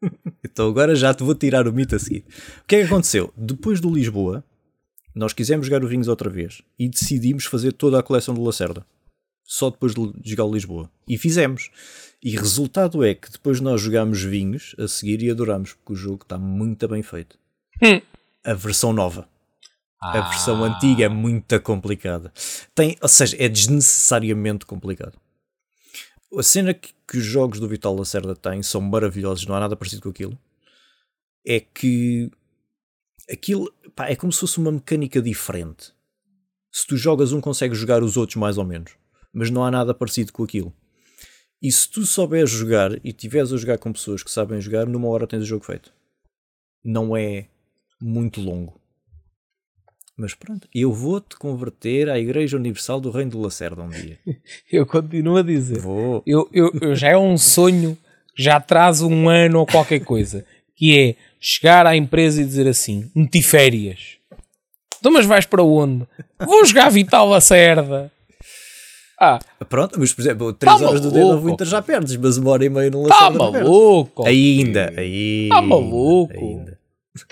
[0.43, 2.25] então agora já te vou tirar o mito a seguir.
[2.63, 3.33] O que é que aconteceu?
[3.37, 4.45] Depois do Lisboa,
[5.15, 8.87] nós quisemos jogar o Vinhos outra vez e decidimos fazer toda a coleção do Lacerda
[9.51, 10.89] só depois de jogar o Lisboa.
[11.09, 11.73] E fizemos.
[12.23, 16.23] E resultado é que depois nós jogámos vinhos a seguir e adorámos, porque o jogo
[16.23, 17.37] está muito bem feito.
[17.83, 18.01] Hum.
[18.45, 19.29] A versão nova.
[20.01, 20.21] Ah.
[20.21, 22.33] A versão antiga é muito complicada.
[22.77, 25.19] Tem, ou seja, é desnecessariamente complicado.
[26.39, 29.75] A cena que, que os jogos do Vital Lacerda têm são maravilhosos, não há nada
[29.75, 30.39] parecido com aquilo.
[31.45, 32.31] É que
[33.29, 35.93] aquilo pá, é como se fosse uma mecânica diferente.
[36.71, 39.00] Se tu jogas um, consegues jogar os outros mais ou menos
[39.33, 40.73] mas não há nada parecido com aquilo.
[41.63, 45.09] E se tu souberes jogar e tiveres a jogar com pessoas que sabem jogar, numa
[45.09, 45.93] hora tens o jogo feito.
[46.83, 47.47] Não é
[48.01, 48.81] muito longo.
[50.17, 54.19] Mas pronto, eu vou-te converter à Igreja Universal do Reino do Lacerda um dia.
[54.71, 55.79] Eu continuo a dizer.
[55.79, 56.23] Vou.
[56.27, 57.97] Eu, eu, eu já é um sonho,
[58.37, 60.45] já traz um ano ou qualquer coisa,
[60.77, 64.19] que é chegar à empresa e dizer assim, meti férias.
[64.99, 66.07] Então, mas vais para onde?
[66.39, 68.13] Vou jogar Vital Lacerda.
[69.23, 69.39] Ah,
[69.69, 71.47] Pronto, mas por exemplo, 3 Tá horas do Dead of maluco.
[71.49, 73.69] Winter já perdes, mas uma hora e meia tá não perdes.
[73.69, 74.27] maluco.
[74.27, 75.55] Ainda, ainda.
[75.55, 76.33] Tá maluco.
[76.33, 76.81] Ainda.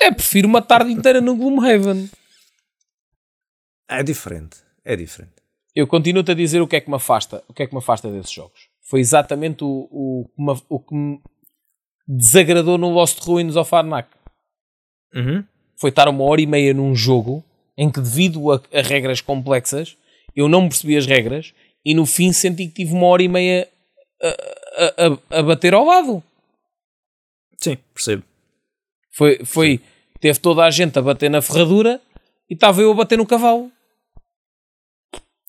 [0.00, 2.10] É, prefiro uma tarde inteira no Gloomhaven.
[3.88, 5.32] É diferente, é diferente.
[5.74, 7.78] Eu continuo-te a dizer o que é que me afasta, o que é que me
[7.78, 8.68] afasta desses jogos.
[8.82, 11.20] Foi exatamente o, o, que me- o que me
[12.06, 14.08] desagradou no Lost Ruins of Arnak.
[15.14, 15.44] Uhum.
[15.76, 17.42] Foi estar uma hora e meia num jogo
[17.76, 19.96] em que, devido a, a regras complexas,
[20.34, 21.54] eu não percebi as regras
[21.88, 23.68] e no fim senti que tive uma hora e meia
[24.22, 26.22] a, a- a- a bater ao lado.
[27.56, 28.22] Sim, percebo.
[29.12, 29.80] Foi, foi
[30.20, 32.00] teve toda a gente a bater na ferradura
[32.50, 33.70] e estava eu a bater no cavalo.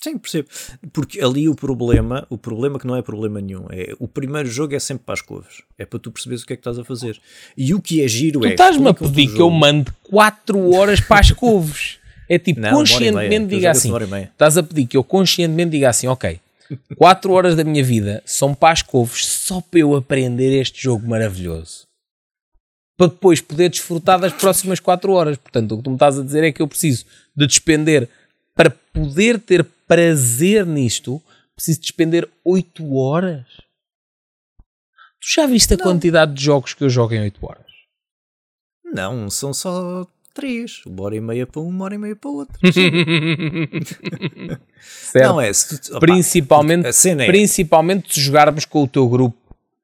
[0.01, 0.47] Sim, percebo.
[0.93, 4.73] Porque ali o problema, o problema que não é problema nenhum, é o primeiro jogo
[4.73, 5.61] é sempre para as couves.
[5.77, 7.19] É para tu perceberes o que é que estás a fazer.
[7.57, 8.51] E o que é giro Tu é.
[8.51, 11.98] estás-me a pedir que eu mande 4 horas para as couves.
[12.29, 13.91] É tipo, Não, conscientemente diga assim.
[14.31, 16.39] Estás a pedir que eu conscientemente diga assim, ok,
[16.95, 21.07] 4 horas da minha vida são para as couves só para eu aprender este jogo
[21.07, 21.87] maravilhoso.
[22.95, 25.37] Para depois poder desfrutar das próximas 4 horas.
[25.37, 28.07] Portanto, o que tu me estás a dizer é que eu preciso de despender,
[28.53, 31.21] para poder ter prazer nisto,
[31.55, 33.45] preciso despender 8 horas.
[35.19, 37.65] Tu já viste a quantidade de jogos que eu jogo em 8 horas?
[38.93, 40.81] Não, são só três.
[40.85, 42.55] Uma hora e meia para um, uma hora e meia para o outro.
[45.15, 49.37] Não é, se tu, opá, principalmente, é- principalmente se jogarmos com o teu grupo,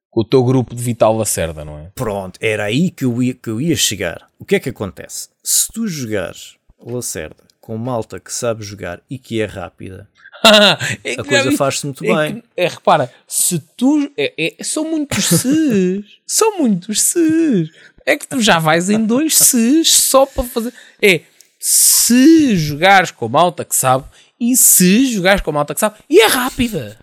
[0.09, 1.91] com o teu grupo de Vital Lacerda, não é?
[1.93, 4.29] Pronto, era aí que eu, ia, que eu ia chegar.
[4.39, 5.27] O que é que acontece?
[5.43, 10.07] Se tu jogares Lacerda com malta que sabe jogar e que é rápida,
[11.03, 12.35] É a coisa faz-se muito é bem.
[12.41, 14.11] que- é, repara, se tu.
[14.15, 16.05] É, é- são muitos ses.
[16.27, 17.69] são muitos ses.
[18.05, 20.73] É que tu já vais em dois ses só para fazer.
[21.01, 21.21] É
[21.59, 24.05] se jogares com malta que sabe
[24.39, 26.99] e se jogares com malta que sabe e é rápida.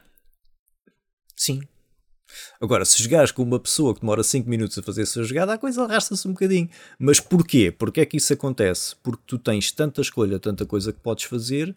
[1.34, 1.60] Sim.
[2.60, 5.52] Agora, se jogares com uma pessoa que demora 5 minutos a fazer a sua jogada,
[5.52, 6.70] a coisa arrasta-se um bocadinho.
[6.96, 7.72] Mas porquê?
[7.72, 8.94] Porque é que isso acontece?
[9.02, 11.74] Porque tu tens tanta escolha, tanta coisa que podes fazer.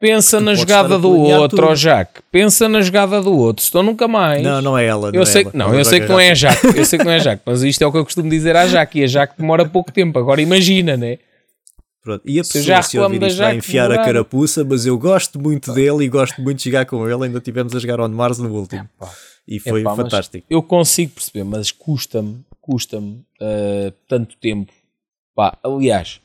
[0.00, 2.22] Pensa na jogada do outro, ó Jack.
[2.30, 3.64] Pensa na jogada do outro.
[3.64, 4.42] Senão nunca mais.
[4.42, 5.10] Não, não é ela.
[5.12, 5.50] Eu é sei, ela.
[5.50, 6.34] que- não, eu sei que não é a.
[6.34, 8.30] Jaque, eu sei que não é a Jaque, mas isto é o que eu costumo
[8.30, 10.16] dizer à Jaque, e a Jaque demora pouco tempo.
[10.18, 11.18] Agora imagina, né?
[12.00, 12.22] Pronto.
[12.24, 15.72] E a pessoa, já se ouvir isto, vai enfiar a carapuça, mas eu gosto muito
[15.72, 17.24] dele e gosto muito de jogar com ele.
[17.24, 18.88] Ainda tivemos a jogar on Mars no último.
[19.46, 20.46] E foi Epá, mas fantástico.
[20.48, 24.72] Eu consigo perceber, mas custa-me, custa-me ah, tanto tempo.
[25.34, 26.20] Pá, aliás,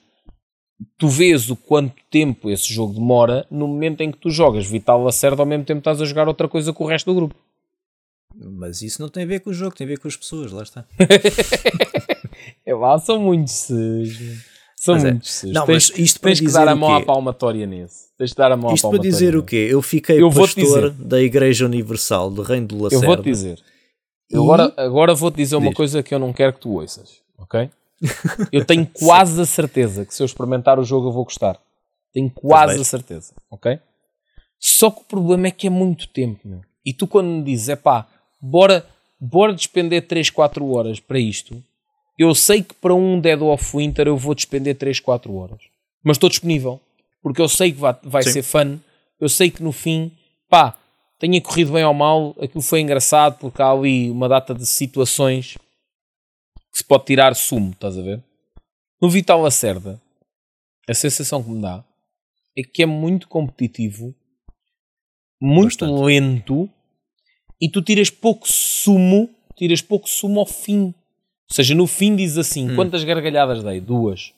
[0.97, 5.03] tu vês o quanto tempo esse jogo demora no momento em que tu jogas Vital
[5.03, 7.35] Lacerda ao mesmo tempo estás a jogar outra coisa com o resto do grupo.
[8.35, 10.51] Mas isso não tem a ver com o jogo, tem a ver com as pessoas,
[10.51, 10.85] lá está.
[12.65, 14.18] É lá, são muitos ses.
[14.76, 15.11] São Mas é.
[15.11, 15.51] muitos ses.
[15.51, 18.07] Não, tens mas isto para tens que dar a mão à palmatória nesse.
[18.18, 19.68] Tens de dar a mão Isto à para palmatória dizer o quê?
[19.69, 23.05] Eu fiquei Eu pastor da Igreja Universal do Reino do Eu Lacerda.
[23.05, 23.60] vou-te dizer.
[24.31, 25.76] E- Eu agora, agora vou-te dizer uma Diz.
[25.77, 27.69] coisa que eu não quero que tu ouças, ok?
[28.52, 31.60] Eu tenho quase a certeza que se eu experimentar o jogo eu vou gostar.
[32.14, 33.80] Tenho quase a certeza, ok?
[34.60, 36.62] Só que o problema é que é muito tempo, meu.
[36.86, 38.08] E tu quando me dizes, é pá,
[38.42, 38.86] bora,
[39.20, 41.62] bora despender 3, 4 horas para isto,
[42.18, 45.60] eu sei que para um Dead of Winter eu vou despender 3, 4 horas.
[46.04, 46.80] Mas estou disponível.
[47.22, 48.32] Porque eu sei que vai, vai Sim.
[48.32, 48.78] ser fun.
[49.20, 50.12] Eu sei que no fim,
[50.50, 50.78] pá,
[51.18, 55.58] tenha corrido bem ou mal, aquilo foi engraçado porque há ali uma data de situações
[56.74, 58.22] que se pode tirar sumo, estás a ver?
[59.00, 60.02] No Vital Lacerda,
[60.90, 61.84] a sensação que me dá
[62.58, 64.14] é que é muito competitivo,
[65.40, 66.04] muito Bastante.
[66.04, 66.70] lento
[67.62, 70.86] e tu tiras pouco sumo, tiras pouco sumo ao fim.
[70.86, 73.80] Ou seja, no fim diz assim, quantas gargalhadas dei?
[73.80, 74.34] Duas.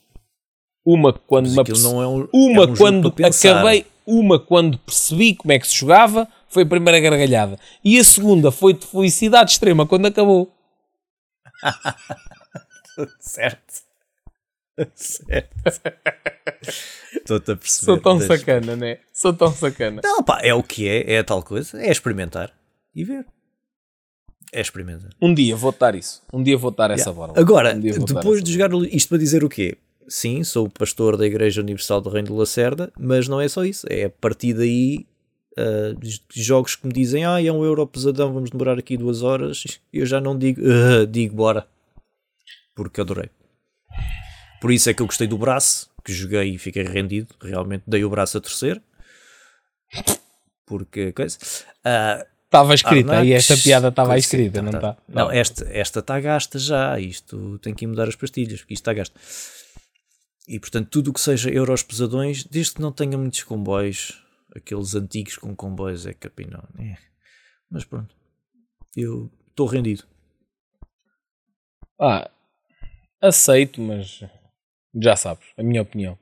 [0.84, 1.82] Uma quando Hum.
[1.82, 5.74] Não é um, uma é um quando acabei, uma quando percebi como é que se
[5.74, 7.58] jogava, foi a primeira gargalhada.
[7.82, 10.55] E a segunda foi de felicidade extrema quando acabou.
[13.20, 13.82] Certo.
[14.94, 15.54] certo.
[17.14, 17.84] Estou-te a perceber.
[17.84, 18.98] Sou tão Deixa- sacana, né?
[19.12, 20.00] Sou tão sacana.
[20.02, 22.52] Não, pá, é o que é, é a tal coisa, é experimentar
[22.94, 23.26] e ver.
[24.52, 25.10] É experimentar.
[25.20, 26.22] Um dia vou dar isso.
[26.32, 27.34] Um dia vou dar essa bola.
[27.36, 29.76] Agora, Um depois de jogar isto para dizer o quê?
[30.08, 33.64] Sim, sou o pastor da Igreja Universal do Reino de Lacerda, mas não é só
[33.64, 33.86] isso.
[33.90, 35.04] É a partir daí
[35.56, 39.22] ah, j- jogos que me dizem ah, é um euro pesadão, vamos demorar aqui duas
[39.22, 39.64] horas.
[39.92, 41.66] Eu já não digo, "Ah", digo bora.
[42.74, 43.30] Porque adorei.
[44.60, 48.04] Por isso é que eu gostei do braço, que joguei e fiquei rendido, realmente dei
[48.04, 48.80] o braço a torcer.
[50.66, 51.38] Porque coisa.
[51.84, 54.92] Uh, Estava escrita Arnax, e esta piada estava escrita, não está?
[54.94, 55.02] Tá.
[55.08, 56.98] Não, esta esta está gasta já.
[56.98, 59.14] Isto tem que ir mudar as pastilhas, porque isto está gasto.
[60.48, 64.22] E portanto, tudo o que seja euros pesadões, desde que não tenha muitos comboios,
[64.56, 66.66] aqueles antigos com comboios, é capinão.
[66.78, 66.96] É.
[67.70, 68.14] Mas pronto,
[68.96, 70.04] eu estou rendido.
[72.00, 72.30] Ah,
[73.20, 74.22] aceito, mas
[74.94, 76.18] já sabes, a minha opinião.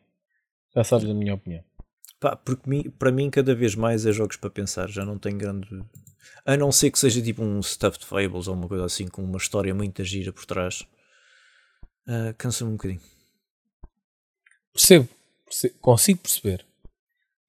[0.75, 1.65] Já sabes a minha opinião.
[2.19, 4.89] Pá, porque para mim, cada vez mais é jogos para pensar.
[4.89, 5.69] Já não tem grande.
[6.45, 9.37] A não ser que seja tipo um Stuffed Fables ou uma coisa assim com uma
[9.37, 10.87] história muito gira por trás.
[12.07, 13.01] Uh, Cansa-me um bocadinho.
[14.73, 15.09] Percebo,
[15.45, 16.67] percebo, consigo perceber.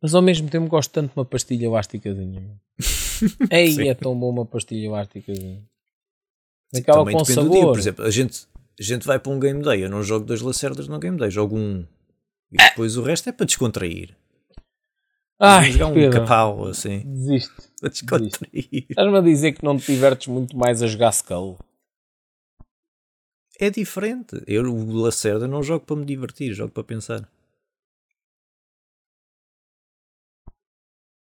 [0.02, 2.60] Mas ao mesmo tempo gosto tanto de uma pastilha elásticazinha.
[3.50, 5.64] Ei, é tão bom uma pastilha elásticazinha.
[6.76, 7.52] Aquela Também com sabor.
[7.52, 7.64] Dia.
[7.64, 8.48] Por exemplo, a gente,
[8.80, 9.84] a gente vai para um game day.
[9.84, 11.86] Eu não jogo dois lacerdas no game day, jogo um.
[12.52, 14.16] E depois o resto é para descontrair.
[15.40, 17.00] Ai, jogar um capau assim.
[17.00, 17.54] Desiste.
[17.80, 18.86] Para descontrair.
[18.90, 21.58] Estás-me a dizer que não te divertes muito mais a jogar Skull?
[23.60, 24.42] É diferente.
[24.48, 27.30] Eu, o Lacerda, não jogo para me divertir, jogo para pensar.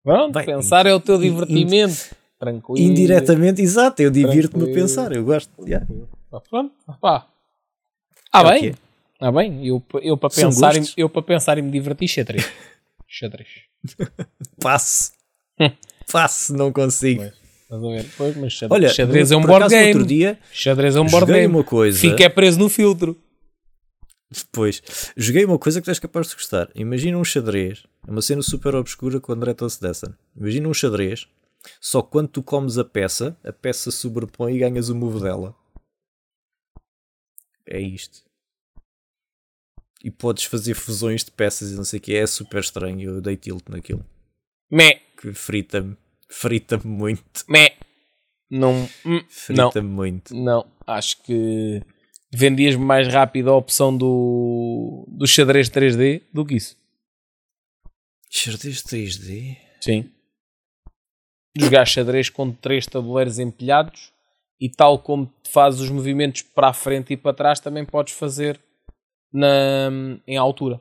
[0.03, 2.17] Pronto, Bem, pensar é o teu divertimento.
[2.39, 2.79] Tranquilo.
[2.79, 4.01] Indiretamente, exato.
[4.01, 5.13] Eu divirto-me a pensar.
[5.13, 5.51] Eu gosto.
[5.67, 5.87] Yeah.
[6.49, 7.27] Pronto, pá.
[8.33, 8.75] Ah, é bem.
[9.21, 9.67] Ah, bem.
[9.67, 12.49] Eu, eu, para pensar, em, eu para pensar e me divertir, xadrez.
[13.09, 13.49] xadrez.
[14.61, 15.13] Passo.
[16.13, 17.25] Passo, não consigo.
[17.25, 18.07] Estás a ver?
[18.17, 19.89] Pois, mas xadrez, Olha, xadrez é um board game.
[19.89, 21.47] Outro dia, xadrez é um board game.
[21.47, 21.99] uma coisa.
[21.99, 23.17] Fica é preso no filtro.
[24.31, 24.83] Depois,
[25.17, 26.71] joguei uma coisa que tu és capaz de gostar.
[26.75, 30.15] Imagina um xadrez, é uma cena super obscura com o André Tossedessen.
[30.37, 31.27] Imagina um xadrez,
[31.81, 35.55] só quando tu comes a peça, a peça sobrepõe e ganhas o move dela.
[37.67, 38.23] É isto.
[40.03, 42.15] E podes fazer fusões de peças e não sei o que.
[42.15, 43.17] É super estranho.
[43.17, 44.05] Eu dei tilt naquilo.
[44.71, 45.01] Meh.
[45.21, 45.97] Que frita-me.
[46.29, 47.45] Frita-me muito.
[48.51, 48.89] Não.
[49.05, 50.35] Hum, Frita-me muito.
[50.35, 50.71] Não.
[50.87, 51.83] Acho que
[52.31, 56.77] vendias mais rápido a opção do, do xadrez 3D do que isso.
[58.31, 59.57] Xadrez 3D?
[59.81, 60.11] Sim.
[61.57, 64.13] Jogar xadrez com três tabuleiros empilhados
[64.61, 68.61] e tal como fazes os movimentos para a frente e para trás, também podes fazer
[69.33, 69.91] na,
[70.27, 70.81] em altura.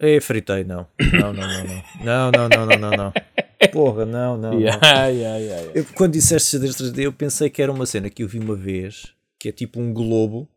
[0.00, 0.86] É, fritei, não.
[1.12, 1.82] Não, não, não, não.
[2.04, 3.12] Não, não, não, não, não, não.
[3.72, 4.54] Porra, não, não.
[4.54, 5.10] Yeah, não.
[5.10, 8.28] Yeah, yeah, eu, quando disseste xadrez 3D, eu pensei que era uma cena que eu
[8.28, 10.48] vi uma vez, que é tipo um globo,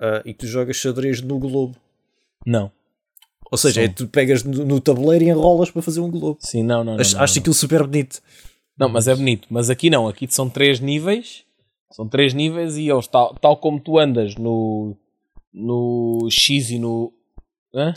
[0.00, 1.76] uh, e tu jogas xadrez no globo.
[2.46, 2.70] Não.
[3.50, 6.38] Ou seja, é, tu pegas no, no, tabuleiro e enrolas para fazer um globo.
[6.40, 6.98] Sim, não, não.
[6.98, 8.20] Acho, não, acho não, aquilo super bonito.
[8.78, 9.46] Não, mas é bonito.
[9.50, 11.44] Mas aqui não, aqui são três níveis.
[11.92, 14.96] São três níveis e eles, tal, tal como tu andas no,
[15.52, 17.12] no X e no.
[17.72, 17.94] Hã?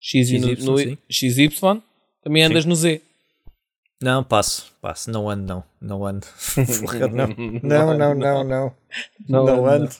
[0.00, 1.80] X e no, no XY,
[2.20, 2.68] também andas sim.
[2.68, 3.00] no Z.
[4.02, 6.26] Não, passo, passo, não ando, não, não ando.
[7.62, 9.90] não, não, não, não, não, não, ando.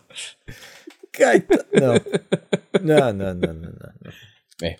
[1.16, 1.95] Gaita, não.
[2.83, 4.12] Não, não, não, não, não.
[4.62, 4.77] É.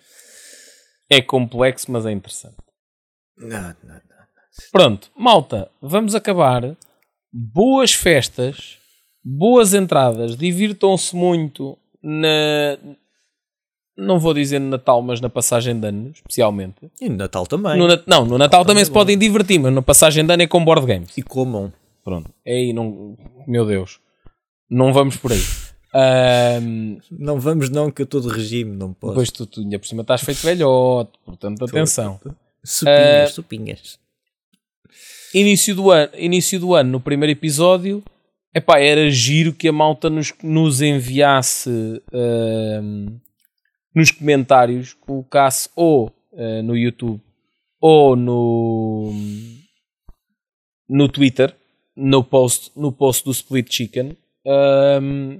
[1.09, 2.57] é complexo, mas é interessante.
[3.37, 4.03] Não, não, não.
[4.71, 6.75] Pronto, malta, vamos acabar.
[7.31, 8.77] Boas festas
[9.23, 12.77] boas entradas, divirtam-se muito na.
[13.95, 16.91] Não vou dizer no Natal, mas na passagem de ano, especialmente.
[16.99, 17.77] E no Natal também.
[17.77, 20.47] No, não, no Natal, também, se é podem divertir, mas na passagem de ano é
[20.47, 21.15] com board games.
[21.17, 21.71] E comam.
[22.03, 22.31] Pronto.
[22.43, 23.15] É aí, não.
[23.47, 23.99] Meu Deus.
[24.69, 25.41] Não vamos por aí.
[25.95, 29.13] Um, não vamos, não, que eu estou de regime, não posso.
[29.13, 32.19] Pois tu, tu ainda por cima estás feito velhote, portanto, atenção.
[32.63, 33.99] Supinhas, uh, supinhas.
[35.35, 38.03] Início do, ano, início do ano, no primeiro episódio,
[38.55, 43.19] Epá, era giro que a malta nos, nos enviasse uh,
[43.93, 47.21] nos comentários, colocasse ou uh, no YouTube
[47.79, 49.11] ou no,
[50.89, 51.53] no Twitter,
[51.95, 54.17] no post, no post do Split Chicken,
[55.01, 55.39] um,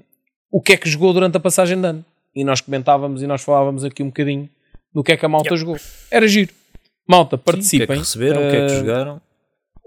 [0.52, 2.06] o que é que jogou durante a passagem de ano.
[2.36, 4.50] E nós comentávamos e nós falávamos aqui um bocadinho
[4.94, 5.58] do que é que a malta yep.
[5.58, 5.78] jogou.
[6.12, 6.52] Era giro.
[7.08, 7.80] Malta, participem.
[7.80, 9.22] Sim, o que é que receberam, uh, o que é que jogaram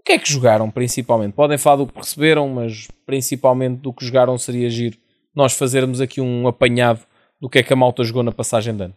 [0.06, 1.32] que é que jogaram principalmente?
[1.32, 4.96] Podem falar do que receberam, mas principalmente do que jogaram seria giro
[5.34, 7.00] nós fazermos aqui um apanhado
[7.40, 8.94] do que é que a malta jogou na passagem de ano.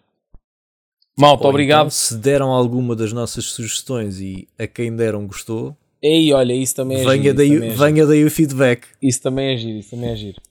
[1.18, 1.88] Malta, Ou obrigado.
[1.88, 6.76] Então, se deram alguma das nossas sugestões e a quem deram gostou, Ei, olha, isso
[6.76, 7.36] também é venha giro.
[7.36, 8.88] Daí, é venha daí o feedback.
[9.02, 10.42] Isso também é giro, isso também é giro.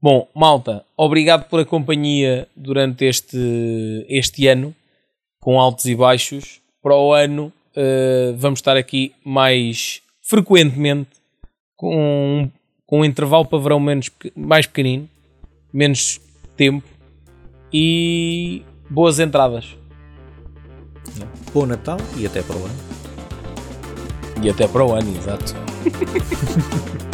[0.00, 4.74] Bom, malta, obrigado pela companhia durante este, este ano,
[5.40, 6.60] com altos e baixos.
[6.82, 11.10] Para o ano, uh, vamos estar aqui mais frequentemente
[11.76, 12.50] com um,
[12.86, 15.08] com um intervalo para verão menos, mais pequenino,
[15.72, 16.20] menos
[16.56, 16.91] tempo.
[17.72, 19.76] E boas entradas.
[21.52, 22.76] Bom Natal e até para o ano.
[24.42, 25.54] E até para o ano, exato.